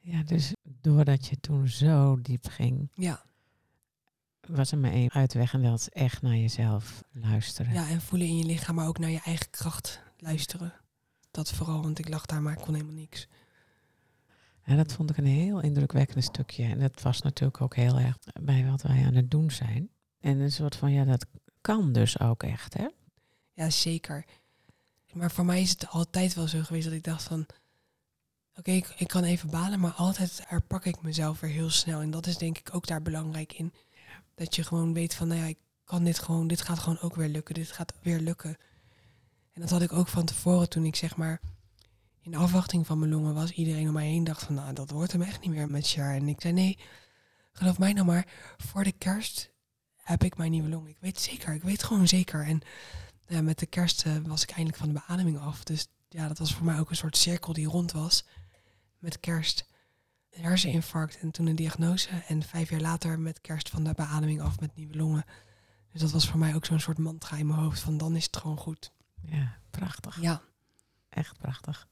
Ja, 0.00 0.22
dus 0.22 0.52
doordat 0.62 1.26
je 1.26 1.40
toen 1.40 1.68
zo 1.68 2.20
diep 2.22 2.46
ging, 2.48 2.90
Ja. 2.94 3.22
Was 4.48 4.72
er 4.72 4.78
maar 4.78 4.92
één 4.92 5.12
uitweg 5.12 5.52
en 5.52 5.62
dat 5.62 5.78
is 5.78 5.88
echt 5.88 6.22
naar 6.22 6.36
jezelf 6.36 7.04
luisteren. 7.12 7.72
Ja, 7.72 7.88
en 7.88 8.00
voelen 8.00 8.28
in 8.28 8.36
je 8.36 8.44
lichaam, 8.44 8.74
maar 8.74 8.86
ook 8.86 8.98
naar 8.98 9.10
je 9.10 9.20
eigen 9.24 9.50
kracht 9.50 10.02
luisteren. 10.18 10.72
Dat 11.30 11.52
vooral, 11.52 11.82
want 11.82 11.98
ik 11.98 12.08
lag 12.08 12.26
daar, 12.26 12.42
maar 12.42 12.52
ik 12.52 12.58
kon 12.58 12.74
helemaal 12.74 12.94
niks. 12.94 13.28
En 14.62 14.76
dat 14.76 14.92
vond 14.92 15.10
ik 15.10 15.16
een 15.16 15.24
heel 15.24 15.60
indrukwekkend 15.60 16.24
stukje. 16.24 16.64
En 16.64 16.78
dat 16.78 17.02
was 17.02 17.22
natuurlijk 17.22 17.60
ook 17.60 17.76
heel 17.76 17.98
erg 17.98 18.18
bij 18.40 18.66
wat 18.66 18.82
wij 18.82 19.04
aan 19.04 19.14
het 19.14 19.30
doen 19.30 19.50
zijn. 19.50 19.90
En 20.20 20.38
een 20.38 20.52
soort 20.52 20.76
van, 20.76 20.92
ja, 20.92 21.04
dat 21.04 21.26
kan 21.60 21.92
dus 21.92 22.20
ook 22.20 22.42
echt, 22.42 22.74
hè? 22.74 22.88
Ja, 23.52 23.70
zeker. 23.70 24.24
Maar 25.12 25.30
voor 25.30 25.44
mij 25.44 25.60
is 25.60 25.70
het 25.70 25.88
altijd 25.88 26.34
wel 26.34 26.48
zo 26.48 26.62
geweest 26.62 26.84
dat 26.84 26.94
ik 26.94 27.04
dacht 27.04 27.22
van... 27.22 27.46
Oké, 28.56 28.70
ik, 28.70 28.94
ik 28.96 29.08
kan 29.08 29.24
even 29.24 29.50
balen, 29.50 29.80
maar 29.80 29.92
altijd 29.92 30.42
herpak 30.46 30.84
ik 30.84 31.02
mezelf 31.02 31.40
weer 31.40 31.50
heel 31.50 31.70
snel. 31.70 32.00
En 32.00 32.10
dat 32.10 32.26
is 32.26 32.38
denk 32.38 32.58
ik 32.58 32.74
ook 32.74 32.86
daar 32.86 33.02
belangrijk 33.02 33.52
in. 33.52 33.72
Dat 34.42 34.54
je 34.54 34.64
gewoon 34.64 34.92
weet 34.92 35.14
van, 35.14 35.28
nou 35.28 35.40
ja, 35.40 35.46
ik 35.46 35.58
kan 35.84 36.04
dit 36.04 36.18
gewoon, 36.18 36.46
dit 36.46 36.60
gaat 36.60 36.78
gewoon 36.78 37.00
ook 37.00 37.14
weer 37.14 37.28
lukken. 37.28 37.54
Dit 37.54 37.72
gaat 37.72 37.94
weer 38.02 38.20
lukken. 38.20 38.56
En 39.52 39.60
dat 39.60 39.70
had 39.70 39.82
ik 39.82 39.92
ook 39.92 40.08
van 40.08 40.24
tevoren 40.24 40.68
toen 40.68 40.84
ik 40.84 40.96
zeg 40.96 41.16
maar 41.16 41.40
in 42.20 42.34
afwachting 42.34 42.86
van 42.86 42.98
mijn 42.98 43.10
longen 43.10 43.34
was. 43.34 43.50
Iedereen 43.50 43.86
om 43.86 43.92
mij 43.92 44.06
heen 44.06 44.24
dacht 44.24 44.42
van, 44.42 44.54
nou, 44.54 44.72
dat 44.72 44.90
wordt 44.90 45.12
hem 45.12 45.22
echt 45.22 45.40
niet 45.40 45.50
meer 45.50 45.70
met 45.70 45.90
jaar. 45.90 46.14
En 46.14 46.28
ik 46.28 46.40
zei, 46.40 46.52
nee, 46.52 46.78
geloof 47.52 47.78
mij 47.78 47.92
nou 47.92 48.06
maar, 48.06 48.26
voor 48.56 48.84
de 48.84 48.92
kerst 48.92 49.50
heb 49.96 50.24
ik 50.24 50.36
mijn 50.36 50.50
nieuwe 50.50 50.68
long. 50.68 50.88
Ik 50.88 50.98
weet 51.00 51.20
zeker, 51.20 51.54
ik 51.54 51.62
weet 51.62 51.82
gewoon 51.82 52.08
zeker. 52.08 52.46
En 52.46 52.60
ja, 53.26 53.42
met 53.42 53.58
de 53.58 53.66
kerst 53.66 54.04
eh, 54.04 54.16
was 54.26 54.42
ik 54.42 54.50
eindelijk 54.50 54.78
van 54.78 54.88
de 54.92 55.02
beademing 55.06 55.38
af. 55.38 55.64
Dus 55.64 55.86
ja, 56.08 56.28
dat 56.28 56.38
was 56.38 56.54
voor 56.54 56.64
mij 56.64 56.78
ook 56.78 56.90
een 56.90 56.96
soort 56.96 57.16
cirkel 57.16 57.52
die 57.52 57.68
rond 57.68 57.92
was. 57.92 58.24
Met 58.98 59.20
kerst 59.20 59.64
een 60.32 60.42
herseninfarct 60.42 61.18
en 61.18 61.30
toen 61.30 61.46
een 61.46 61.56
diagnose. 61.56 62.08
En 62.28 62.42
vijf 62.42 62.70
jaar 62.70 62.80
later 62.80 63.18
met 63.18 63.40
kerst 63.40 63.68
van 63.68 63.84
de 63.84 63.92
beademing 63.94 64.40
af 64.40 64.60
met 64.60 64.74
nieuwe 64.74 64.96
longen. 64.96 65.24
Dus 65.92 66.00
dat 66.00 66.10
was 66.10 66.28
voor 66.28 66.38
mij 66.38 66.54
ook 66.54 66.64
zo'n 66.64 66.80
soort 66.80 66.98
mantra 66.98 67.36
in 67.36 67.46
mijn 67.46 67.58
hoofd 67.58 67.80
van 67.80 67.98
dan 67.98 68.16
is 68.16 68.24
het 68.24 68.36
gewoon 68.36 68.56
goed. 68.56 68.92
Ja, 69.24 69.56
prachtig. 69.70 70.20
Ja, 70.20 70.42
Echt 71.12 71.38
prachtig. 71.38 71.88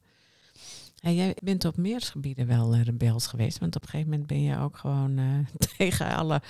En 1.00 1.14
jij 1.14 1.36
bent 1.42 1.64
op 1.64 1.76
meer 1.76 2.00
gebieden 2.00 2.46
wel 2.46 2.74
eh, 2.74 2.82
rebels 2.82 3.26
geweest. 3.26 3.58
Want 3.58 3.76
op 3.76 3.82
een 3.82 3.88
gegeven 3.88 4.10
moment 4.10 4.28
ben 4.28 4.42
je 4.42 4.58
ook 4.58 4.76
gewoon 4.76 5.18
eh, 5.18 5.38
tegen 5.76 6.16
alle 6.16 6.42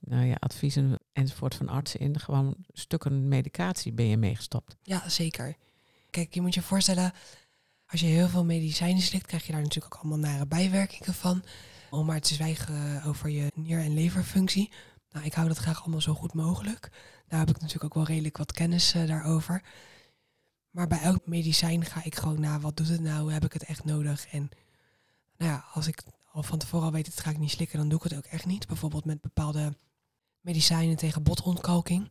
nou 0.00 0.24
ja, 0.26 0.36
adviezen 0.38 0.98
enzovoort 1.12 1.54
van 1.54 1.68
artsen 1.68 2.00
in. 2.00 2.20
Gewoon 2.20 2.54
stukken 2.72 3.28
medicatie 3.28 3.92
ben 3.92 4.06
je 4.06 4.16
meegestopt. 4.16 4.76
ja, 4.82 5.08
zeker. 5.08 5.56
Kijk, 6.10 6.34
je 6.34 6.40
moet 6.40 6.54
je 6.54 6.62
voorstellen, 6.62 7.12
als 7.90 8.00
je 8.00 8.06
heel 8.06 8.28
veel 8.28 8.44
medicijnen 8.44 9.02
slikt, 9.02 9.26
krijg 9.26 9.46
je 9.46 9.52
daar 9.52 9.62
natuurlijk 9.62 9.94
ook 9.94 10.00
allemaal 10.00 10.30
nare 10.30 10.46
bijwerkingen 10.46 11.14
van. 11.14 11.44
Om 11.90 12.06
maar 12.06 12.20
te 12.20 12.34
zwijgen 12.34 13.02
over 13.02 13.28
je 13.30 13.52
nier- 13.54 13.80
en 13.80 13.94
leverfunctie. 13.94 14.72
Nou, 15.10 15.26
ik 15.26 15.32
hou 15.32 15.48
dat 15.48 15.56
graag 15.56 15.80
allemaal 15.80 16.00
zo 16.00 16.14
goed 16.14 16.34
mogelijk. 16.34 16.90
Daar 17.28 17.38
heb 17.38 17.48
ik 17.48 17.60
natuurlijk 17.60 17.84
ook 17.84 17.94
wel 17.94 18.04
redelijk 18.04 18.36
wat 18.36 18.52
kennis 18.52 18.94
eh, 18.94 19.06
daarover. 19.06 19.62
Maar 20.70 20.86
bij 20.86 21.00
elk 21.00 21.26
medicijn 21.26 21.84
ga 21.84 22.04
ik 22.04 22.14
gewoon 22.16 22.40
na, 22.40 22.60
wat 22.60 22.76
doet 22.76 22.88
het 22.88 23.00
nou? 23.00 23.32
Heb 23.32 23.44
ik 23.44 23.52
het 23.52 23.64
echt 23.64 23.84
nodig? 23.84 24.26
En 24.26 24.48
nou 25.36 25.52
ja, 25.52 25.64
als 25.72 25.86
ik 25.86 26.02
al 26.32 26.42
van 26.42 26.58
tevoren 26.58 26.86
al 26.86 26.92
weet, 26.92 27.06
het 27.06 27.20
ga 27.20 27.30
ik 27.30 27.38
niet 27.38 27.50
slikken, 27.50 27.78
dan 27.78 27.88
doe 27.88 27.98
ik 27.98 28.04
het 28.04 28.16
ook 28.16 28.24
echt 28.24 28.46
niet. 28.46 28.66
Bijvoorbeeld 28.66 29.04
met 29.04 29.20
bepaalde 29.20 29.76
medicijnen 30.40 30.96
tegen 30.96 31.22
botontkalking. 31.22 32.10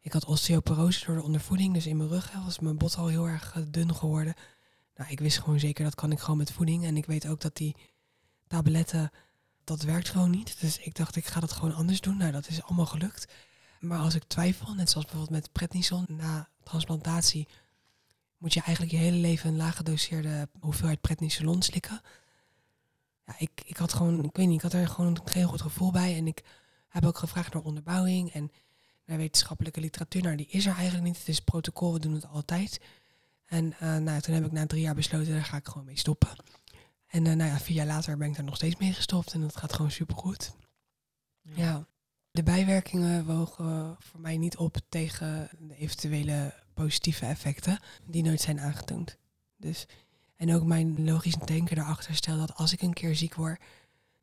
Ik 0.00 0.12
had 0.12 0.24
osteoporose 0.24 1.04
door 1.06 1.16
de 1.16 1.22
ondervoeding, 1.22 1.74
dus 1.74 1.86
in 1.86 1.96
mijn 1.96 2.08
rug 2.08 2.32
was 2.44 2.58
mijn 2.58 2.78
bot 2.78 2.96
al 2.96 3.06
heel 3.06 3.28
erg 3.28 3.54
eh, 3.56 3.62
dun 3.68 3.94
geworden. 3.94 4.34
Nou, 4.94 5.10
ik 5.10 5.20
wist 5.20 5.38
gewoon 5.38 5.60
zeker 5.60 5.84
dat 5.84 5.94
kan 5.94 6.12
ik 6.12 6.18
gewoon 6.20 6.36
met 6.36 6.52
voeding. 6.52 6.84
En 6.84 6.96
ik 6.96 7.06
weet 7.06 7.26
ook 7.26 7.40
dat 7.40 7.56
die 7.56 7.76
tabletten, 8.46 9.10
dat 9.64 9.82
werkt 9.82 10.08
gewoon 10.08 10.30
niet. 10.30 10.60
Dus 10.60 10.78
ik 10.78 10.94
dacht, 10.94 11.16
ik 11.16 11.26
ga 11.26 11.40
dat 11.40 11.52
gewoon 11.52 11.74
anders 11.74 12.00
doen. 12.00 12.16
Nou, 12.16 12.32
dat 12.32 12.48
is 12.48 12.62
allemaal 12.62 12.86
gelukt. 12.86 13.32
Maar 13.80 13.98
als 13.98 14.14
ik 14.14 14.24
twijfel, 14.24 14.74
net 14.74 14.90
zoals 14.90 15.06
bijvoorbeeld 15.06 15.40
met 15.40 15.52
prednison, 15.52 16.04
na 16.08 16.48
transplantatie 16.62 17.48
moet 18.38 18.54
je 18.54 18.60
eigenlijk 18.60 18.96
je 18.96 19.02
hele 19.02 19.16
leven 19.16 19.48
een 19.48 19.56
laag 19.56 19.76
gedoseerde 19.76 20.48
hoeveelheid 20.60 21.00
prednisolon 21.00 21.62
slikken. 21.62 22.00
Ja, 23.26 23.34
ik, 23.38 23.50
ik 23.64 23.76
had 23.76 23.92
gewoon, 23.92 24.24
ik 24.24 24.36
weet 24.36 24.46
niet, 24.46 24.56
ik 24.56 24.62
had 24.62 24.72
er 24.72 24.88
gewoon 24.88 25.20
geen 25.24 25.44
goed 25.44 25.60
gevoel 25.60 25.90
bij. 25.90 26.16
En 26.16 26.26
ik 26.26 26.42
heb 26.88 27.04
ook 27.04 27.18
gevraagd 27.18 27.54
naar 27.54 27.62
onderbouwing 27.62 28.32
en 28.32 28.50
naar 29.04 29.16
wetenschappelijke 29.16 29.80
literatuur. 29.80 30.22
Nou, 30.22 30.36
die 30.36 30.46
is 30.46 30.66
er 30.66 30.74
eigenlijk 30.74 31.04
niet. 31.04 31.18
Het 31.18 31.28
is 31.28 31.40
protocol, 31.40 31.92
we 31.92 31.98
doen 31.98 32.14
het 32.14 32.26
altijd. 32.26 32.80
En 33.52 33.74
eh, 33.78 33.96
nou, 33.96 34.20
toen 34.20 34.34
heb 34.34 34.44
ik 34.44 34.52
na 34.52 34.66
drie 34.66 34.82
jaar 34.82 34.94
besloten, 34.94 35.32
daar 35.32 35.44
ga 35.44 35.56
ik 35.56 35.68
gewoon 35.68 35.84
mee 35.84 35.98
stoppen. 35.98 36.28
En 37.06 37.26
eh, 37.26 37.32
nou 37.32 37.50
ja, 37.50 37.58
vier 37.58 37.76
jaar 37.76 37.86
later 37.86 38.16
ben 38.16 38.28
ik 38.28 38.34
daar 38.34 38.44
nog 38.44 38.56
steeds 38.56 38.76
mee 38.76 38.92
gestopt 38.92 39.32
en 39.32 39.40
dat 39.40 39.56
gaat 39.56 39.72
gewoon 39.72 39.90
supergoed. 39.90 40.52
Ja. 41.42 41.86
De 42.30 42.42
bijwerkingen 42.42 43.24
wogen 43.24 43.96
voor 43.98 44.20
mij 44.20 44.36
niet 44.36 44.56
op 44.56 44.76
tegen 44.88 45.48
de 45.58 45.76
eventuele 45.76 46.54
positieve 46.74 47.26
effecten 47.26 47.78
die 48.06 48.22
nooit 48.22 48.40
zijn 48.40 48.60
aangetoond. 48.60 49.16
Dus, 49.56 49.86
en 50.36 50.54
ook 50.54 50.64
mijn 50.64 51.04
logisch 51.04 51.36
denken 51.36 51.76
daarachter 51.76 52.14
stelt 52.14 52.38
dat 52.38 52.54
als 52.54 52.72
ik 52.72 52.82
een 52.82 52.92
keer 52.92 53.16
ziek 53.16 53.34
word, 53.34 53.62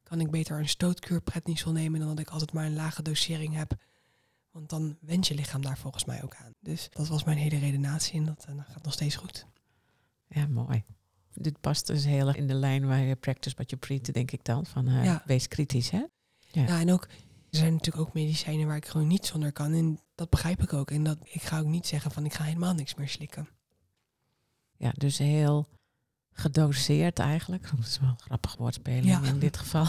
kan 0.03 0.21
ik 0.21 0.31
beter 0.31 0.59
een 0.59 0.69
stootkuur 0.69 1.21
prednisol 1.21 1.71
nemen 1.71 1.99
dan 1.99 2.09
dat 2.09 2.19
ik 2.19 2.29
altijd 2.29 2.53
maar 2.53 2.65
een 2.65 2.75
lage 2.75 3.01
dosering 3.01 3.55
heb. 3.55 3.73
Want 4.51 4.69
dan 4.69 4.97
went 5.01 5.27
je 5.27 5.35
lichaam 5.35 5.62
daar 5.62 5.77
volgens 5.77 6.05
mij 6.05 6.23
ook 6.23 6.35
aan. 6.35 6.51
Dus 6.59 6.88
dat 6.91 7.07
was 7.07 7.23
mijn 7.23 7.38
hele 7.38 7.57
redenatie 7.57 8.19
en 8.19 8.25
dat, 8.25 8.45
eh, 8.49 8.55
gaat 8.69 8.83
nog 8.83 8.93
steeds 8.93 9.15
goed. 9.15 9.45
Ja, 10.27 10.47
mooi. 10.47 10.83
Dit 11.33 11.59
past 11.62 11.88
dus 11.88 12.05
heel 12.05 12.27
erg 12.27 12.35
in 12.38 12.47
de 12.47 12.53
lijn 12.53 12.88
waar 12.88 12.99
je 13.01 13.15
practice 13.15 13.55
what 13.55 13.69
you 13.69 13.81
preach, 13.81 14.01
denk 14.01 14.31
ik 14.31 14.43
dan. 14.43 14.65
Van 14.65 14.88
eh, 14.88 15.03
Ja. 15.03 15.23
wees 15.25 15.47
kritisch, 15.47 15.89
hè? 15.89 16.03
Ja. 16.51 16.62
Ja, 16.65 16.79
en 16.79 16.91
ook, 16.91 17.03
er 17.03 17.57
zijn 17.57 17.73
natuurlijk 17.73 18.07
ook 18.07 18.13
medicijnen 18.13 18.67
waar 18.67 18.75
ik 18.75 18.85
gewoon 18.88 19.07
niet 19.07 19.25
zonder 19.25 19.51
kan. 19.51 19.73
En 19.73 19.99
dat 20.15 20.29
begrijp 20.29 20.62
ik 20.63 20.73
ook. 20.73 20.91
En 20.91 21.03
dat, 21.03 21.17
ik 21.23 21.41
ga 21.41 21.59
ook 21.59 21.65
niet 21.65 21.88
zeggen 21.88 22.12
van 22.12 22.25
ik 22.25 22.33
ga 22.33 22.43
helemaal 22.43 22.73
niks 22.73 22.95
meer 22.95 23.09
slikken. 23.09 23.49
Ja, 24.77 24.91
dus 24.97 25.17
heel 25.17 25.67
gedoseerd 26.31 27.19
eigenlijk. 27.19 27.69
Dat 27.75 27.85
is 27.85 27.99
wel 27.99 28.09
een 28.09 28.19
grappig 28.19 28.55
woordspeling 28.55 29.05
Ja. 29.05 29.21
in 29.23 29.39
dit 29.39 29.57
geval. 29.57 29.88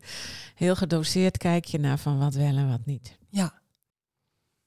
heel 0.54 0.76
gedoseerd 0.76 1.36
kijk 1.38 1.64
je 1.64 1.78
naar 1.78 1.98
van 1.98 2.18
wat 2.18 2.34
wel 2.34 2.56
en 2.56 2.68
wat 2.68 2.86
niet. 2.86 3.18
Ja, 3.28 3.61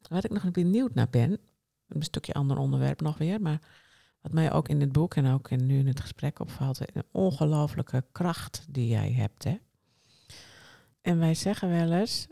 Waar 0.07 0.23
ik 0.25 0.31
nog 0.31 0.51
benieuwd 0.51 0.93
naar 0.93 1.09
ben, 1.09 1.39
een 1.87 2.01
stukje 2.03 2.33
ander 2.33 2.57
onderwerp 2.57 3.01
nog 3.01 3.17
weer, 3.17 3.41
maar 3.41 3.61
wat 4.21 4.31
mij 4.31 4.51
ook 4.51 4.69
in 4.69 4.81
het 4.81 4.91
boek 4.91 5.15
en 5.15 5.25
ook 5.27 5.49
in, 5.51 5.65
nu 5.65 5.77
in 5.79 5.87
het 5.87 5.99
gesprek 5.99 6.39
opvalt, 6.39 6.95
een 6.95 7.03
ongelooflijke 7.11 8.03
kracht 8.11 8.65
die 8.69 8.87
jij 8.87 9.11
hebt. 9.11 9.43
Hè? 9.43 9.57
En 11.01 11.19
wij 11.19 11.33
zeggen 11.33 11.69
wel 11.69 11.91
eens, 11.91 12.27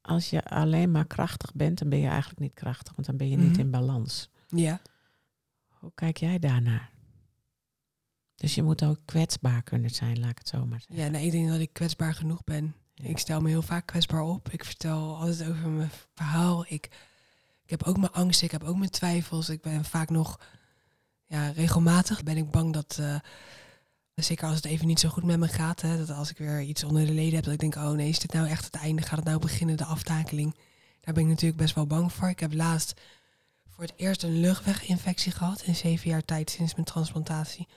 als 0.00 0.30
je 0.30 0.44
alleen 0.44 0.90
maar 0.90 1.06
krachtig 1.06 1.54
bent, 1.54 1.78
dan 1.78 1.88
ben 1.88 1.98
je 1.98 2.08
eigenlijk 2.08 2.40
niet 2.40 2.54
krachtig, 2.54 2.94
want 2.94 3.06
dan 3.06 3.16
ben 3.16 3.28
je 3.28 3.36
niet 3.36 3.50
Mhm. 3.50 3.60
in 3.60 3.70
balans. 3.70 4.28
ja, 4.46 4.80
Hoe 5.68 5.92
kijk 5.94 6.16
jij 6.16 6.38
daarnaar? 6.38 6.90
Dus 8.34 8.54
je 8.54 8.62
moet 8.62 8.84
ook 8.84 8.98
kwetsbaar 9.04 9.62
kunnen 9.62 9.90
zijn, 9.90 10.20
laat 10.20 10.30
ik 10.30 10.38
het 10.38 10.48
zo 10.48 10.66
maar 10.66 10.80
zeggen. 10.80 11.04
ja. 11.04 11.10
Nou, 11.10 11.24
ik 11.24 11.30
denk 11.30 11.48
dat 11.48 11.60
ik 11.60 11.72
kwetsbaar 11.72 12.14
genoeg 12.14 12.44
ben. 12.44 12.74
Ik 13.02 13.18
stel 13.18 13.40
me 13.40 13.48
heel 13.48 13.62
vaak 13.62 13.86
kwetsbaar 13.86 14.22
op. 14.22 14.48
Ik 14.50 14.64
vertel 14.64 15.16
altijd 15.16 15.48
over 15.50 15.68
mijn 15.68 15.90
verhaal. 16.14 16.64
Ik, 16.68 16.84
ik 17.64 17.70
heb 17.70 17.82
ook 17.82 17.96
mijn 17.96 18.12
angst, 18.12 18.42
ik 18.42 18.50
heb 18.50 18.64
ook 18.64 18.76
mijn 18.76 18.90
twijfels. 18.90 19.48
Ik 19.48 19.60
ben 19.60 19.84
vaak 19.84 20.10
nog, 20.10 20.40
ja, 21.26 21.48
regelmatig 21.48 22.22
ben 22.22 22.36
ik 22.36 22.50
bang 22.50 22.72
dat, 22.72 22.96
eh, 23.00 23.16
zeker 24.14 24.46
als 24.46 24.56
het 24.56 24.64
even 24.64 24.86
niet 24.86 25.00
zo 25.00 25.08
goed 25.08 25.24
met 25.24 25.38
me 25.38 25.48
gaat, 25.48 25.80
hè, 25.80 25.96
dat 25.96 26.10
als 26.10 26.30
ik 26.30 26.38
weer 26.38 26.62
iets 26.62 26.84
onder 26.84 27.06
de 27.06 27.12
leden 27.12 27.34
heb, 27.34 27.44
dat 27.44 27.52
ik 27.52 27.60
denk, 27.60 27.74
oh 27.74 27.90
nee, 27.90 28.08
is 28.08 28.18
dit 28.18 28.32
nou 28.32 28.48
echt 28.48 28.64
het 28.64 28.74
einde? 28.74 29.02
Gaat 29.02 29.18
het 29.18 29.24
nou 29.24 29.38
beginnen, 29.38 29.76
de 29.76 29.84
aftakeling? 29.84 30.54
Daar 31.00 31.14
ben 31.14 31.22
ik 31.22 31.28
natuurlijk 31.28 31.60
best 31.60 31.74
wel 31.74 31.86
bang 31.86 32.12
voor. 32.12 32.28
Ik 32.28 32.40
heb 32.40 32.52
laatst 32.52 33.00
voor 33.68 33.84
het 33.84 33.92
eerst 33.96 34.22
een 34.22 34.40
luchtweginfectie 34.40 35.32
gehad 35.32 35.62
in 35.62 35.74
zeven 35.74 36.10
jaar 36.10 36.24
tijd 36.24 36.50
sinds 36.50 36.74
mijn 36.74 36.86
transplantatie. 36.86 37.68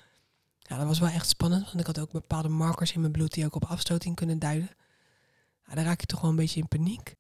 Ja, 0.60 0.78
dat 0.78 0.88
was 0.88 1.00
wel 1.00 1.10
echt 1.10 1.30
spannend, 1.30 1.66
want 1.66 1.80
ik 1.80 1.86
had 1.86 2.00
ook 2.00 2.12
bepaalde 2.12 2.50
markers 2.50 2.94
in 2.94 3.00
mijn 3.00 3.12
bloed 3.12 3.34
die 3.34 3.46
ook 3.46 3.56
op 3.56 3.66
afstoting 3.66 4.16
kunnen 4.16 4.40
duiden. 4.40 4.70
Ja, 5.70 5.76
dan 5.76 5.84
raak 5.84 6.00
je 6.00 6.06
toch 6.06 6.22
wel 6.22 6.30
een 6.30 6.36
beetje 6.36 6.60
in 6.60 6.68
paniek. 6.68 7.16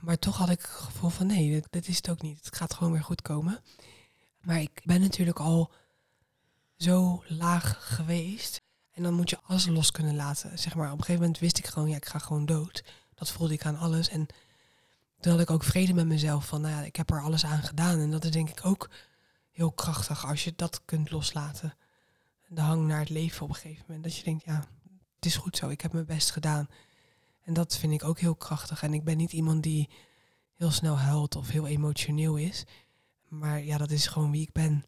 Maar 0.00 0.18
toch 0.18 0.36
had 0.36 0.50
ik 0.50 0.60
het 0.60 0.70
gevoel 0.70 1.10
van 1.10 1.26
nee, 1.26 1.62
dit 1.70 1.88
is 1.88 1.96
het 1.96 2.10
ook 2.10 2.22
niet. 2.22 2.44
Het 2.44 2.56
gaat 2.56 2.74
gewoon 2.74 2.92
weer 2.92 3.02
goed 3.02 3.22
komen. 3.22 3.60
Maar 4.40 4.60
ik 4.60 4.80
ben 4.84 5.00
natuurlijk 5.00 5.40
al 5.40 5.72
zo 6.76 7.24
laag 7.26 7.94
geweest. 7.94 8.62
En 8.92 9.02
dan 9.02 9.14
moet 9.14 9.30
je 9.30 9.40
alles 9.42 9.66
los 9.66 9.90
kunnen 9.90 10.16
laten. 10.16 10.58
Zeg 10.58 10.74
maar, 10.74 10.86
op 10.86 10.98
een 10.98 11.04
gegeven 11.04 11.20
moment 11.20 11.38
wist 11.38 11.58
ik 11.58 11.66
gewoon, 11.66 11.88
ja, 11.88 11.96
ik 11.96 12.06
ga 12.06 12.18
gewoon 12.18 12.46
dood. 12.46 12.84
Dat 13.14 13.30
voelde 13.30 13.54
ik 13.54 13.64
aan 13.64 13.78
alles. 13.78 14.08
En 14.08 14.26
toen 15.20 15.32
had 15.32 15.40
ik 15.40 15.50
ook 15.50 15.64
vrede 15.64 15.94
met 15.94 16.06
mezelf 16.06 16.46
van, 16.46 16.60
nou 16.60 16.74
ja, 16.74 16.82
ik 16.82 16.96
heb 16.96 17.10
er 17.10 17.22
alles 17.22 17.44
aan 17.44 17.62
gedaan. 17.62 17.98
En 17.98 18.10
dat 18.10 18.24
is 18.24 18.30
denk 18.30 18.48
ik 18.50 18.64
ook 18.64 18.90
heel 19.50 19.72
krachtig 19.72 20.26
als 20.26 20.44
je 20.44 20.52
dat 20.56 20.80
kunt 20.84 21.10
loslaten. 21.10 21.74
De 22.48 22.60
hang 22.60 22.86
naar 22.86 22.98
het 22.98 23.08
leven 23.08 23.42
op 23.42 23.48
een 23.48 23.54
gegeven 23.54 23.84
moment. 23.86 24.04
Dat 24.04 24.16
je 24.16 24.24
denkt, 24.24 24.44
ja, 24.44 24.64
het 25.14 25.26
is 25.26 25.36
goed 25.36 25.56
zo, 25.56 25.68
ik 25.68 25.80
heb 25.80 25.92
mijn 25.92 26.06
best 26.06 26.30
gedaan. 26.30 26.68
En 27.46 27.54
dat 27.54 27.76
vind 27.76 27.92
ik 27.92 28.04
ook 28.04 28.18
heel 28.18 28.34
krachtig. 28.34 28.82
En 28.82 28.94
ik 28.94 29.04
ben 29.04 29.16
niet 29.16 29.32
iemand 29.32 29.62
die 29.62 29.90
heel 30.54 30.70
snel 30.70 30.98
huilt 30.98 31.36
of 31.36 31.48
heel 31.48 31.66
emotioneel 31.66 32.36
is. 32.36 32.64
Maar 33.28 33.64
ja, 33.64 33.78
dat 33.78 33.90
is 33.90 34.06
gewoon 34.06 34.30
wie 34.30 34.42
ik 34.42 34.52
ben. 34.52 34.84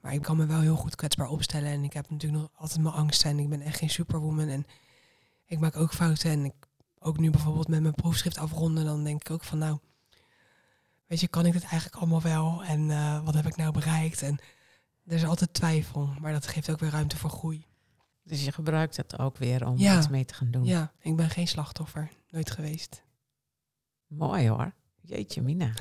Maar 0.00 0.14
ik 0.14 0.22
kan 0.22 0.36
me 0.36 0.46
wel 0.46 0.60
heel 0.60 0.76
goed 0.76 0.94
kwetsbaar 0.94 1.28
opstellen. 1.28 1.70
En 1.70 1.84
ik 1.84 1.92
heb 1.92 2.10
natuurlijk 2.10 2.42
nog 2.42 2.50
altijd 2.54 2.80
mijn 2.80 2.94
angsten. 2.94 3.30
En 3.30 3.38
ik 3.38 3.48
ben 3.48 3.60
echt 3.60 3.78
geen 3.78 3.90
superwoman. 3.90 4.48
En 4.48 4.64
ik 5.46 5.58
maak 5.58 5.76
ook 5.76 5.94
fouten. 5.94 6.30
En 6.30 6.44
ik, 6.44 6.54
ook 6.98 7.18
nu 7.18 7.30
bijvoorbeeld 7.30 7.68
met 7.68 7.82
mijn 7.82 7.94
proefschrift 7.94 8.38
afronden, 8.38 8.84
dan 8.84 9.04
denk 9.04 9.20
ik 9.20 9.30
ook 9.30 9.44
van 9.44 9.58
nou, 9.58 9.78
weet 11.06 11.20
je, 11.20 11.28
kan 11.28 11.46
ik 11.46 11.52
dit 11.52 11.62
eigenlijk 11.62 11.96
allemaal 11.96 12.22
wel? 12.22 12.64
En 12.64 12.90
eh, 12.90 13.24
wat 13.24 13.34
heb 13.34 13.46
ik 13.46 13.56
nou 13.56 13.72
bereikt? 13.72 14.22
En 14.22 14.38
er 15.06 15.14
is 15.14 15.24
altijd 15.24 15.54
twijfel. 15.54 16.14
Maar 16.20 16.32
dat 16.32 16.46
geeft 16.46 16.70
ook 16.70 16.80
weer 16.80 16.90
ruimte 16.90 17.16
voor 17.16 17.30
groei. 17.30 17.66
Dus 18.22 18.44
je 18.44 18.52
gebruikt 18.52 18.96
het 18.96 19.18
ook 19.18 19.36
weer 19.36 19.66
om 19.66 19.76
Ja. 19.78 19.96
iets 19.98 20.08
mee 20.08 20.24
te 20.24 20.34
gaan 20.34 20.50
doen. 20.50 20.64
Ja, 20.64 20.92
ik 21.00 21.16
ben 21.16 21.30
geen 21.30 21.48
slachtoffer. 21.48 22.10
Nooit 22.30 22.50
geweest. 22.50 23.02
Mooi 24.06 24.48
hoor. 24.48 24.72
Jeetje 25.00 25.42
mina. 25.42 25.72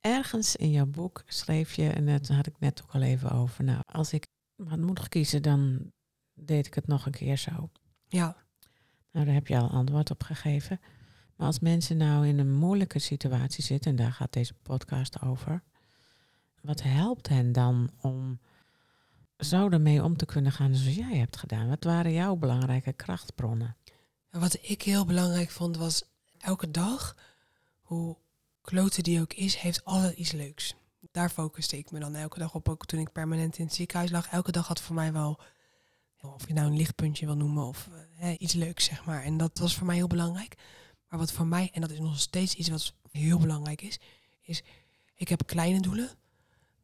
ergens 0.00 0.56
in 0.56 0.70
jouw 0.70 0.86
boek 0.86 1.22
schreef 1.26 1.72
je, 1.74 1.88
en 1.90 2.06
dat 2.06 2.28
had 2.28 2.46
ik 2.46 2.58
net 2.58 2.82
ook 2.82 2.90
al 2.94 3.02
even 3.02 3.30
over. 3.30 3.64
Nou, 3.64 3.82
als 3.86 4.12
ik 4.12 4.26
had 4.68 4.78
moeten 4.78 5.08
kiezen, 5.08 5.42
dan 5.42 5.92
deed 6.34 6.66
ik 6.66 6.74
het 6.74 6.86
nog 6.86 7.06
een 7.06 7.12
keer 7.12 7.36
zo. 7.36 7.70
Ja, 8.06 8.36
Nou, 9.12 9.24
daar 9.26 9.34
heb 9.34 9.46
je 9.46 9.58
al 9.58 9.70
antwoord 9.70 10.10
op 10.10 10.22
gegeven. 10.22 10.80
Maar 11.36 11.46
als 11.46 11.58
mensen 11.58 11.96
nou 11.96 12.26
in 12.26 12.38
een 12.38 12.52
moeilijke 12.54 12.98
situatie 12.98 13.64
zitten, 13.64 13.90
en 13.90 13.96
daar 13.96 14.12
gaat 14.12 14.32
deze 14.32 14.54
podcast 14.62 15.20
over, 15.22 15.62
wat 16.60 16.82
helpt 16.82 17.28
hen 17.28 17.52
dan 17.52 17.90
om 18.00 18.40
zo 19.38 19.68
ermee 19.68 20.04
om 20.04 20.16
te 20.16 20.26
kunnen 20.26 20.52
gaan 20.52 20.74
zoals 20.74 20.96
jij 20.96 21.16
hebt 21.16 21.36
gedaan? 21.36 21.68
Wat 21.68 21.84
waren 21.84 22.12
jouw 22.12 22.36
belangrijke 22.36 22.92
krachtbronnen? 22.92 23.76
En 24.30 24.40
wat 24.40 24.58
ik 24.62 24.82
heel 24.82 25.04
belangrijk 25.04 25.50
vond 25.50 25.76
was 25.76 26.02
elke 26.38 26.70
dag, 26.70 27.16
hoe 27.80 28.16
klote 28.60 29.02
die 29.02 29.20
ook 29.20 29.32
is, 29.32 29.54
heeft 29.56 29.84
altijd 29.84 30.16
iets 30.16 30.32
leuks. 30.32 30.74
Daar 31.10 31.30
focuste 31.30 31.78
ik 31.78 31.90
me 31.90 31.98
dan 31.98 32.14
elke 32.14 32.38
dag 32.38 32.54
op, 32.54 32.68
ook 32.68 32.86
toen 32.86 33.00
ik 33.00 33.12
permanent 33.12 33.58
in 33.58 33.64
het 33.64 33.74
ziekenhuis 33.74 34.10
lag. 34.10 34.28
Elke 34.28 34.52
dag 34.52 34.66
had 34.66 34.80
voor 34.80 34.94
mij 34.94 35.12
wel, 35.12 35.40
of 36.22 36.48
je 36.48 36.54
nou 36.54 36.66
een 36.66 36.76
lichtpuntje 36.76 37.26
wil 37.26 37.36
noemen 37.36 37.66
of 37.66 37.88
eh, 38.18 38.34
iets 38.38 38.52
leuks, 38.52 38.84
zeg 38.84 39.04
maar. 39.04 39.22
En 39.22 39.36
dat 39.36 39.58
was 39.58 39.74
voor 39.74 39.86
mij 39.86 39.96
heel 39.96 40.06
belangrijk. 40.06 40.54
Maar 41.08 41.18
wat 41.18 41.32
voor 41.32 41.46
mij, 41.46 41.70
en 41.72 41.80
dat 41.80 41.90
is 41.90 41.98
nog 41.98 42.18
steeds 42.20 42.54
iets 42.54 42.68
wat 42.68 42.94
heel 43.10 43.38
belangrijk 43.38 43.82
is, 43.82 43.98
is 44.42 44.62
ik 45.14 45.28
heb 45.28 45.46
kleine 45.46 45.80
doelen. 45.80 46.10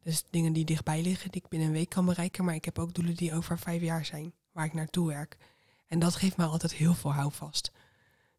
Dus 0.05 0.23
dingen 0.29 0.53
die 0.53 0.65
dichtbij 0.65 1.01
liggen, 1.01 1.31
die 1.31 1.41
ik 1.41 1.49
binnen 1.49 1.67
een 1.67 1.73
week 1.73 1.89
kan 1.89 2.05
bereiken. 2.05 2.45
Maar 2.45 2.55
ik 2.55 2.65
heb 2.65 2.79
ook 2.79 2.93
doelen 2.93 3.15
die 3.15 3.33
over 3.33 3.59
vijf 3.59 3.81
jaar 3.81 4.05
zijn, 4.05 4.33
waar 4.51 4.65
ik 4.65 4.73
naartoe 4.73 5.07
werk. 5.07 5.37
En 5.87 5.99
dat 5.99 6.15
geeft 6.15 6.37
mij 6.37 6.45
altijd 6.45 6.73
heel 6.73 6.93
veel 6.93 7.13
houvast. 7.13 7.71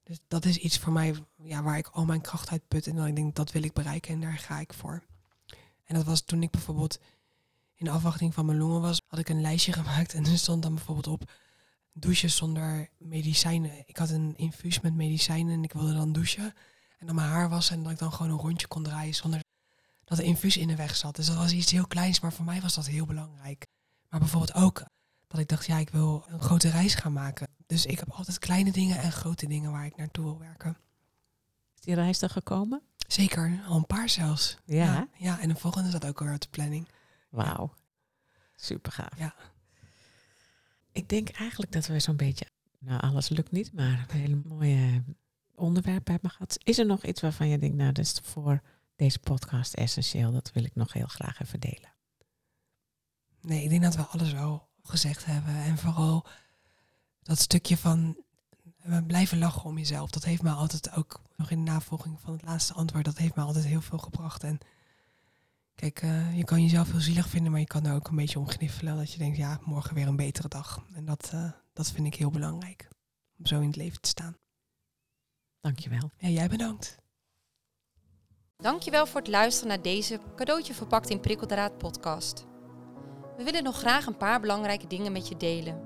Dus 0.02 0.20
dat 0.28 0.44
is 0.44 0.56
iets 0.56 0.78
voor 0.78 0.92
mij 0.92 1.14
ja, 1.42 1.62
waar 1.62 1.78
ik 1.78 1.88
al 1.88 2.04
mijn 2.04 2.20
kracht 2.20 2.50
uit 2.50 2.68
put. 2.68 2.86
En 2.86 2.96
dan 2.96 3.06
ik 3.06 3.16
denk, 3.16 3.34
dat 3.34 3.52
wil 3.52 3.62
ik 3.62 3.72
bereiken 3.72 4.14
en 4.14 4.20
daar 4.20 4.38
ga 4.38 4.60
ik 4.60 4.72
voor. 4.72 5.02
En 5.84 5.94
dat 5.94 6.04
was 6.04 6.20
toen 6.20 6.42
ik 6.42 6.50
bijvoorbeeld 6.50 6.98
in 7.74 7.84
de 7.84 7.90
afwachting 7.90 8.34
van 8.34 8.46
mijn 8.46 8.58
longen 8.58 8.80
was, 8.80 9.00
had 9.06 9.18
ik 9.18 9.28
een 9.28 9.40
lijstje 9.40 9.72
gemaakt. 9.82 10.14
En 10.14 10.26
er 10.26 10.38
stond 10.38 10.62
dan 10.62 10.74
bijvoorbeeld 10.74 11.06
op 11.06 11.32
douchen 11.92 12.30
zonder 12.30 12.88
medicijnen. 12.98 13.82
Ik 13.86 13.96
had 13.96 14.10
een 14.10 14.36
infuus 14.36 14.80
met 14.80 14.94
medicijnen 14.94 15.52
en 15.52 15.64
ik 15.64 15.72
wilde 15.72 15.94
dan 15.94 16.12
douchen. 16.12 16.54
En 16.98 17.06
dan 17.06 17.14
mijn 17.14 17.28
haar 17.28 17.48
wassen 17.48 17.76
en 17.76 17.82
dat 17.82 17.92
ik 17.92 17.98
dan 17.98 18.12
gewoon 18.12 18.32
een 18.32 18.38
rondje 18.38 18.66
kon 18.66 18.82
draaien 18.82 19.14
zonder 19.14 19.44
dat 20.07 20.18
de 20.18 20.24
infuus 20.24 20.57
in 20.57 20.68
de 20.68 20.76
weg 20.76 20.96
zat. 20.96 21.16
Dus 21.16 21.26
dat 21.26 21.36
was 21.36 21.52
iets 21.52 21.70
heel 21.70 21.86
kleins, 21.86 22.20
maar 22.20 22.32
voor 22.32 22.44
mij 22.44 22.61
was 22.61 22.74
dat 22.74 22.86
heel 22.86 23.07
belangrijk. 23.07 23.66
Maar 24.09 24.20
bijvoorbeeld 24.20 24.54
ook 24.54 24.84
dat 25.26 25.40
ik 25.40 25.48
dacht, 25.48 25.66
ja, 25.66 25.78
ik 25.78 25.90
wil 25.90 26.24
een 26.28 26.40
grote 26.40 26.68
reis 26.68 26.94
gaan 26.94 27.12
maken. 27.12 27.48
Dus 27.66 27.86
ik 27.86 27.98
heb 27.98 28.11
altijd 28.11 28.38
kleine 28.38 28.72
dingen 28.72 28.98
en 28.98 29.12
grote 29.12 29.46
dingen 29.46 29.70
waar 29.70 29.86
ik 29.86 29.96
naartoe 29.96 30.24
wil 30.24 30.38
werken. 30.38 30.76
Is 31.74 31.80
die 31.80 31.94
reis 31.94 32.22
er 32.22 32.30
gekomen? 32.30 32.82
Zeker, 33.09 33.62
al 33.66 33.76
een 33.76 33.86
paar 33.86 34.09
zelfs. 34.09 34.59
Ja. 34.64 34.84
Ja, 34.84 35.09
ja, 35.18 35.40
en 35.40 35.48
de 35.48 35.57
volgende 35.57 35.90
zat 35.90 36.07
ook 36.07 36.18
weer 36.20 36.34
op 36.34 36.40
de 36.40 36.48
planning. 36.50 36.88
Wauw. 37.28 37.74
Super 38.57 38.92
gaaf. 38.92 39.18
Ja. 39.18 39.34
Ik 40.92 41.09
denk 41.09 41.28
eigenlijk 41.28 41.72
dat 41.72 41.86
we 41.86 42.00
zo'n 42.00 42.16
beetje, 42.16 42.46
nou 42.78 43.00
alles 43.00 43.28
lukt 43.28 43.50
niet, 43.50 43.72
maar 43.72 44.07
een 44.09 44.20
hele 44.20 44.40
mooie 44.44 45.02
onderwerpen 45.54 46.12
hebben 46.12 46.30
gehad. 46.30 46.59
Is 46.62 46.78
er 46.78 46.86
nog 46.86 47.04
iets 47.04 47.20
waarvan 47.20 47.48
je 47.48 47.59
denkt, 47.59 47.76
nou 47.76 47.92
dat 47.92 48.04
is 48.04 48.20
voor 48.22 48.62
deze 48.97 49.18
podcast 49.18 49.74
essentieel, 49.74 50.32
dat 50.32 50.53
wil 50.53 50.64
ik 50.64 50.74
nog 50.74 50.92
heel 50.92 51.07
graag 51.07 51.40
even 51.40 51.61
delen. 51.61 51.94
Nee, 53.40 53.62
ik 53.62 53.68
denk 53.68 53.82
dat 53.82 53.94
we 53.94 54.03
alles 54.03 54.32
wel 54.32 54.68
gezegd 54.82 55.24
hebben. 55.24 55.55
En 55.55 55.78
vooral 55.78 56.26
dat 57.22 57.38
stukje 57.38 57.76
van 57.76 58.24
eh, 58.78 58.99
blijven 59.07 59.38
lachen 59.38 59.64
om 59.64 59.78
jezelf. 59.78 60.11
Dat 60.11 60.24
heeft 60.24 60.42
mij 60.42 60.53
altijd 60.53 60.92
ook, 60.92 61.22
nog 61.36 61.51
in 61.51 61.64
de 61.64 61.70
navolging 61.70 62.20
van 62.20 62.32
het 62.32 62.42
laatste 62.42 62.72
antwoord, 62.72 63.05
dat 63.05 63.18
heeft 63.18 63.34
mij 63.34 63.44
altijd 63.44 63.64
heel 63.64 63.80
veel 63.80 63.99
gebracht. 63.99 64.42
En 64.42 64.59
kijk, 65.74 66.03
eh, 66.03 66.36
je 66.36 66.44
kan 66.44 66.62
jezelf 66.62 66.90
heel 66.90 67.01
zielig 67.01 67.28
vinden, 67.28 67.51
maar 67.51 67.61
je 67.61 67.66
kan 67.66 67.86
er 67.86 67.94
ook 67.94 68.09
een 68.09 68.16
beetje 68.16 68.38
om 68.38 68.49
gniffelen. 68.49 68.97
Dat 68.97 69.12
je 69.12 69.18
denkt, 69.18 69.36
ja, 69.36 69.61
morgen 69.64 69.94
weer 69.94 70.07
een 70.07 70.16
betere 70.16 70.49
dag. 70.49 70.86
En 70.94 71.05
dat, 71.05 71.30
eh, 71.32 71.51
dat 71.72 71.90
vind 71.90 72.07
ik 72.07 72.14
heel 72.14 72.30
belangrijk. 72.30 72.88
Om 73.38 73.47
zo 73.47 73.61
in 73.61 73.66
het 73.66 73.76
leven 73.76 74.01
te 74.01 74.09
staan. 74.09 74.36
Dankjewel. 75.61 76.11
Ja, 76.18 76.28
jij 76.28 76.49
bedankt. 76.49 76.97
Dankjewel 78.57 79.07
voor 79.07 79.20
het 79.20 79.28
luisteren 79.28 79.68
naar 79.68 79.82
deze 79.82 80.18
cadeautje 80.36 80.74
verpakt 80.74 81.11
in 81.11 81.20
prikkeldraad 81.20 81.78
podcast. 81.78 82.46
We 83.36 83.44
willen 83.44 83.62
nog 83.62 83.78
graag 83.78 84.07
een 84.07 84.16
paar 84.16 84.40
belangrijke 84.40 84.86
dingen 84.86 85.12
met 85.12 85.28
je 85.28 85.36
delen. 85.36 85.82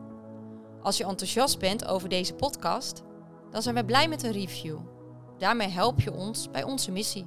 Als 0.83 0.97
je 0.97 1.05
enthousiast 1.05 1.59
bent 1.59 1.87
over 1.87 2.09
deze 2.09 2.35
podcast, 2.35 3.03
dan 3.51 3.62
zijn 3.62 3.75
we 3.75 3.85
blij 3.85 4.09
met 4.09 4.23
een 4.23 4.33
review. 4.33 4.79
Daarmee 5.39 5.68
help 5.68 6.01
je 6.01 6.12
ons 6.12 6.51
bij 6.51 6.62
onze 6.62 6.91
missie. 6.91 7.27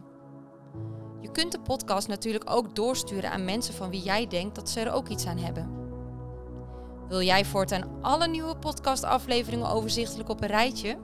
Je 1.22 1.32
kunt 1.32 1.52
de 1.52 1.60
podcast 1.60 2.08
natuurlijk 2.08 2.50
ook 2.50 2.76
doorsturen 2.76 3.32
aan 3.32 3.46
mensen 3.46 3.74
van 3.74 3.90
wie 3.90 4.02
jij 4.02 4.28
denkt 4.28 4.56
dat 4.56 4.70
ze 4.70 4.80
er 4.80 4.94
ook 4.94 5.08
iets 5.08 5.26
aan 5.26 5.38
hebben. 5.38 5.70
Wil 7.08 7.22
jij 7.22 7.46
voortaan 7.46 8.02
alle 8.02 8.28
nieuwe 8.28 8.58
podcastafleveringen 8.58 9.70
overzichtelijk 9.70 10.30
op 10.30 10.42
een 10.42 10.48
rijtje? 10.48 10.98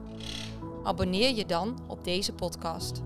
Abonneer 0.82 1.34
je 1.34 1.46
dan 1.46 1.78
op 1.86 2.04
deze 2.04 2.32
podcast. 2.32 3.02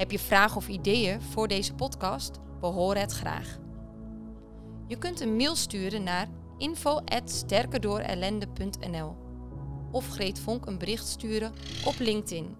Heb 0.00 0.10
je 0.10 0.18
vragen 0.18 0.56
of 0.56 0.68
ideeën 0.68 1.20
voor 1.20 1.48
deze 1.48 1.74
podcast? 1.74 2.38
We 2.60 2.66
horen 2.66 3.00
het 3.00 3.12
graag. 3.12 3.58
Je 4.86 4.98
kunt 4.98 5.20
een 5.20 5.36
mail 5.36 5.56
sturen 5.56 6.02
naar 6.02 6.28
info@sterkerdoorellende.nl 6.58 9.16
of 9.92 10.08
Greet 10.08 10.38
Vonk 10.38 10.66
een 10.66 10.78
bericht 10.78 11.06
sturen 11.06 11.52
op 11.86 11.94
LinkedIn. 11.98 12.56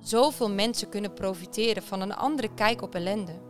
Zoveel 0.00 0.50
mensen 0.50 0.88
kunnen 0.88 1.14
profiteren 1.14 1.82
van 1.82 2.00
een 2.00 2.14
andere 2.14 2.54
kijk 2.54 2.82
op 2.82 2.94
ellende. 2.94 3.40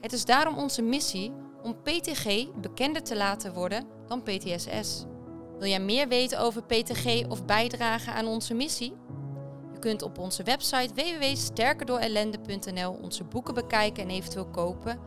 Het 0.00 0.12
is 0.12 0.24
daarom 0.24 0.58
onze 0.58 0.82
missie 0.82 1.32
om 1.62 1.76
PTG 1.82 2.52
bekender 2.60 3.02
te 3.02 3.16
laten 3.16 3.54
worden 3.54 3.86
dan 4.06 4.22
PTSS. 4.22 5.04
Wil 5.58 5.68
jij 5.68 5.80
meer 5.80 6.08
weten 6.08 6.40
over 6.40 6.62
PTG 6.62 7.26
of 7.28 7.44
bijdragen 7.44 8.14
aan 8.14 8.26
onze 8.26 8.54
missie? 8.54 8.92
Kunt 9.80 10.02
op 10.02 10.18
onze 10.18 10.42
website 10.42 10.94
www.sterkerdoorellende.nl 10.94 12.92
onze 13.02 13.24
boeken 13.24 13.54
bekijken 13.54 14.02
en 14.02 14.10
eventueel 14.10 14.46
kopen, 14.46 14.98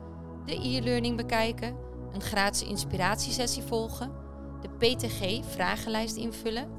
de 0.45 0.67
e-learning 0.67 1.17
bekijken, 1.17 1.75
een 2.11 2.21
gratis 2.21 2.63
inspiratiesessie 2.63 3.63
volgen, 3.63 4.11
de 4.61 4.69
PTG-vragenlijst 4.69 6.15
invullen, 6.15 6.69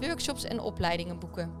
workshops 0.00 0.44
en 0.44 0.60
opleidingen 0.60 1.18
boeken. 1.18 1.52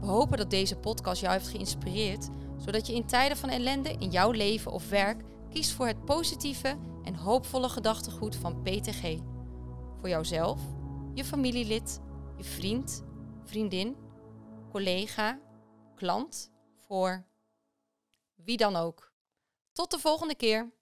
We 0.00 0.06
hopen 0.06 0.38
dat 0.38 0.50
deze 0.50 0.76
podcast 0.76 1.20
jou 1.20 1.32
heeft 1.32 1.48
geïnspireerd, 1.48 2.28
zodat 2.56 2.86
je 2.86 2.94
in 2.94 3.06
tijden 3.06 3.36
van 3.36 3.48
ellende 3.48 3.96
in 3.98 4.10
jouw 4.10 4.30
leven 4.30 4.72
of 4.72 4.88
werk 4.88 5.22
kiest 5.50 5.72
voor 5.72 5.86
het 5.86 6.04
positieve 6.04 6.76
en 7.02 7.14
hoopvolle 7.14 7.68
gedachtegoed 7.68 8.36
van 8.36 8.62
PTG. 8.62 9.18
Voor 10.00 10.08
jouzelf, 10.08 10.60
je 11.14 11.24
familielid, 11.24 12.00
je 12.36 12.44
vriend, 12.44 13.04
vriendin, 13.44 13.96
collega, 14.72 15.38
klant, 15.94 16.52
voor 16.76 17.26
wie 18.34 18.56
dan 18.56 18.76
ook. 18.76 19.12
Tot 19.72 19.90
de 19.90 19.98
volgende 19.98 20.34
keer. 20.34 20.72